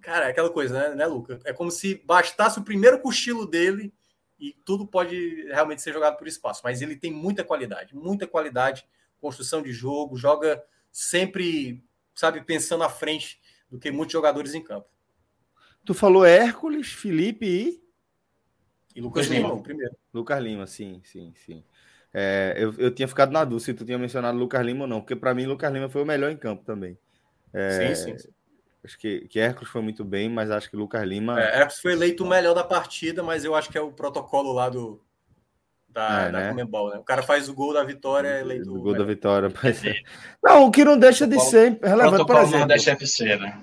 [0.00, 1.38] Cara, é aquela coisa, né, né, Luca?
[1.44, 3.92] É como se bastasse o primeiro cochilo dele
[4.42, 6.62] e tudo pode realmente ser jogado por espaço.
[6.64, 8.84] Mas ele tem muita qualidade, muita qualidade,
[9.20, 10.60] construção de jogo, joga
[10.90, 11.80] sempre,
[12.12, 13.40] sabe, pensando à frente
[13.70, 14.88] do que muitos jogadores em campo.
[15.84, 17.82] Tu falou Hércules, Felipe e.
[18.96, 19.96] E Lucas Lima, Lima, o primeiro.
[20.12, 21.64] Lucas Lima, sim, sim, sim.
[22.12, 25.00] É, eu, eu tinha ficado na dúvida se tu tinha mencionado Lucas Lima ou não,
[25.00, 26.98] porque para mim Lucas Lima foi o melhor em campo também.
[27.54, 28.30] É, sim, sim, sim.
[28.84, 31.40] Acho que, que Hércules foi muito bem, mas acho que Lucas Lima.
[31.40, 34.52] É, Hércules foi eleito o melhor da partida, mas eu acho que é o protocolo
[34.52, 35.00] lá do.
[35.88, 36.48] Da, é, da né?
[36.48, 36.98] Comembol, né?
[36.98, 38.74] O cara faz o gol da vitória, é eleito.
[38.74, 39.52] O gol da vitória.
[39.62, 39.84] Mas...
[39.84, 39.94] É.
[40.42, 42.58] Não, o que não deixa de ser relevante, por exemplo.
[42.58, 43.60] Nordeste FC, né?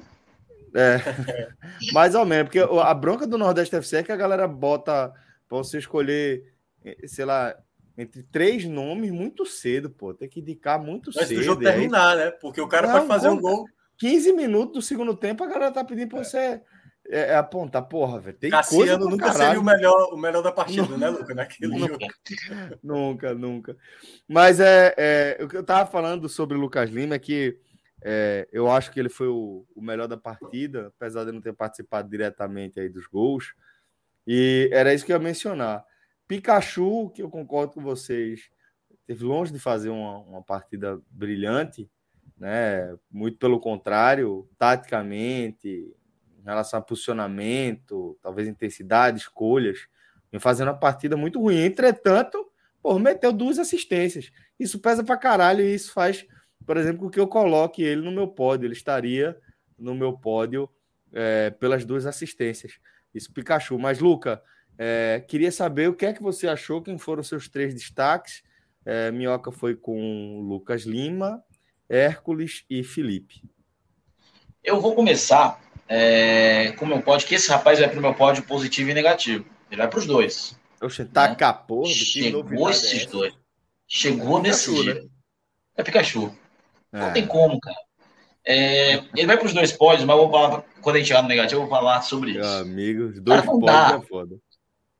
[0.73, 0.99] É,
[1.91, 5.11] mais ou menos, porque a bronca do Nordeste FC é que a galera bota
[5.49, 6.45] para você escolher,
[6.85, 7.55] eh, sei lá,
[7.97, 10.13] entre três nomes muito cedo, pô.
[10.13, 11.31] Tem que indicar muito Antes cedo.
[11.31, 12.31] Antes do jogo terminar, né?
[12.31, 13.65] Porque o cara não, fazer um gol.
[13.99, 16.23] 15 minutos do segundo tempo, a galera tá pedindo para é.
[16.23, 16.61] você
[17.07, 18.37] é, é, apontar, porra, velho.
[18.37, 19.45] Tem Cassiano coisa nunca caralho.
[19.45, 21.33] seria o melhor, o melhor da partida, nunca, né, Luca?
[21.33, 22.05] Naquele nunca, jogo.
[22.83, 23.77] Nunca, nunca.
[24.27, 27.59] Mas é, é, o que eu tava falando sobre o Lucas Lima é que
[28.01, 31.53] é, eu acho que ele foi o, o, melhor da partida, apesar de não ter
[31.53, 33.53] participado diretamente aí dos gols.
[34.25, 35.83] E era isso que eu ia mencionar.
[36.27, 38.49] Pikachu, que eu concordo com vocês,
[39.07, 41.89] teve longe de fazer uma, uma partida brilhante,
[42.39, 42.95] né?
[43.11, 45.93] Muito pelo contrário, taticamente,
[46.39, 49.87] em relação a posicionamento, talvez intensidade, escolhas,
[50.31, 51.57] vem fazendo uma partida muito ruim.
[51.63, 52.49] Entretanto,
[52.81, 54.31] pô, meteu duas assistências.
[54.59, 56.25] Isso pesa pra caralho e isso faz,
[56.65, 58.65] por exemplo, que eu coloque ele no meu pódio.
[58.65, 59.37] Ele estaria
[59.77, 60.69] no meu pódio
[61.11, 62.79] é, pelas duas assistências.
[63.13, 63.77] Isso, Pikachu.
[63.77, 64.41] Mas, Luca,
[64.77, 68.43] é, queria saber o que é que você achou, quem foram os seus três destaques.
[68.85, 71.43] É, Minhoca foi com Lucas Lima,
[71.89, 73.41] Hércules e Felipe.
[74.63, 78.13] Eu vou começar é, com o meu pódio, que esse rapaz vai para o meu
[78.13, 79.45] pódio positivo e negativo.
[79.71, 80.57] Ele vai para os dois.
[80.81, 81.35] Oxe, tá né?
[81.35, 83.33] capô, Chegou esses é dois.
[83.87, 84.93] Chegou é nesse Pikachu, dia.
[84.93, 85.09] Né?
[85.75, 86.35] É Pikachu.
[86.91, 87.11] Não é.
[87.11, 87.77] tem como, cara.
[88.45, 91.21] É, ele vai para os dois pódios, mas eu vou falar, quando a gente chegar
[91.21, 92.47] no negativo, eu vou falar sobre isso.
[92.47, 94.37] Amigo, dois pódios é foda.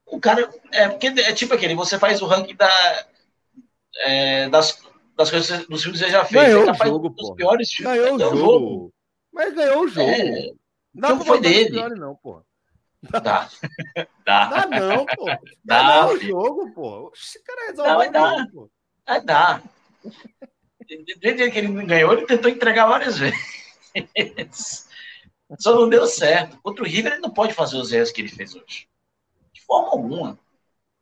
[0.05, 3.05] O cara, é porque é tipo aquele, você faz o ranking da,
[3.99, 4.81] é, das,
[5.19, 6.45] das coisas dos filmes que você já fez.
[6.45, 7.35] Ganhou você o jogo, pô.
[7.35, 8.37] Piores ganhou, ganhou o jogo.
[8.37, 8.93] jogo.
[9.33, 10.09] Mas ganhou o jogo.
[10.09, 10.51] É,
[10.93, 11.71] não jogo foi dele.
[11.71, 12.41] Pior, não, pô.
[13.01, 13.49] Dá.
[14.25, 14.45] Dá.
[14.45, 15.25] Dá não, pô.
[15.61, 16.07] Dá.
[16.07, 17.11] o jogo, pô.
[17.13, 18.47] Esse cara resolve vai dar.
[18.49, 18.71] pô.
[19.05, 19.63] Vai dar.
[21.19, 24.87] Desde que ele ganhou, ele tentou entregar várias vezes.
[25.59, 26.57] Só não deu certo.
[26.61, 28.87] Contra o River, ele não pode fazer os erros que ele fez hoje.
[29.51, 30.39] De forma alguma.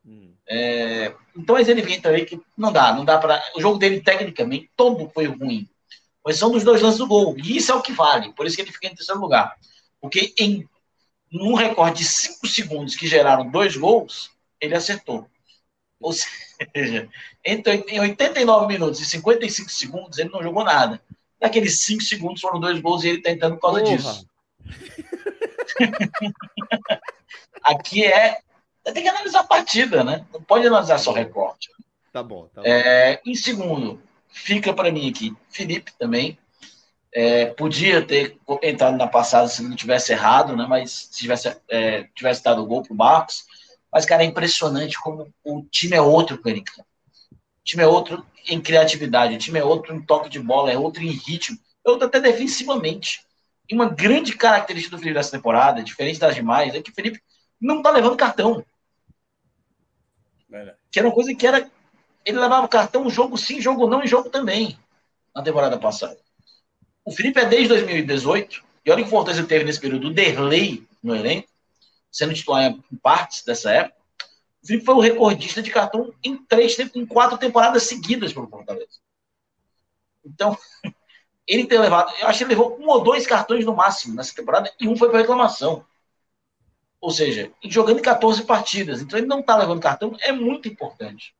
[0.04, 0.34] Hum.
[0.50, 3.42] É, então, mas ele vem também que não dá, não dá para.
[3.54, 5.68] O jogo dele, tecnicamente, todo foi ruim.
[6.24, 7.36] Mas são dos dois lances do gol.
[7.38, 8.32] E isso é o que vale.
[8.32, 9.54] Por isso que ele fica em terceiro lugar.
[10.00, 10.66] Porque em
[11.30, 14.30] num recorde de 5 segundos que geraram dois gols,
[14.60, 15.28] ele acertou.
[16.00, 16.28] Ou seja,
[17.44, 21.00] entre, em 89 minutos e 55 segundos, ele não jogou nada.
[21.40, 23.96] Naqueles 5 segundos foram dois gols e ele tentando por causa Porra.
[23.96, 24.26] disso.
[27.62, 28.38] Aqui é.
[28.92, 30.24] Tem que analisar a partida, né?
[30.32, 31.70] Não pode analisar só recorte.
[32.12, 32.68] Tá bom, tá bom.
[32.68, 36.38] É, em segundo, fica para mim aqui Felipe também.
[37.12, 40.66] É, podia ter entrado na passada se não tivesse errado, né?
[40.68, 43.44] Mas se tivesse, é, tivesse dado o gol pro Marcos.
[43.92, 46.84] Mas, cara, é impressionante como o time é outro, Carica.
[47.32, 50.78] O time é outro em criatividade, o time é outro em toque de bola, é
[50.78, 53.20] outro em ritmo, é outro até defensivamente.
[53.68, 57.20] E uma grande característica do Felipe dessa temporada, diferente das demais, é que o Felipe
[57.60, 58.64] não tá levando cartão.
[60.90, 61.70] Que era uma coisa que era.
[62.24, 64.78] Ele levava cartão jogo sim, jogo não e jogo também.
[65.34, 66.18] Na temporada passada.
[67.04, 71.16] O Felipe é desde 2018, e olha que Fortaleza teve nesse período o Derlei no
[71.16, 71.48] elenco,
[72.12, 73.98] sendo titular em partes dessa época.
[74.62, 78.98] O Felipe foi o recordista de cartão em três, em quatro temporadas seguidas pelo Fortaleza.
[80.24, 80.56] Então,
[81.46, 84.34] ele ter levado, eu acho que ele levou um ou dois cartões no máximo nessa
[84.34, 85.84] temporada e um foi para reclamação.
[87.00, 89.00] Ou seja, jogando em 14 partidas.
[89.00, 91.34] Então ele não está levando cartão, é muito importante.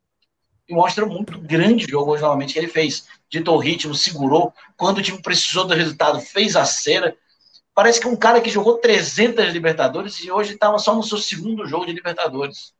[0.68, 3.08] E mostra muito grande jogo hoje novamente que ele fez.
[3.28, 4.52] Ditou o ritmo, segurou.
[4.76, 7.16] Quando o time precisou do resultado, fez a cera.
[7.74, 11.18] Parece que é um cara que jogou 300 Libertadores e hoje estava só no seu
[11.18, 12.74] segundo jogo de Libertadores.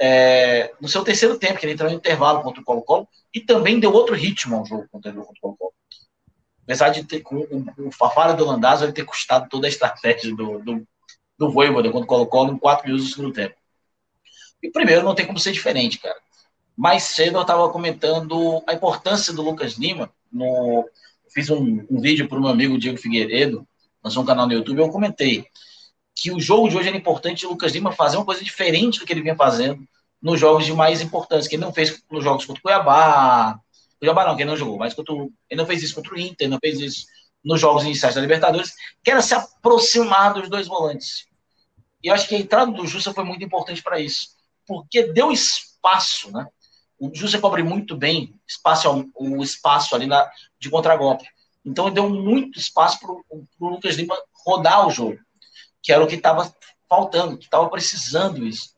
[0.00, 3.80] É, no seu terceiro tempo, que ele entrou no intervalo contra o Colo-Colo, e também
[3.80, 5.74] deu outro ritmo ao jogo contra o Colo-Colo.
[6.62, 10.34] Apesar de ter, com o, o Fafara do Landazzo ele ter custado toda a estratégia
[10.34, 10.86] do, do,
[11.38, 13.54] do Voivoda quando colocou em 4 minutos do segundo tempo.
[14.62, 16.16] E primeiro não tem como ser diferente, cara.
[16.76, 20.12] Mais cedo eu estava comentando a importância do Lucas Lima.
[20.32, 20.88] No,
[21.32, 23.66] fiz um, um vídeo para o meu amigo Diego Figueiredo,
[24.02, 25.46] lançou um canal no YouTube, eu comentei
[26.14, 29.06] que o jogo de hoje era importante o Lucas Lima fazer uma coisa diferente do
[29.06, 29.86] que ele vinha fazendo
[30.20, 33.58] nos jogos de mais importância, que ele não fez nos jogos contra o Cuiabá.
[34.00, 36.48] Cuiabá não, que ele não jogou, mas contra ele não fez isso contra o Inter,
[36.48, 37.06] não fez isso
[37.48, 41.26] nos jogos iniciais da Libertadores, que era se aproximar dos dois volantes.
[42.04, 45.32] E eu acho que a entrada do Jussa foi muito importante para isso, porque deu
[45.32, 46.46] espaço, né?
[46.98, 50.30] O Jussa cobre muito bem espaço, o espaço ali na,
[50.60, 51.26] de contragolpe.
[51.64, 55.18] Então deu muito espaço para o Lucas Lima rodar o jogo,
[55.82, 56.54] que era o que estava
[56.86, 58.74] faltando, que estava precisando isso.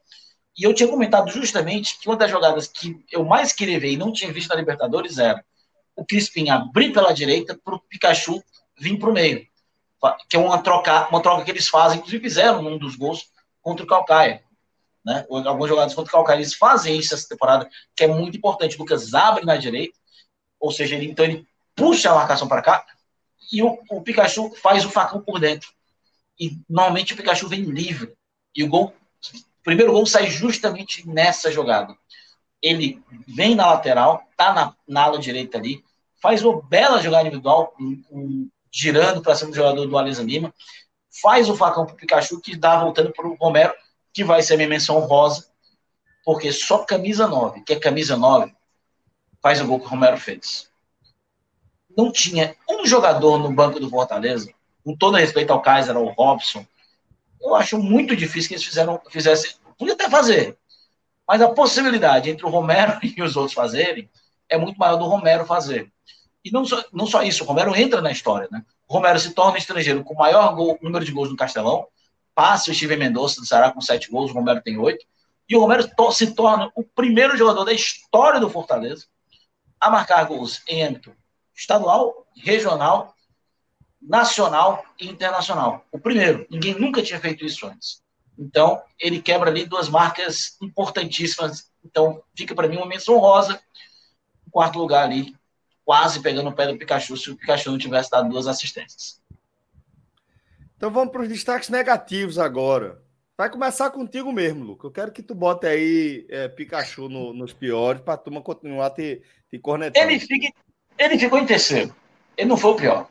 [0.57, 3.97] E eu tinha comentado justamente que uma das jogadas que eu mais queria ver e
[3.97, 5.45] não tinha visto na Libertadores era
[5.97, 8.41] o Crispim abrir pela direita para o Pikachu
[8.81, 9.51] vir para o meio
[10.29, 13.31] que é uma troca, uma troca que eles fazem, inclusive fizeram num dos gols
[13.61, 14.43] contra o Calcaia.
[15.05, 15.27] Né?
[15.31, 18.77] Alguns jogadores contra o Calcaia, eles fazem isso essa temporada, que é muito importante.
[18.77, 19.99] O Lucas abre na direita,
[20.59, 21.47] ou seja, ele, então ele
[21.77, 22.85] puxa a marcação para cá,
[23.53, 25.69] e o, o, Pikachu faz o facão por dentro.
[26.39, 28.15] E normalmente o Pikachu vem livre.
[28.55, 28.95] E o gol,
[29.35, 31.95] o primeiro gol sai justamente nessa jogada.
[32.63, 35.85] Ele vem na lateral, tá na, na ala direita ali,
[36.23, 40.55] faz uma bela jogada individual, um, um girando para cima do jogador do Alisa Lima,
[41.23, 43.75] faz o facão para o Pikachu, que dá voltando para o Romero,
[44.13, 45.47] que vai ser minha menção rosa,
[46.25, 48.53] porque só camisa 9, que é camisa 9,
[49.43, 50.71] faz o gol que o Romero fez.
[51.97, 54.53] Não tinha um jogador no banco do Fortaleza,
[54.85, 56.65] com todo respeito ao Kaiser, ao Robson,
[57.41, 59.53] eu acho muito difícil que eles fizeram, fizessem.
[59.79, 60.59] Podia até fazer,
[61.27, 64.11] mas a possibilidade entre o Romero e os outros fazerem
[64.49, 65.91] é muito maior do Romero fazer.
[66.45, 68.65] E não só, não só isso, o Romero entra na história, né?
[68.89, 71.87] O Romero se torna estrangeiro com o maior gol, número de gols no Castelão,
[72.35, 75.05] passa o Steven Mendonça do Ceará com sete gols, o Romero tem oito,
[75.49, 79.07] e o Romero to se torna o primeiro jogador da história do Fortaleza
[79.81, 81.15] a marcar gols em âmbito
[81.55, 83.15] estadual, regional,
[84.01, 85.85] nacional e internacional.
[85.93, 86.47] O primeiro.
[86.51, 88.03] Ninguém nunca tinha feito isso antes.
[88.39, 91.71] Então, ele quebra ali duas marcas importantíssimas.
[91.85, 93.61] Então, fica para mim uma menção rosa.
[94.47, 95.35] Em quarto lugar ali,
[95.91, 99.21] quase pegando o pé do Pikachu se o Pikachu não tivesse dado duas assistências.
[100.77, 103.03] Então vamos para os destaques negativos agora.
[103.37, 104.87] Vai começar contigo mesmo, Luca.
[104.87, 108.91] Eu quero que tu bote aí é, Pikachu no, nos piores para a turma continuar
[108.91, 110.09] te, te cornetando.
[110.09, 110.53] Ele, fica,
[110.97, 111.93] ele ficou em terceiro.
[112.37, 113.09] Ele não foi o pior.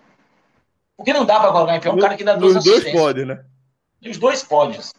[0.95, 2.93] Porque não dá para colocar em pior um cara que dá duas assistências.
[2.93, 3.45] dois pódios, né?
[4.09, 4.93] Os dois pódios.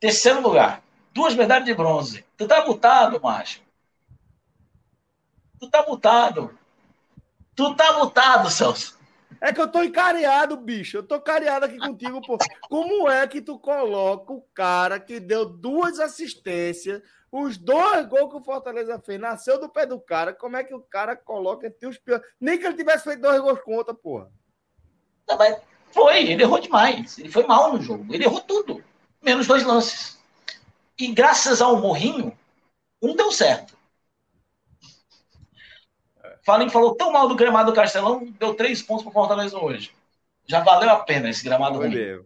[0.00, 0.82] Terceiro lugar.
[1.14, 2.24] Duas medalhas de bronze.
[2.36, 3.62] Tu tá mutado, macho.
[5.60, 6.58] Tu tá mutado.
[7.60, 8.98] Tu tá mutado, Celso.
[9.38, 10.96] É que eu tô encareado, bicho.
[10.96, 12.38] Eu tô careado aqui contigo, pô.
[12.70, 18.38] Como é que tu coloca o cara que deu duas assistências, os dois gols que
[18.38, 21.86] o Fortaleza fez, nasceu do pé do cara, como é que o cara coloca entre
[21.86, 22.26] os piores?
[22.40, 24.32] Nem que ele tivesse feito dois gols contra, porra.
[25.28, 25.58] Não, mas
[25.92, 27.18] foi, ele errou demais.
[27.18, 28.06] Ele foi mal no jogo.
[28.08, 28.82] Ele errou tudo.
[29.20, 30.18] Menos dois lances.
[30.98, 32.34] E graças ao Morrinho,
[33.02, 33.76] um deu certo.
[36.50, 39.92] Falem falou tão mal do gramado do Castelão, deu três pontos para o Fortaleza hoje.
[40.48, 41.96] Já valeu a pena esse gramado Foi ruim.
[41.96, 42.24] Mesmo.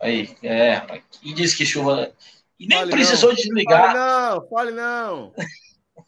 [0.00, 1.02] Aí, é, rapaz.
[1.20, 2.12] E disse que chuva.
[2.60, 3.34] E nem fale precisou não.
[3.34, 3.86] desligar.
[3.86, 5.34] Fale não, fale não.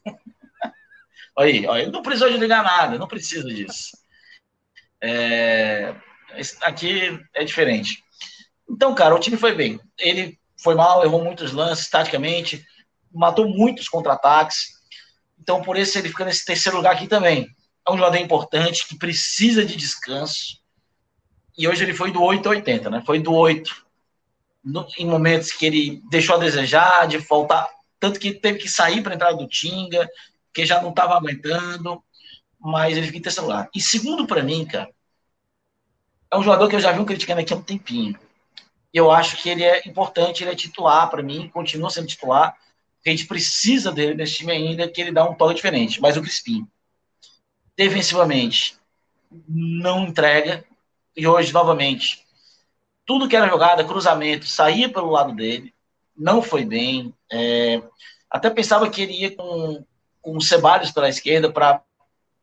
[1.36, 3.98] aí, aí, não precisou desligar nada, não precisa disso.
[5.02, 5.96] É,
[6.62, 8.04] aqui é diferente.
[8.70, 9.80] Então, cara, o time foi bem.
[9.98, 12.64] Ele foi mal, errou muitos lances taticamente,
[13.12, 14.75] matou muitos contra-ataques.
[15.38, 17.48] Então, por isso, ele fica nesse terceiro lugar aqui também.
[17.86, 20.60] É um jogador importante que precisa de descanso.
[21.56, 23.02] E hoje ele foi do 8 a 80, né?
[23.06, 23.86] Foi do 8
[24.64, 27.68] no, em momentos que ele deixou a desejar, de faltar.
[28.00, 30.08] Tanto que teve que sair para entrar do Tinga,
[30.52, 32.02] que já não estava aguentando.
[32.58, 33.70] Mas ele fica em terceiro lugar.
[33.74, 34.90] E segundo para mim, cara,
[36.32, 38.18] é um jogador que eu já vi um criticando aqui há um tempinho.
[38.92, 42.56] Eu acho que ele é importante, ele é titular para mim, continua sendo titular
[43.08, 46.00] a gente precisa dele nesse time ainda, que ele dá um toque diferente.
[46.00, 46.66] Mas o Crispim,
[47.76, 48.76] defensivamente,
[49.48, 50.64] não entrega.
[51.16, 52.24] E hoje, novamente,
[53.04, 55.72] tudo que era jogada, cruzamento, saía pelo lado dele,
[56.16, 57.14] não foi bem.
[57.30, 57.82] É,
[58.30, 59.84] até pensava que ele ia com,
[60.20, 61.82] com o Ceballos pela esquerda para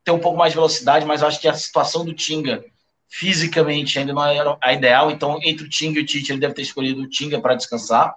[0.03, 2.63] ter um pouco mais de velocidade, mas acho que a situação do Tinga
[3.07, 6.55] fisicamente ainda não era a ideal, então entre o Tinga e o Tite ele deve
[6.55, 8.15] ter escolhido o Tinga para descansar.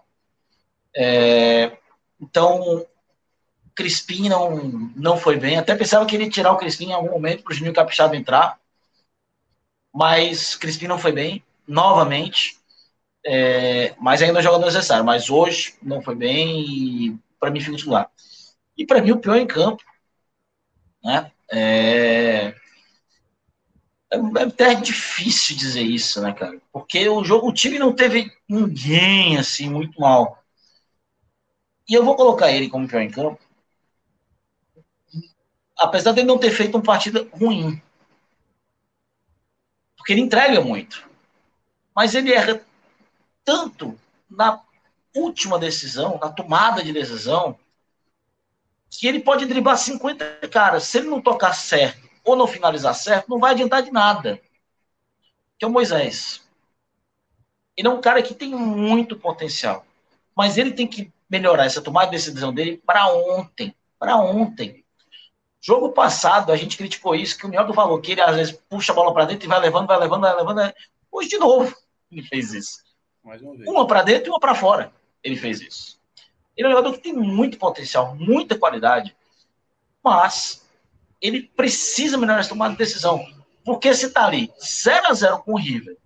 [0.95, 1.77] É,
[2.21, 2.87] então,
[3.75, 4.57] Crispim não,
[4.97, 7.53] não foi bem, até pensava que ele ia tirar o Crispim em algum momento para
[7.53, 8.59] o Juninho Capixaba entrar,
[9.95, 12.59] mas Crispim não foi bem, novamente,
[13.25, 18.11] é, mas ainda joga necessário, mas hoje não foi bem e para mim fica titular.
[18.77, 19.83] E para mim o pior em campo,
[21.03, 21.31] né?
[21.51, 22.55] É,
[24.11, 26.61] é, é até difícil dizer isso, né, cara?
[26.73, 30.43] Porque o jogo, o time não teve ninguém assim muito mal.
[31.89, 33.41] E eu vou colocar ele como pior em campo,
[35.79, 37.81] apesar de não ter feito uma partida ruim,
[39.97, 41.09] porque ele entrega muito,
[41.95, 42.65] mas ele erra
[43.45, 43.99] tanto
[44.29, 44.61] na
[45.15, 47.59] última decisão, na tomada de decisão,
[48.91, 50.85] que ele pode driblar 50 caras.
[50.85, 54.41] Se ele não tocar certo ou não finalizar certo, não vai adiantar de nada.
[55.59, 56.47] Que é o Moisés.
[57.77, 59.85] Ele é um cara que tem muito potencial.
[60.35, 63.75] Mas ele tem que melhorar essa tomada de decisão dele para ontem.
[63.99, 64.85] Para ontem.
[65.61, 68.53] Jogo passado, a gente criticou isso, que o melhor do valor, que ele às vezes
[68.69, 70.73] puxa a bola para dentro e vai levando, vai levando, vai levando.
[71.11, 71.75] Hoje, de novo,
[72.11, 72.85] ele fez isso.
[73.25, 73.37] Uma,
[73.67, 74.93] uma para dentro e uma para fora.
[75.25, 75.99] Ele fez isso.
[76.57, 79.15] Ele é um jogador que tem muito potencial, muita qualidade,
[80.03, 80.65] mas
[81.21, 83.27] ele precisa melhorar essa tomada de decisão.
[83.65, 85.97] Porque se tá ali 0 a 0 com o River,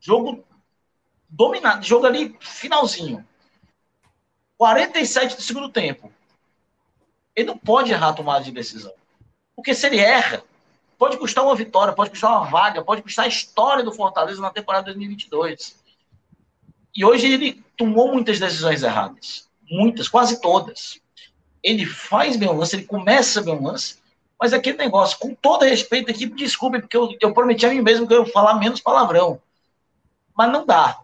[0.00, 0.44] jogo
[1.28, 3.24] dominado, jogo ali finalzinho,
[4.58, 6.12] 47 do segundo tempo,
[7.34, 8.92] ele não pode errar a tomada de decisão.
[9.56, 10.42] Porque se ele erra,
[10.98, 14.50] pode custar uma vitória, pode custar uma vaga, pode custar a história do Fortaleza na
[14.50, 15.76] temporada 2022.
[16.94, 19.48] E hoje ele tomou muitas decisões erradas.
[19.68, 21.00] Muitas, quase todas.
[21.62, 23.98] Ele faz bem o lance, ele começa bem o lance,
[24.38, 28.06] mas aquele negócio, com todo respeito aqui, desculpe, porque eu, eu prometi a mim mesmo
[28.06, 29.40] que eu ia falar menos palavrão.
[30.36, 31.00] Mas não dá.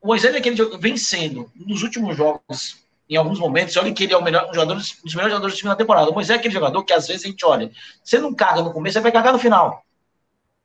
[0.00, 4.16] O Moisés é aquele vencendo nos últimos jogos, em alguns momentos, olha que ele é
[4.16, 6.10] o melhor um jogador, um dos melhores jogadores do time da temporada.
[6.10, 7.70] O Moisés é aquele jogador que às vezes a gente olha,
[8.04, 9.82] você não caga no começo, você vai cagar no final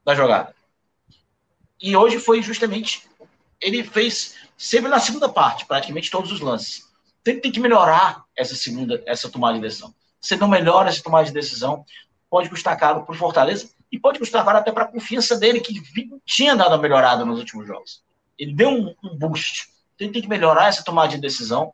[0.05, 0.53] da jogada.
[1.81, 3.07] E hoje foi justamente
[3.61, 6.83] ele fez sempre na segunda parte, praticamente todos os lances.
[7.23, 9.93] Tem, tem que melhorar essa segunda, essa tomada de decisão.
[10.19, 11.85] Se não melhora essa tomada de decisão,
[12.29, 15.61] pode custar caro para o Fortaleza e pode custar caro até para a confiança dele,
[15.61, 15.81] que
[16.25, 18.03] tinha dado uma melhorada nos últimos jogos.
[18.37, 19.69] Ele deu um, um boost.
[19.95, 21.73] Então, ele tem que melhorar essa tomada de decisão,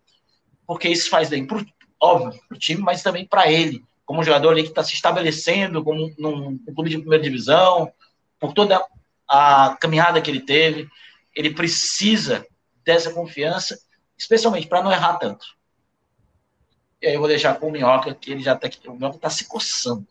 [0.67, 1.65] porque isso faz bem, pro,
[1.99, 4.93] óbvio, para o time, mas também para ele, como um jogador ali que está se
[4.93, 7.91] estabelecendo como num, num clube de primeira divisão,
[8.39, 8.83] por toda
[9.27, 10.89] a caminhada que ele teve
[11.39, 12.45] ele precisa
[12.83, 13.79] dessa confiança,
[14.17, 15.45] especialmente para não errar tanto.
[17.01, 18.85] E aí eu vou deixar com o Minhoca, que ele já está aqui.
[18.89, 20.05] O Minhoca está se coçando.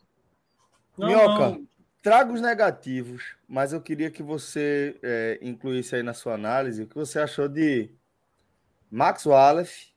[0.96, 1.67] Não, Minhoca, não.
[2.02, 6.86] Traga os negativos, mas eu queria que você é, incluísse aí na sua análise o
[6.86, 7.90] que você achou de
[8.90, 9.92] Max Wallace,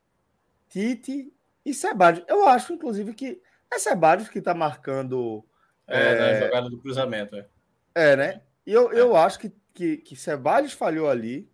[0.69, 1.33] Tite
[1.65, 2.25] e Sebadios.
[2.27, 3.41] Eu acho, inclusive, que
[3.71, 5.45] é Sebadios que está marcando.
[5.87, 7.35] É, é, na jogada do cruzamento.
[7.35, 7.47] É,
[7.93, 8.41] é né?
[8.65, 8.99] E eu, é.
[8.99, 11.49] eu acho que que, que Ceballos falhou ali.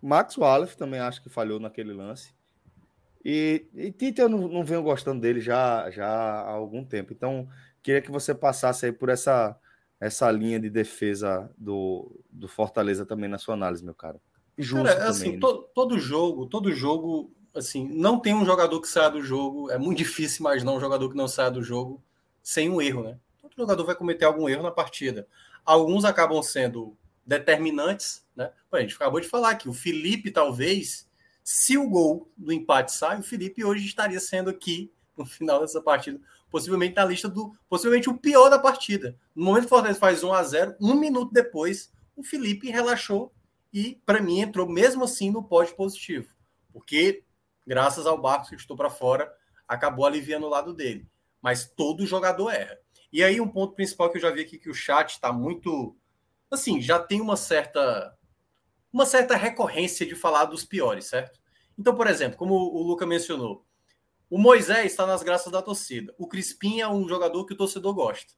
[0.00, 2.34] Max Wallace também acho que falhou naquele lance.
[3.24, 7.12] E, e Tite eu não, não, venho gostando dele já, já há algum tempo.
[7.12, 7.48] Então,
[7.82, 9.56] queria que você passasse aí por essa,
[10.00, 14.20] essa linha de defesa do, do Fortaleza também na sua análise, meu cara.
[14.56, 15.40] Justo cara, assim, também, né?
[15.40, 19.70] todo, todo jogo, todo jogo, assim, não tem um jogador que saia do jogo.
[19.70, 22.02] É muito difícil imaginar um jogador que não saia do jogo
[22.42, 23.18] sem um erro, né?
[23.40, 25.26] Todo jogador vai cometer algum erro na partida.
[25.64, 28.50] Alguns acabam sendo determinantes, né?
[28.72, 31.08] a gente acabou de falar que o Felipe, talvez,
[31.44, 35.80] se o gol do empate sai, o Felipe hoje estaria sendo aqui no final dessa
[35.80, 36.20] partida,
[36.52, 39.18] possivelmente na lista do, possivelmente o pior da partida.
[39.34, 43.32] No momento que o Fortaleza faz 1 a 0, um minuto depois, o Felipe relaxou
[43.72, 46.28] e para mim entrou mesmo assim no pódio positivo,
[46.72, 47.24] porque
[47.66, 49.32] graças ao Barcos que estou para fora,
[49.66, 51.08] acabou aliviando o lado dele.
[51.40, 52.78] Mas todo jogador erra.
[53.12, 55.96] E aí um ponto principal que eu já vi aqui que o chat está muito
[56.50, 58.16] assim, já tem uma certa
[58.92, 61.40] uma certa recorrência de falar dos piores, certo?
[61.78, 63.64] Então, por exemplo, como o Luca mencionou,
[64.32, 66.14] o Moisés está nas graças da torcida.
[66.16, 68.32] O Crispim é um jogador que o torcedor gosta.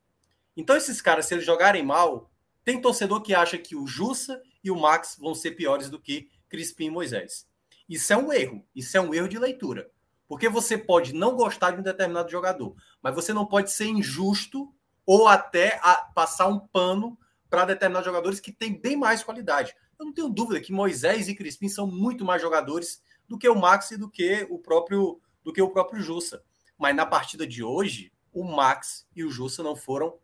[0.57, 2.33] Então, esses caras, se eles jogarem mal,
[2.65, 6.29] tem torcedor que acha que o Jussa e o Max vão ser piores do que
[6.49, 7.47] Crispim e Moisés.
[7.89, 8.66] Isso é um erro.
[8.75, 9.89] Isso é um erro de leitura.
[10.27, 14.75] Porque você pode não gostar de um determinado jogador, mas você não pode ser injusto
[15.07, 15.81] ou até
[16.12, 17.16] passar um pano
[17.49, 19.73] para determinados jogadores que têm bem mais qualidade.
[19.97, 23.55] Eu não tenho dúvida que Moisés e Crispim são muito mais jogadores do que o
[23.55, 26.43] Max e do que o próprio do que o próprio Jussa.
[26.79, 30.19] Mas na partida de hoje, o Max e o Jussa não foram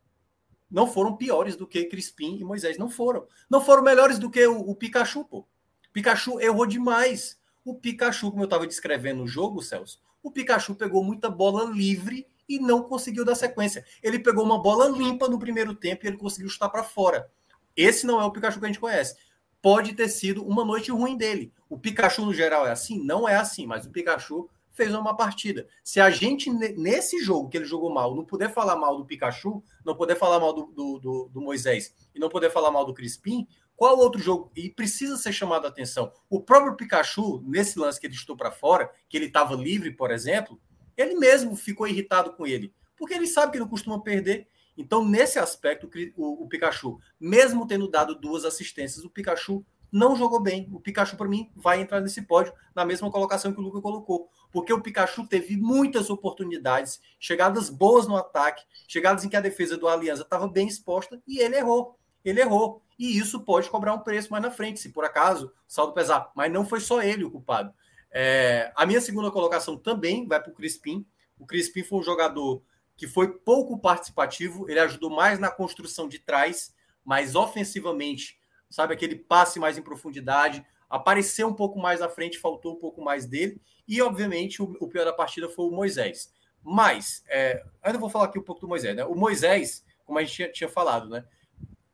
[0.70, 2.78] não foram piores do que Crispim e Moisés.
[2.78, 3.26] Não foram.
[3.50, 5.44] Não foram melhores do que o, o Pikachu, pô.
[5.92, 7.38] Pikachu errou demais.
[7.64, 12.26] O Pikachu, como eu estava descrevendo no jogo, Celso, o Pikachu pegou muita bola livre
[12.48, 13.84] e não conseguiu dar sequência.
[14.02, 17.30] Ele pegou uma bola limpa no primeiro tempo e ele conseguiu chutar para fora.
[17.76, 19.16] Esse não é o Pikachu que a gente conhece.
[19.60, 21.52] Pode ter sido uma noite ruim dele.
[21.68, 23.02] O Pikachu, no geral, é assim?
[23.04, 24.48] Não é assim, mas o Pikachu
[24.80, 25.68] fez uma partida.
[25.84, 29.62] Se a gente, nesse jogo que ele jogou mal, não puder falar mal do Pikachu,
[29.84, 32.94] não puder falar mal do, do, do, do Moisés e não puder falar mal do
[32.94, 33.46] Crispim,
[33.76, 34.50] qual outro jogo?
[34.56, 36.10] E precisa ser chamado a atenção.
[36.30, 40.10] O próprio Pikachu, nesse lance que ele estou para fora, que ele estava livre, por
[40.10, 40.58] exemplo,
[40.96, 44.48] ele mesmo ficou irritado com ele, porque ele sabe que não costuma perder.
[44.78, 49.62] Então, nesse aspecto, o, o Pikachu, mesmo tendo dado duas assistências, o Pikachu
[49.92, 50.68] não jogou bem.
[50.72, 54.30] O Pikachu, para mim, vai entrar nesse pódio na mesma colocação que o Luca colocou.
[54.52, 59.76] Porque o Pikachu teve muitas oportunidades, chegadas boas no ataque, chegadas em que a defesa
[59.76, 61.98] do Aliança estava bem exposta e ele errou.
[62.24, 62.82] Ele errou.
[62.98, 66.30] E isso pode cobrar um preço mais na frente, se por acaso saldo pesar.
[66.34, 67.72] Mas não foi só ele o culpado.
[68.12, 71.06] É, a minha segunda colocação também vai para o Crispim.
[71.38, 72.62] O Crispim foi um jogador
[72.96, 78.38] que foi pouco participativo, ele ajudou mais na construção de trás, mas ofensivamente
[78.70, 78.94] sabe?
[78.94, 83.26] Aquele passe mais em profundidade, apareceu um pouco mais na frente, faltou um pouco mais
[83.26, 83.60] dele.
[83.86, 86.32] E, obviamente, o, o pior da partida foi o Moisés.
[86.62, 89.04] Mas, é, ainda vou falar aqui um pouco do Moisés, né?
[89.04, 91.24] O Moisés, como a gente tinha, tinha falado, né?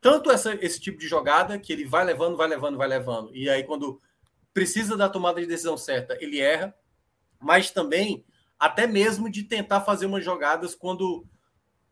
[0.01, 3.51] Tanto essa, esse tipo de jogada que ele vai levando, vai levando, vai levando, e
[3.51, 4.01] aí quando
[4.55, 6.75] precisa da tomada de decisão certa, ele erra,
[7.41, 8.25] mas também
[8.59, 11.27] até mesmo de tentar fazer umas jogadas quando,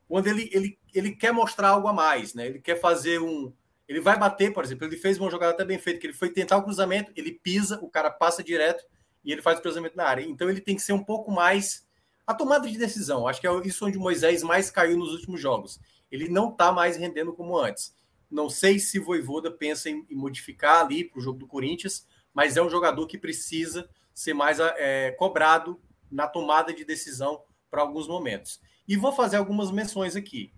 [0.08, 2.46] quando ele, ele, ele quer mostrar algo a mais, né?
[2.46, 3.52] Ele quer fazer um,
[3.88, 6.30] ele vai bater, por exemplo, ele fez uma jogada até bem feita, que ele foi
[6.30, 8.84] tentar o cruzamento, ele pisa, o cara passa direto
[9.24, 10.22] e ele faz o cruzamento na área.
[10.22, 11.86] Então ele tem que ser um pouco mais
[12.26, 13.28] a tomada de decisão.
[13.28, 15.80] Acho que é isso onde Moisés mais caiu nos últimos jogos.
[16.10, 17.94] Ele não está mais rendendo como antes.
[18.30, 22.62] Não sei se Voivoda pensa em, modificar ali para o jogo do Corinthians, mas é
[22.62, 25.80] um jogador que precisa ser mais é, cobrado
[26.10, 28.60] na tomada de decisão para alguns momentos.
[28.86, 30.52] E vou fazer algumas menções aqui.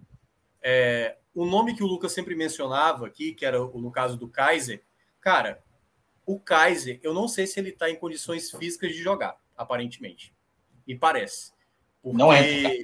[0.62, 4.82] É, o nome que o Lucas sempre mencionava aqui, que era no caso do Kaiser,
[5.20, 5.62] cara,
[6.24, 10.34] o Kaiser, eu não sei se ele está em condições físicas de jogar, aparentemente.
[10.86, 11.52] Me parece.
[12.02, 12.16] Porque...
[12.16, 12.82] Não é.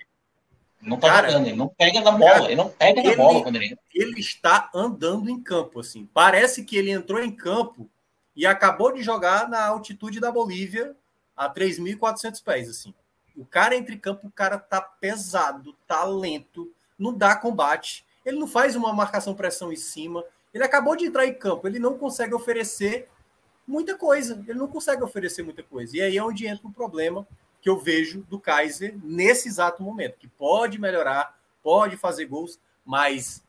[0.82, 3.16] Não tá cara, jogando, ele não pega na bola, cara, ele não pega ele, na
[3.16, 6.06] bola quando ele Ele está andando em campo, assim.
[6.12, 7.88] Parece que ele entrou em campo
[8.36, 10.94] e acabou de jogar na altitude da Bolívia
[11.36, 12.92] a 3.400 pés, assim.
[13.34, 18.04] O cara entra em campo, o cara tá pesado, tá lento, não dá combate.
[18.24, 20.24] Ele não faz uma marcação pressão em cima.
[20.53, 23.09] Ele acabou de entrar em campo, ele não consegue oferecer
[23.66, 24.43] muita coisa.
[24.47, 25.97] Ele não consegue oferecer muita coisa.
[25.97, 27.27] E aí é onde entra o problema
[27.61, 33.43] que eu vejo do Kaiser nesse exato momento, que pode melhorar, pode fazer gols, mas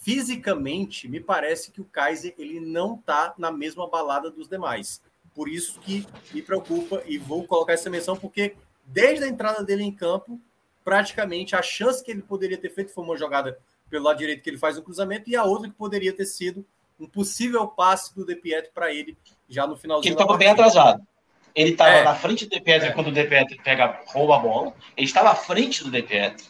[0.00, 5.02] fisicamente me parece que o Kaiser ele não está na mesma balada dos demais.
[5.34, 8.54] Por isso que me preocupa e vou colocar essa menção porque
[8.84, 10.40] desde a entrada dele em campo,
[10.84, 13.58] praticamente a chance que ele poderia ter feito foi uma jogada
[13.90, 16.66] pelo lado direito que ele faz o cruzamento, e a outra que poderia ter sido
[16.98, 19.16] um possível passe do De Pietro para ele
[19.48, 20.12] já no finalzinho.
[20.12, 21.06] Ele estava bem atrasado.
[21.54, 22.04] Ele estava é.
[22.04, 22.92] na frente do De Pietro é.
[22.92, 24.74] quando o De Pietro pega, rouba a bola.
[24.96, 26.44] Ele estava à frente do De Pietro.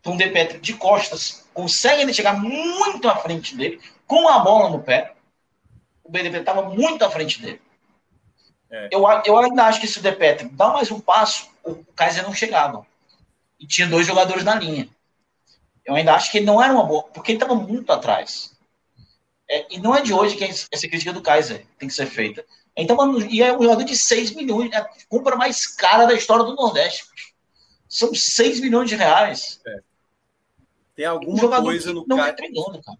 [0.00, 4.38] Então o De Pietro de costas consegue ele chegar muito à frente dele, com a
[4.38, 5.14] bola no pé.
[6.02, 7.60] O De Pietro estava muito à frente dele.
[8.70, 8.88] É.
[8.90, 12.22] Eu, eu ainda acho que se o De Pietro dá mais um passo, o Kaiser
[12.22, 12.86] não chegava.
[13.58, 14.88] E tinha dois jogadores na linha.
[15.90, 18.56] Eu ainda acho que ele não era uma boa, porque ele estava muito atrás.
[19.48, 22.44] É, e não é de hoje que essa crítica do Kaiser tem que ser feita.
[22.76, 26.54] Então, e é um jogador de 6 milhões, é compra mais cara da história do
[26.54, 27.04] Nordeste.
[27.88, 29.60] São 6 milhões de reais.
[29.66, 29.80] É.
[30.94, 32.82] Tem alguma um coisa no Kaiser.
[32.84, 32.92] Tá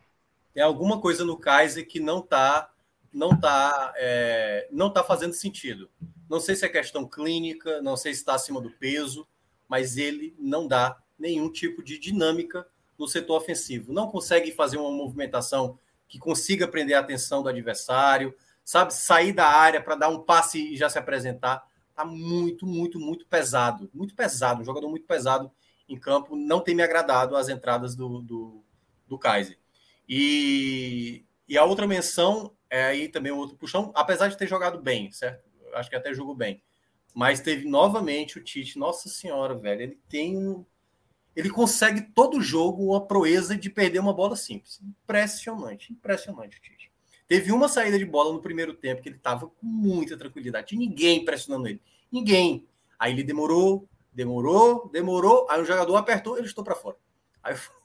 [0.53, 2.71] tem alguma coisa no Kaiser que não está
[3.13, 5.89] não tá, é, não tá fazendo sentido.
[6.29, 9.27] Não sei se é questão clínica, não sei se está acima do peso,
[9.69, 12.67] mas ele não dá nenhum tipo de dinâmica
[13.01, 13.93] no setor ofensivo.
[13.93, 18.93] Não consegue fazer uma movimentação que consiga prender a atenção do adversário, sabe?
[18.93, 21.67] Sair da área para dar um passe e já se apresentar.
[21.95, 23.91] Tá muito, muito, muito pesado.
[23.95, 24.61] Muito pesado.
[24.61, 25.51] Um jogador muito pesado
[25.89, 26.37] em campo.
[26.37, 28.63] Não tem me agradado as entradas do, do,
[29.09, 29.59] do Kaiser.
[30.07, 35.11] E, e a outra menção é aí também outro puxão, apesar de ter jogado bem,
[35.11, 35.49] certo?
[35.73, 36.63] Acho que até jogou bem.
[37.15, 39.83] Mas teve novamente o Tite, nossa senhora, velho.
[39.83, 40.65] Ele tem um,
[41.41, 44.81] ele consegue todo jogo uma proeza de perder uma bola simples.
[44.83, 46.93] Impressionante, impressionante, Tite.
[47.27, 50.77] Teve uma saída de bola no primeiro tempo que ele estava com muita tranquilidade.
[50.77, 51.81] Ninguém pressionando ele.
[52.11, 52.67] Ninguém.
[52.99, 55.47] Aí ele demorou, demorou, demorou.
[55.49, 56.97] Aí o jogador apertou, ele estou para fora.
[57.43, 57.83] Aí eu falei,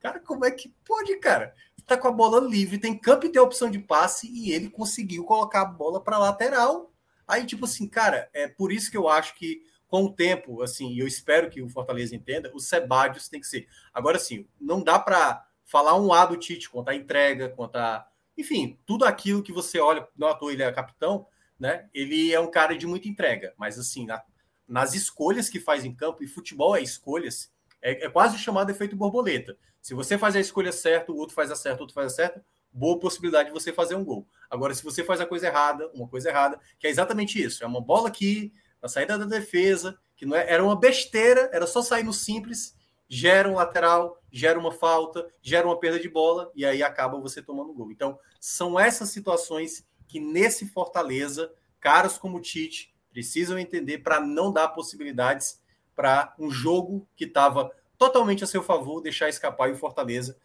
[0.00, 1.54] cara, como é que pode, cara?
[1.86, 5.24] Tá com a bola livre, tem campo e tem opção de passe e ele conseguiu
[5.24, 6.92] colocar a bola para lateral.
[7.26, 10.92] Aí, tipo assim, cara, é por isso que eu acho que com o tempo, assim,
[10.92, 13.66] e eu espero que o Fortaleza entenda, o Sebadios tem que ser.
[13.92, 18.06] Agora, sim, não dá para falar um A do Tite, contar entrega, contar.
[18.36, 21.26] Enfim, tudo aquilo que você olha, não à toa ele é capitão,
[21.58, 21.88] né?
[21.92, 24.22] Ele é um cara de muita entrega, mas assim, na,
[24.68, 27.50] nas escolhas que faz em campo, e futebol é escolhas,
[27.80, 29.56] é, é quase chamado efeito borboleta.
[29.80, 32.14] Se você faz a escolha certa, o outro faz a certa, o outro faz a
[32.14, 34.28] certa, boa possibilidade de você fazer um gol.
[34.50, 37.66] Agora, se você faz a coisa errada, uma coisa errada, que é exatamente isso, é
[37.66, 38.52] uma bola que
[38.82, 42.76] na saída da defesa, que não é, era uma besteira, era só sair no simples,
[43.08, 47.40] gera um lateral, gera uma falta, gera uma perda de bola e aí acaba você
[47.40, 47.90] tomando gol.
[47.90, 54.52] Então, são essas situações que nesse Fortaleza, caras como o Tite precisam entender para não
[54.52, 55.60] dar possibilidades
[55.94, 60.36] para um jogo que estava totalmente a seu favor, deixar escapar e o Fortaleza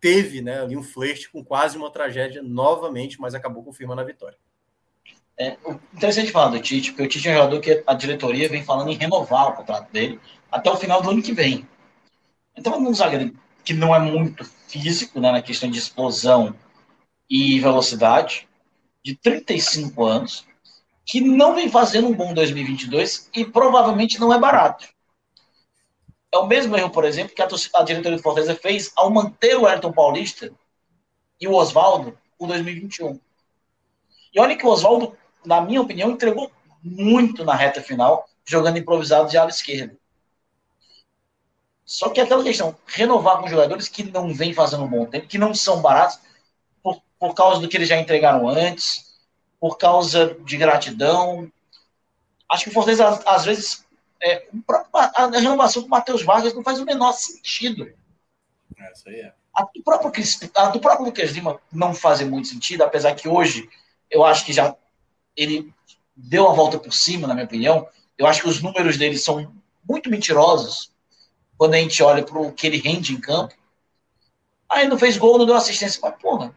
[0.00, 4.38] teve né, ali um flerte com quase uma tragédia novamente, mas acabou confirmando a vitória.
[5.40, 5.56] É
[5.94, 8.90] interessante falar do Tite, porque o Tite é um jogador que a diretoria vem falando
[8.90, 10.20] em renovar o contrato dele
[10.52, 11.66] até o final do ano que vem.
[12.54, 13.34] Então, um zagueiro
[13.64, 16.54] que não é muito físico né, na questão de explosão
[17.28, 18.46] e velocidade,
[19.02, 20.46] de 35 anos,
[21.06, 24.86] que não vem fazendo um bom 2022 e provavelmente não é barato.
[26.30, 29.56] É o mesmo erro, por exemplo, que a, a diretoria do Fortaleza fez ao manter
[29.56, 30.52] o Ayrton Paulista
[31.40, 33.18] e o Oswaldo o 2021.
[34.34, 36.50] E olha que o Oswaldo na minha opinião, entregou
[36.82, 39.96] muito na reta final, jogando improvisado de ala esquerda.
[41.84, 45.38] Só que aquela questão, renovar com jogadores que não vêm fazendo um bom tempo, que
[45.38, 46.20] não são baratos,
[46.82, 49.18] por, por causa do que eles já entregaram antes,
[49.58, 51.50] por causa de gratidão.
[52.48, 53.84] Acho que o Fortaleza, às vezes,
[54.22, 54.46] é,
[54.94, 57.92] a renovação com o Matheus Vargas não faz o menor sentido.
[58.78, 59.34] É, isso aí é.
[59.52, 60.12] A do próprio,
[60.54, 63.68] a do próprio Lucas Lima não faz muito sentido, apesar que hoje
[64.08, 64.76] eu acho que já
[65.42, 65.72] ele
[66.14, 67.88] deu a volta por cima, na minha opinião.
[68.18, 69.52] Eu acho que os números dele são
[69.88, 70.92] muito mentirosos
[71.56, 73.54] quando a gente olha para o que ele rende em campo.
[74.72, 75.98] Ele não fez gol, não deu assistência.
[76.02, 76.54] Mas, porra,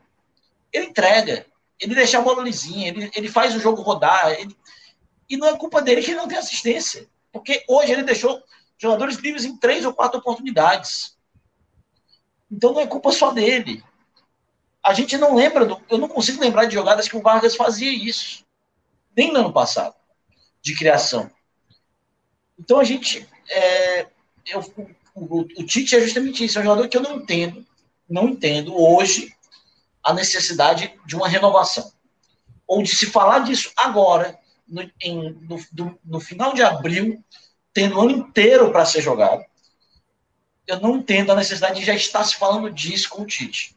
[0.72, 1.46] ele entrega.
[1.80, 4.32] Ele deixa a bola lisinha, ele, ele faz o jogo rodar.
[4.34, 4.56] Ele...
[5.30, 7.08] E não é culpa dele que ele não tem assistência.
[7.32, 8.44] Porque hoje ele deixou
[8.78, 11.18] jogadores livres em três ou quatro oportunidades.
[12.52, 13.84] Então não é culpa só dele.
[14.84, 17.92] A gente não lembra, do, eu não consigo lembrar de jogadas que o Vargas fazia
[17.92, 18.43] isso
[19.15, 19.95] nem no ano passado,
[20.61, 21.30] de criação.
[22.60, 23.27] Então a gente.
[23.49, 24.07] É,
[24.48, 24.60] eu,
[25.15, 27.65] o, o, Tite é justamente isso, é um jogador que eu não entendo,
[28.10, 29.34] não entendo hoje
[30.03, 31.91] a necessidade de uma renovação.
[32.68, 37.23] Ou de se falar disso agora, no, em, no, do, no final de abril,
[37.73, 39.44] tendo o ano inteiro para ser jogado.
[40.65, 43.76] Eu não entendo a necessidade de já estar se falando disso com o Tite.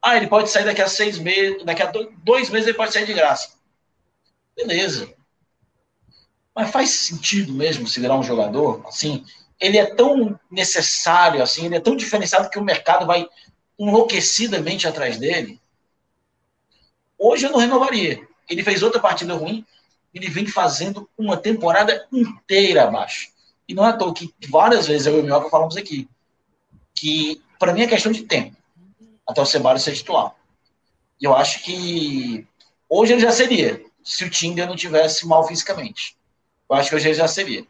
[0.00, 1.92] Ah, ele pode sair daqui a seis meses, daqui a
[2.22, 3.56] dois meses ele pode sair de graça.
[4.56, 5.12] Beleza.
[6.54, 9.24] Mas faz sentido mesmo segurar um jogador assim?
[9.60, 13.28] Ele é tão necessário assim, ele é tão diferenciado que o mercado vai
[13.78, 15.60] enlouquecidamente atrás dele.
[17.18, 18.26] Hoje eu não renovaria.
[18.48, 19.64] Ele fez outra partida ruim,
[20.14, 23.28] ele vem fazendo uma temporada inteira abaixo.
[23.68, 26.08] E não é à toa que várias vezes eu e o Minhoca falamos aqui
[26.94, 28.56] que para mim é questão de tempo
[29.28, 30.34] até o Ceballos ser titular.
[31.20, 32.46] E eu acho que
[32.88, 36.16] hoje ele já seria se o Tinder não tivesse mal fisicamente.
[36.70, 37.66] Eu acho que hoje ele já seria.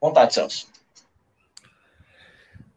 [0.00, 0.66] Vontade, Celso.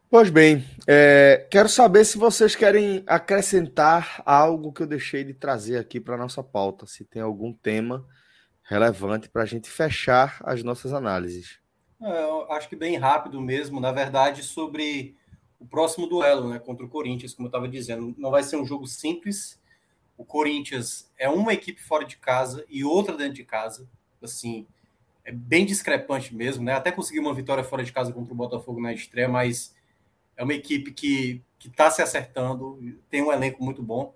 [0.09, 5.77] Pois bem, é, quero saber se vocês querem acrescentar algo que eu deixei de trazer
[5.77, 8.05] aqui para a nossa pauta, se tem algum tema
[8.63, 11.59] relevante para a gente fechar as nossas análises.
[12.01, 15.15] É, eu acho que bem rápido mesmo, na verdade, sobre
[15.59, 18.13] o próximo duelo né, contra o Corinthians, como eu estava dizendo.
[18.17, 19.59] Não vai ser um jogo simples,
[20.17, 23.87] o Corinthians é uma equipe fora de casa e outra dentro de casa.
[24.21, 24.65] Assim,
[25.23, 26.73] é bem discrepante mesmo, né?
[26.73, 29.75] Até conseguiu uma vitória fora de casa contra o Botafogo na estreia, mas
[30.35, 32.79] é uma equipe que está se acertando,
[33.09, 34.15] tem um elenco muito bom.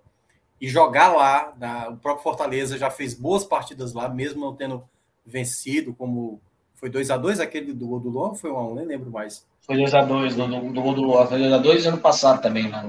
[0.60, 4.88] E jogar lá, na, o próprio Fortaleza já fez boas partidas lá, mesmo não tendo
[5.24, 6.40] vencido, como
[6.74, 9.10] foi 2 a 2 aquele do gol do Luan, foi um a 1, nem lembro
[9.10, 9.46] mais.
[9.60, 11.98] Foi 2 a 2 do, do, do gol do Luan, foi 2 a 2 ano
[11.98, 12.82] passado também, né?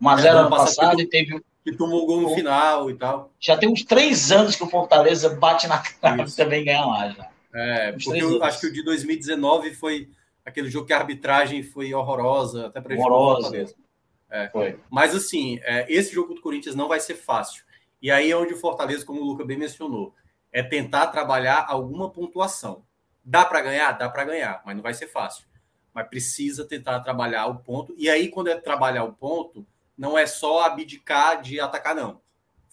[0.00, 3.32] 1 a 0 ano passado e teve que tomou gol no final e tal.
[3.38, 7.10] Já tem uns três anos que o Fortaleza bate na cara e também ganha lá
[7.10, 7.30] já.
[7.54, 10.08] É, porque eu acho que o de 2019 foi
[10.44, 13.74] aquele jogo que a arbitragem foi horrorosa, até para Horrorosa.
[14.30, 14.48] É.
[14.48, 14.80] Foi.
[14.90, 17.64] Mas assim, é, esse jogo do Corinthians não vai ser fácil.
[18.00, 20.14] E aí é onde o Fortaleza, como o Luca bem mencionou,
[20.50, 22.82] é tentar trabalhar alguma pontuação.
[23.24, 23.92] Dá para ganhar?
[23.92, 25.44] Dá para ganhar, mas não vai ser fácil.
[25.94, 27.94] Mas precisa tentar trabalhar o ponto.
[27.96, 29.66] E aí, quando é trabalhar o ponto,
[29.96, 32.20] não é só abdicar de atacar, não.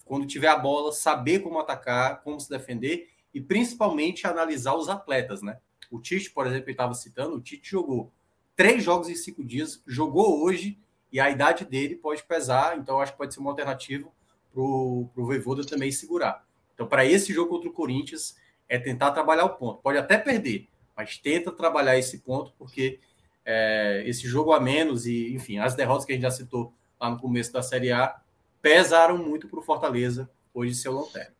[0.04, 5.42] Quando tiver a bola, saber como atacar, como se defender e principalmente analisar os atletas,
[5.42, 5.58] né?
[5.90, 8.12] O Tite, por exemplo, ele estava citando, o Tite jogou
[8.56, 10.78] três jogos em cinco dias, jogou hoje
[11.12, 14.08] e a idade dele pode pesar, então acho que pode ser uma alternativa
[14.52, 16.44] para o Voivoda também segurar.
[16.74, 18.36] Então, para esse jogo contra o Corinthians,
[18.68, 19.82] é tentar trabalhar o ponto.
[19.82, 23.00] Pode até perder, mas tenta trabalhar esse ponto, porque
[23.44, 27.10] é, esse jogo a menos e, enfim, as derrotas que a gente já citou lá
[27.10, 28.16] no começo da Série A
[28.60, 31.34] pesaram muito para o Fortaleza hoje ser o lanterna.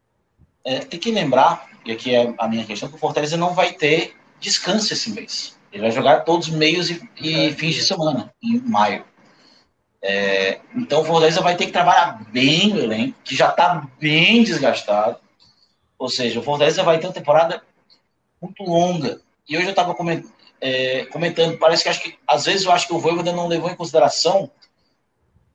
[0.64, 3.72] É, tem que lembrar, e aqui é a minha questão, que o Fortaleza não vai
[3.72, 5.58] ter descanso esse mês.
[5.72, 9.04] Ele vai jogar todos meios e, e é, fins de semana, em maio.
[10.02, 14.42] É, então o Fortaleza vai ter que trabalhar bem o elenco, que já está bem
[14.42, 15.18] desgastado.
[15.98, 17.62] Ou seja, o Fortaleza vai ter uma temporada
[18.40, 19.20] muito longa.
[19.48, 22.86] E hoje eu estava comentando, é, comentando, parece que acho que às vezes eu acho
[22.86, 24.50] que o Voivoda não levou em consideração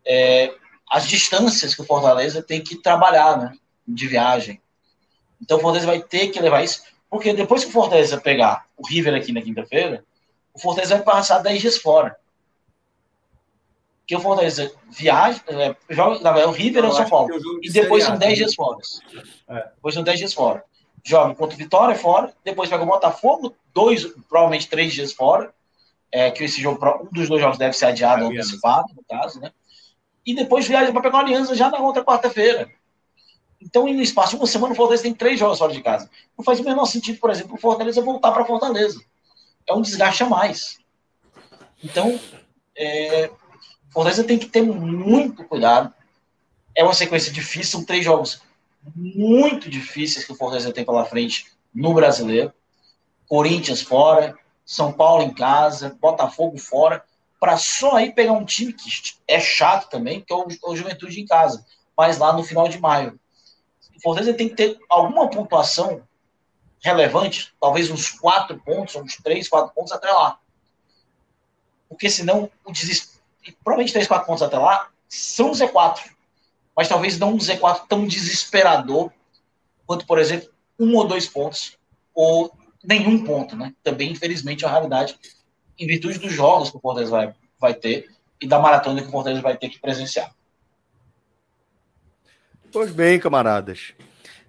[0.05, 0.53] é,
[0.89, 3.53] as distâncias que o Fortaleza tem que trabalhar, né,
[3.87, 4.61] de viagem.
[5.41, 8.87] Então o Fortaleza vai ter que levar isso, porque depois que o Fortaleza pegar o
[8.87, 10.03] River aqui na quinta-feira,
[10.53, 12.15] o Fortaleza vai passar 10 dias fora.
[14.07, 17.29] Que o Fortaleza viaja, é, joga, o River ou São Paulo,
[17.61, 18.77] e depois são 10 dias fora.
[19.49, 19.69] É.
[19.75, 20.63] Depois são 10 dias fora.
[21.03, 25.53] Joga contra o Vitória fora, depois pega o Botafogo, dois, provavelmente três dias fora,
[26.11, 29.39] é, que esse jogo, um dos dois jogos deve ser adiado ou antecipado, no caso,
[29.39, 29.51] né?
[30.25, 32.69] E depois viaja para pegar uma aliança já na outra quarta-feira.
[33.61, 36.09] Então, no espaço de uma semana, o Fortaleza tem três jogos fora de casa.
[36.37, 39.01] Não faz o menor sentido, por exemplo, o Fortaleza voltar para Fortaleza.
[39.67, 40.77] É um desgaste a mais.
[41.83, 42.19] Então,
[42.77, 43.31] é,
[43.91, 45.93] Fortaleza tem que ter muito cuidado.
[46.75, 48.41] É uma sequência difícil, são três jogos
[48.95, 52.53] muito difíceis que o Fortaleza tem pela frente no brasileiro.
[53.27, 57.03] Corinthians fora, São Paulo em casa, Botafogo fora,
[57.45, 58.89] para só aí pegar um time que
[59.27, 61.63] é chato também, que é o, Juventude em casa,
[61.95, 63.19] mas lá no final de maio.
[63.95, 66.01] O Fortaleza tem que ter alguma pontuação
[66.81, 70.39] relevante, talvez uns quatro pontos, uns três, quatro pontos até lá.
[71.87, 73.21] Porque senão o desespero.
[73.63, 75.99] Provavelmente três, quatro pontos até lá são Z4.
[76.75, 79.11] Mas talvez não um Z4 tão desesperador
[79.85, 80.49] quanto, por exemplo,
[80.79, 81.77] um ou dois pontos,
[82.11, 82.51] ou
[82.83, 83.71] nenhum ponto, né?
[83.83, 85.15] Também, infelizmente, é uma realidade
[85.77, 88.09] em virtude dos jogos que o Fortaleza vai, vai ter
[88.41, 90.33] e da maratona que o Fortaleza vai ter que presenciar.
[92.71, 93.93] Pois bem, camaradas.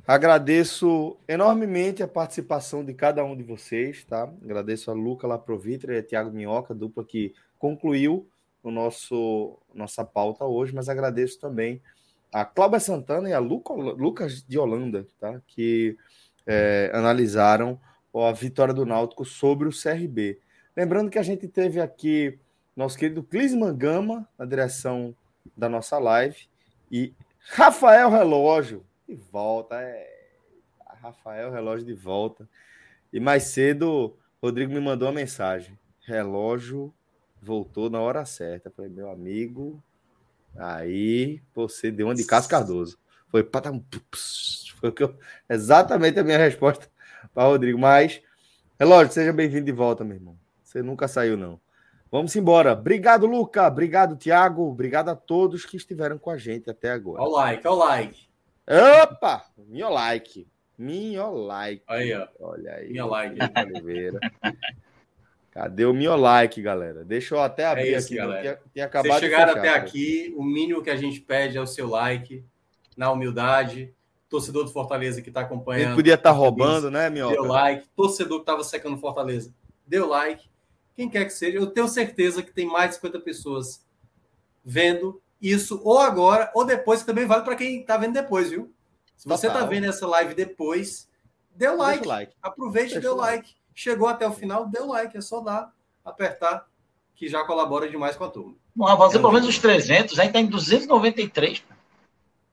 [0.06, 4.32] Agradeço enormemente a participação de cada um de vocês, tá?
[4.42, 8.28] Agradeço a Luca Laprovitra e a Tiago Minhoca, dupla que concluiu
[8.62, 11.80] o nosso nossa pauta hoje, mas agradeço também
[12.32, 15.40] a Cláudia Santana e a Luca, Lucas de Holanda, tá?
[15.46, 15.96] Que
[16.46, 17.80] é, analisaram
[18.14, 20.38] a vitória do Náutico sobre o CRB.
[20.76, 22.38] Lembrando que a gente teve aqui
[22.76, 25.16] nosso querido Clisman Gama na direção
[25.56, 26.46] da nossa live
[26.92, 29.80] e Rafael Relógio de volta.
[29.80, 30.06] É...
[31.00, 32.46] Rafael Relógio de volta.
[33.10, 35.78] E mais cedo, Rodrigo me mandou uma mensagem.
[36.02, 36.92] Relógio
[37.40, 38.70] voltou na hora certa.
[38.70, 39.82] Falei, meu amigo,
[40.58, 42.98] aí você deu uma de Cássio Cardoso.
[43.30, 43.48] Foi,
[44.78, 44.94] foi
[45.48, 46.86] exatamente a minha resposta
[47.32, 47.78] para Rodrigo.
[47.78, 48.20] Mas,
[48.78, 50.45] Relógio, seja bem-vindo de volta, meu irmão.
[50.66, 51.60] Você nunca saiu, não.
[52.10, 52.72] Vamos embora.
[52.72, 53.68] Obrigado, Luca.
[53.68, 54.68] Obrigado, Tiago.
[54.68, 57.22] Obrigado a todos que estiveram com a gente até agora.
[57.22, 58.28] Olha o like, olha o like.
[59.02, 59.44] Opa!
[59.56, 60.48] Minha like.
[60.76, 61.84] Minha like.
[61.86, 62.26] Aí, ó.
[62.40, 62.90] Olha aí.
[62.90, 63.38] Minha like.
[63.64, 64.18] Oliveira.
[65.52, 67.04] Cadê o meu like, galera?
[67.04, 68.16] Deixa eu até abrir é isso, aqui.
[68.16, 68.60] Galera.
[68.72, 69.82] Tinha, acabado Vocês chegaram fechar, até cara.
[69.82, 70.34] aqui.
[70.36, 72.44] O mínimo que a gente pede é o seu like,
[72.96, 73.94] na humildade.
[74.28, 75.90] Torcedor do Fortaleza que está acompanhando.
[75.90, 77.30] Ele podia estar tá roubando, né, meu?
[77.30, 77.86] Deu like.
[77.94, 79.54] Torcedor que estava secando Fortaleza,
[79.86, 80.50] deu like
[80.96, 83.84] quem quer que seja, eu tenho certeza que tem mais de 50 pessoas
[84.64, 88.72] vendo isso, ou agora, ou depois, que também vale para quem está vendo depois, viu?
[89.16, 91.08] Se você está vendo essa live depois,
[91.54, 92.06] dê o like.
[92.06, 92.32] like.
[92.42, 93.54] Aproveite e dê o like.
[93.74, 95.16] Chegou até o final, dê o like.
[95.16, 95.72] É só dar,
[96.04, 96.66] apertar,
[97.14, 98.54] que já colabora demais com a turma.
[98.74, 101.62] Vamos fazer pelo menos os 300, aí está em 293.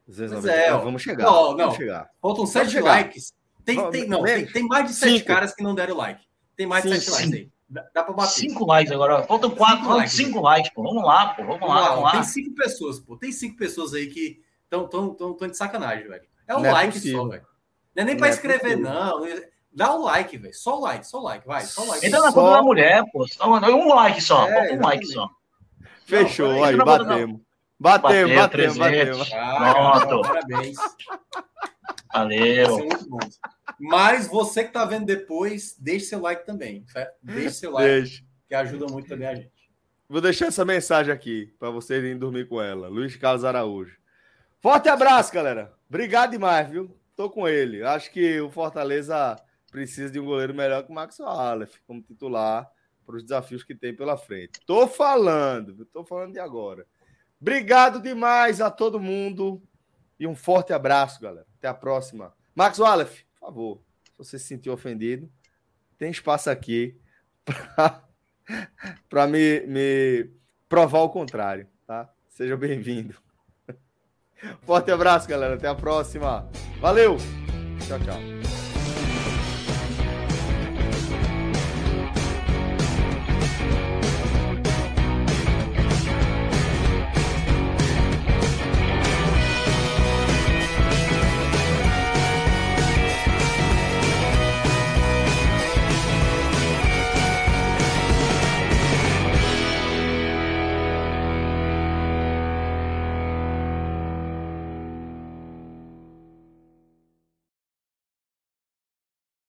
[0.06, 1.24] Pois é, vamos chegar.
[1.24, 1.57] Não, não.
[1.57, 2.10] Vamos chegar.
[2.22, 3.34] Faltam 7 likes.
[3.64, 6.22] Tem, tem, não, tem, tem, mais de 7 caras que não deram like.
[6.56, 7.52] Tem mais de 7 likes aí.
[7.74, 8.32] Dá, dá pra bater.
[8.32, 9.24] Cinco likes agora.
[9.24, 10.84] Faltam quatro, cinco likes, cinco likes, pô.
[10.84, 11.44] Vamos lá, pô.
[11.44, 12.12] Vamos, vamos lá, vamos lá.
[12.12, 13.18] Tem cinco pessoas, pô.
[13.18, 16.24] Tem cinco pessoas aí que estão tão, tão, tão de sacanagem, velho.
[16.48, 17.45] É um não é like é só, velho.
[17.95, 19.26] Não é nem para é escrever, não.
[19.76, 20.54] Dá o like, velho.
[20.54, 21.62] Só o like, só o like, vai.
[21.64, 22.06] Só o like.
[22.06, 23.28] Entra na Só- conta da mulher, pô.
[23.28, 24.48] Só Um like só.
[24.48, 25.28] É, um like só.
[26.06, 27.06] Fechou, Não, aí, não, não, não.
[27.08, 27.41] batemos.
[27.80, 29.30] Batemos, Bateu, batemos, batemos.
[29.30, 29.34] 300.
[29.34, 30.22] Ah, Pronto.
[30.28, 30.78] parabéns.
[32.14, 32.88] Valeu.
[33.80, 37.16] Mas você que tá vendo depois, deixe seu like também, certo?
[37.22, 39.52] Deixe seu like, que ajuda muito também a gente.
[40.08, 42.88] Vou deixar essa mensagem aqui para vocês irem dormir com ela.
[42.88, 43.98] Luiz Carlos Araújo.
[44.60, 45.74] Forte abraço, galera.
[45.90, 46.95] Obrigado demais, viu?
[47.16, 47.84] Tô com ele.
[47.84, 49.36] Acho que o Fortaleza
[49.72, 52.70] precisa de um goleiro melhor que o Max Aleph como titular
[53.06, 54.60] para os desafios que tem pela frente.
[54.66, 56.86] Tô falando, tô falando de agora.
[57.41, 59.62] Obrigado demais a todo mundo
[60.20, 61.45] e um forte abraço, galera.
[61.58, 62.34] Até a próxima.
[62.56, 65.30] Max Aleph, por favor, se você se sentiu ofendido,
[65.98, 66.98] tem espaço aqui
[69.10, 70.30] para me, me
[70.70, 72.10] provar o contrário, tá?
[72.30, 73.15] Seja bem-vindo.
[74.64, 75.56] Forte abraço, galera.
[75.56, 76.49] Até a próxima.
[76.80, 77.18] Valeu.
[77.86, 78.32] Tchau, tchau.